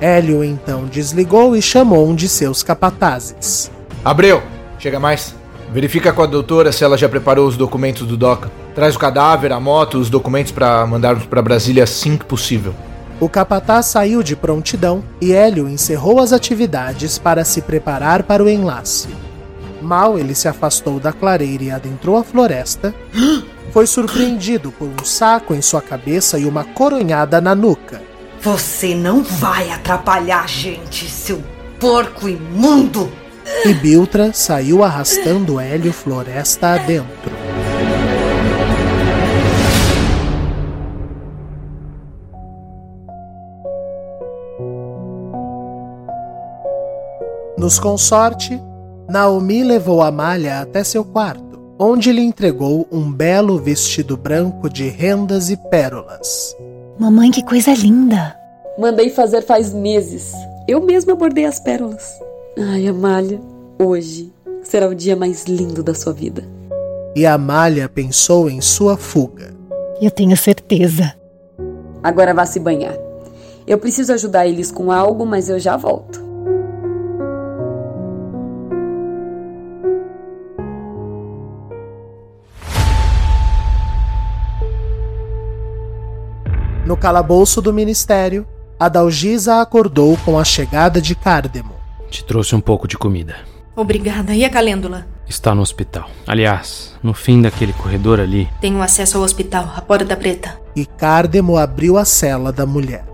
Hélio 0.00 0.42
então 0.42 0.86
desligou 0.86 1.54
e 1.54 1.62
chamou 1.62 2.08
um 2.08 2.14
de 2.14 2.28
seus 2.28 2.62
capatazes. 2.62 3.70
Abreu, 4.04 4.42
chega 4.78 4.98
mais. 4.98 5.34
Verifica 5.74 6.12
com 6.12 6.22
a 6.22 6.26
doutora 6.26 6.70
se 6.70 6.84
ela 6.84 6.96
já 6.96 7.08
preparou 7.08 7.48
os 7.48 7.56
documentos 7.56 8.06
do 8.06 8.16
DOCA. 8.16 8.48
Traz 8.76 8.94
o 8.94 8.98
cadáver, 8.98 9.50
a 9.50 9.58
moto, 9.58 9.98
os 9.98 10.08
documentos 10.08 10.52
para 10.52 10.86
mandarmos 10.86 11.26
para 11.26 11.42
Brasília 11.42 11.82
assim 11.82 12.16
que 12.16 12.24
possível. 12.24 12.72
O 13.18 13.28
capataz 13.28 13.86
saiu 13.86 14.22
de 14.22 14.36
prontidão 14.36 15.02
e 15.20 15.32
Hélio 15.32 15.68
encerrou 15.68 16.20
as 16.20 16.32
atividades 16.32 17.18
para 17.18 17.44
se 17.44 17.60
preparar 17.60 18.22
para 18.22 18.44
o 18.44 18.48
enlace. 18.48 19.08
Mal 19.82 20.16
ele 20.16 20.36
se 20.36 20.46
afastou 20.46 21.00
da 21.00 21.12
clareira 21.12 21.64
e 21.64 21.70
adentrou 21.72 22.16
a 22.16 22.22
floresta, 22.22 22.94
foi 23.72 23.88
surpreendido 23.88 24.70
por 24.70 24.86
um 24.86 25.04
saco 25.04 25.56
em 25.56 25.60
sua 25.60 25.82
cabeça 25.82 26.38
e 26.38 26.44
uma 26.44 26.62
coronhada 26.62 27.40
na 27.40 27.52
nuca. 27.52 28.00
Você 28.40 28.94
não 28.94 29.24
vai 29.24 29.72
atrapalhar 29.72 30.44
a 30.44 30.46
gente, 30.46 31.10
seu 31.10 31.42
porco 31.80 32.28
imundo! 32.28 33.23
E 33.64 33.74
Biltra 33.74 34.32
saiu 34.32 34.82
arrastando 34.82 35.60
Hélio 35.60 35.92
floresta 35.92 36.74
adentro. 36.74 37.32
Nos 47.58 47.78
consorte, 47.78 48.60
Naomi 49.08 49.62
levou 49.62 50.02
Amália 50.02 50.60
até 50.60 50.84
seu 50.84 51.04
quarto, 51.04 51.74
onde 51.78 52.12
lhe 52.12 52.22
entregou 52.22 52.86
um 52.90 53.10
belo 53.10 53.58
vestido 53.58 54.16
branco 54.16 54.68
de 54.68 54.88
rendas 54.88 55.50
e 55.50 55.56
pérolas. 55.56 56.54
Mamãe, 56.98 57.30
que 57.30 57.42
coisa 57.42 57.72
linda! 57.72 58.36
Mandei 58.78 59.08
fazer 59.08 59.42
faz 59.42 59.72
meses. 59.72 60.32
Eu 60.66 60.80
mesma 60.80 61.14
bordei 61.14 61.44
as 61.44 61.60
pérolas. 61.60 62.23
Ai, 62.56 62.86
Amália, 62.86 63.40
hoje 63.82 64.32
será 64.62 64.88
o 64.88 64.94
dia 64.94 65.16
mais 65.16 65.44
lindo 65.44 65.82
da 65.82 65.92
sua 65.92 66.12
vida. 66.12 66.44
E 67.16 67.26
Amália 67.26 67.88
pensou 67.88 68.48
em 68.48 68.60
sua 68.60 68.96
fuga. 68.96 69.52
Eu 70.00 70.08
tenho 70.08 70.36
certeza. 70.36 71.14
Agora 72.00 72.32
vá 72.32 72.46
se 72.46 72.60
banhar. 72.60 72.96
Eu 73.66 73.76
preciso 73.78 74.12
ajudar 74.12 74.46
eles 74.46 74.70
com 74.70 74.92
algo, 74.92 75.26
mas 75.26 75.48
eu 75.48 75.58
já 75.58 75.76
volto. 75.76 76.22
No 86.86 86.96
calabouço 86.96 87.60
do 87.60 87.72
ministério, 87.72 88.46
Adalgisa 88.78 89.60
acordou 89.60 90.16
com 90.24 90.38
a 90.38 90.44
chegada 90.44 91.00
de 91.00 91.16
Cardemo. 91.16 91.73
Te 92.14 92.22
trouxe 92.22 92.54
um 92.54 92.60
pouco 92.60 92.86
de 92.86 92.96
comida. 92.96 93.34
Obrigada. 93.74 94.36
E 94.36 94.44
a 94.44 94.48
calêndula? 94.48 95.04
Está 95.28 95.52
no 95.52 95.62
hospital. 95.62 96.08
Aliás, 96.28 96.96
no 97.02 97.12
fim 97.12 97.42
daquele 97.42 97.72
corredor 97.72 98.20
ali. 98.20 98.48
Tenho 98.60 98.80
acesso 98.80 99.18
ao 99.18 99.24
hospital, 99.24 99.72
a 99.74 99.80
porta 99.80 100.16
preta. 100.16 100.56
E 100.76 100.86
Cardemo 100.86 101.56
abriu 101.56 101.98
a 101.98 102.04
cela 102.04 102.52
da 102.52 102.64
mulher. 102.64 103.04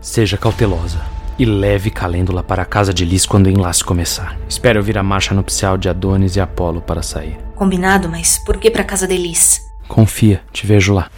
Seja 0.00 0.36
cautelosa 0.36 1.00
e 1.38 1.44
leve 1.44 1.92
Calêndula 1.92 2.42
para 2.42 2.62
a 2.62 2.66
casa 2.66 2.92
de 2.92 3.04
Liz 3.04 3.24
quando 3.24 3.46
o 3.46 3.50
enlace 3.50 3.84
começar. 3.84 4.36
Espero 4.48 4.80
ouvir 4.80 4.98
a 4.98 5.02
marcha 5.04 5.32
nupcial 5.32 5.78
de 5.78 5.88
Adonis 5.88 6.34
e 6.34 6.40
Apolo 6.40 6.80
para 6.80 7.04
sair. 7.04 7.38
Combinado, 7.54 8.08
mas 8.08 8.36
por 8.38 8.56
que 8.56 8.68
para 8.68 8.82
casa 8.82 9.06
de 9.06 9.16
Liz? 9.16 9.64
Confia, 9.86 10.42
te 10.52 10.66
vejo 10.66 10.92
lá. 10.92 11.08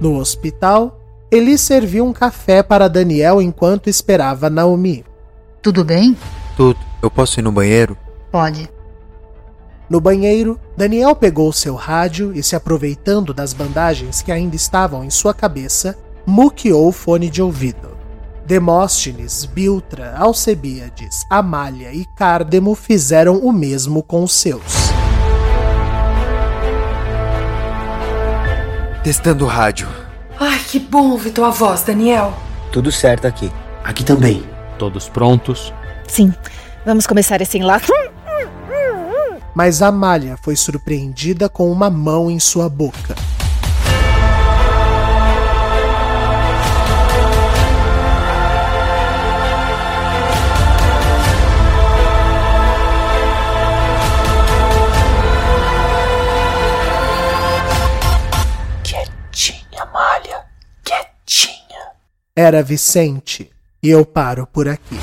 No 0.00 0.16
hospital, 0.18 0.97
Eli 1.30 1.58
serviu 1.58 2.06
um 2.06 2.12
café 2.12 2.62
para 2.62 2.88
Daniel 2.88 3.42
enquanto 3.42 3.90
esperava 3.90 4.48
Naomi. 4.48 5.04
Tudo 5.60 5.84
bem? 5.84 6.16
Tudo. 6.56 6.78
Eu 7.02 7.10
posso 7.10 7.38
ir 7.38 7.42
no 7.42 7.52
banheiro? 7.52 7.98
Pode. 8.32 8.68
No 9.90 10.00
banheiro, 10.00 10.58
Daniel 10.74 11.14
pegou 11.14 11.52
seu 11.52 11.74
rádio 11.74 12.32
e, 12.34 12.42
se 12.42 12.56
aproveitando 12.56 13.34
das 13.34 13.52
bandagens 13.52 14.22
que 14.22 14.32
ainda 14.32 14.56
estavam 14.56 15.04
em 15.04 15.10
sua 15.10 15.34
cabeça, 15.34 15.98
muqueou 16.26 16.88
o 16.88 16.92
fone 16.92 17.28
de 17.28 17.42
ouvido. 17.42 17.96
Demóstenes, 18.46 19.44
Biltra, 19.44 20.14
Alcebiades, 20.16 21.26
Amália 21.30 21.92
e 21.92 22.06
Cárdemo 22.16 22.74
fizeram 22.74 23.36
o 23.36 23.52
mesmo 23.52 24.02
com 24.02 24.22
os 24.24 24.32
seus. 24.32 24.62
Testando 29.04 29.44
o 29.44 29.48
rádio. 29.48 30.07
Ai, 30.40 30.58
que 30.70 30.78
bom 30.78 31.10
ouvir 31.10 31.32
tua 31.32 31.50
voz, 31.50 31.82
Daniel. 31.82 32.32
Tudo 32.72 32.92
certo 32.92 33.26
aqui. 33.26 33.50
Aqui 33.82 34.04
também. 34.04 34.44
Todos 34.78 35.08
prontos? 35.08 35.72
Sim. 36.06 36.32
Vamos 36.86 37.06
começar 37.06 37.40
esse 37.40 37.58
enlace. 37.58 37.92
Mas 39.54 39.82
Amália 39.82 40.36
foi 40.40 40.54
surpreendida 40.54 41.48
com 41.48 41.70
uma 41.72 41.90
mão 41.90 42.30
em 42.30 42.38
sua 42.38 42.68
boca. 42.68 43.16
Era 62.40 62.62
Vicente. 62.62 63.50
E 63.82 63.90
eu 63.90 64.06
paro 64.06 64.46
por 64.46 64.68
aqui. 64.68 64.94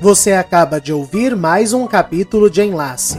Você 0.00 0.32
acaba 0.32 0.80
de 0.80 0.94
ouvir 0.94 1.36
mais 1.36 1.74
um 1.74 1.86
capítulo 1.86 2.48
de 2.48 2.62
Enlace. 2.62 3.18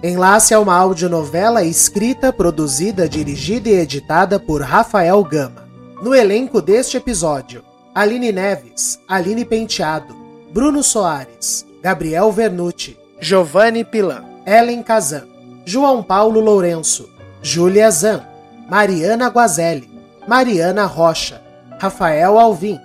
Enlace 0.00 0.54
é 0.54 0.58
uma 0.58 0.76
audionovela 0.76 1.64
escrita, 1.64 2.32
produzida, 2.32 3.08
dirigida 3.08 3.68
e 3.68 3.74
editada 3.74 4.38
por 4.38 4.62
Rafael 4.62 5.20
Gama. 5.24 5.68
No 6.00 6.14
elenco 6.14 6.62
deste 6.62 6.96
episódio, 6.96 7.64
Aline 7.92 8.30
Neves, 8.30 9.00
Aline 9.08 9.44
Penteado, 9.44 10.14
Bruno 10.52 10.84
Soares, 10.84 11.66
Gabriel 11.82 12.32
Vernucci, 12.32 12.96
Giovanni 13.20 13.84
Pilan, 13.84 14.24
Ellen 14.46 14.82
Kazan, 14.82 15.26
João 15.64 16.02
Paulo 16.02 16.40
Lourenço, 16.40 17.08
Júlia 17.42 17.90
Zan, 17.90 18.22
Mariana 18.68 19.28
Guazelli, 19.28 19.88
Mariana 20.26 20.84
Rocha, 20.84 21.40
Rafael 21.80 22.38
Alvim, 22.38 22.78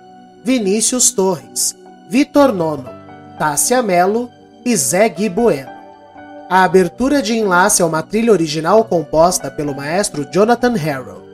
Vinícius 0.44 1.10
Torres, 1.10 1.74
Vitor 2.08 2.52
Nono, 2.52 2.88
Tássia 3.38 3.82
Melo 3.82 4.30
e 4.64 4.76
Zé 4.76 5.08
Gui 5.08 5.28
Bueno. 5.28 5.70
A 6.48 6.62
abertura 6.62 7.22
de 7.22 7.34
enlace 7.34 7.82
é 7.82 7.84
uma 7.84 8.02
trilha 8.02 8.30
original 8.30 8.84
composta 8.84 9.50
pelo 9.50 9.74
maestro 9.74 10.30
Jonathan 10.30 10.74
Harold. 10.74 11.24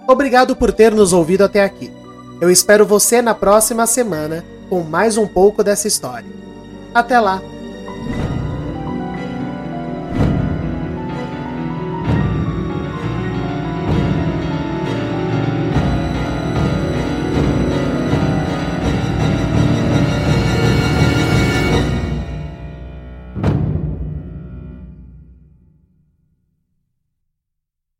Obrigado 0.07 0.55
por 0.55 0.71
ter 0.71 0.93
nos 0.93 1.11
ouvido 1.13 1.43
até 1.43 1.63
aqui. 1.63 1.91
Eu 2.41 2.49
espero 2.51 2.85
você 2.85 3.21
na 3.21 3.33
próxima 3.33 3.87
semana 3.87 4.43
com 4.69 4.81
mais 4.81 5.17
um 5.17 5.25
pouco 5.25 5.63
dessa 5.63 5.87
história. 5.87 6.29
Até 6.93 7.17
lá! 7.19 7.41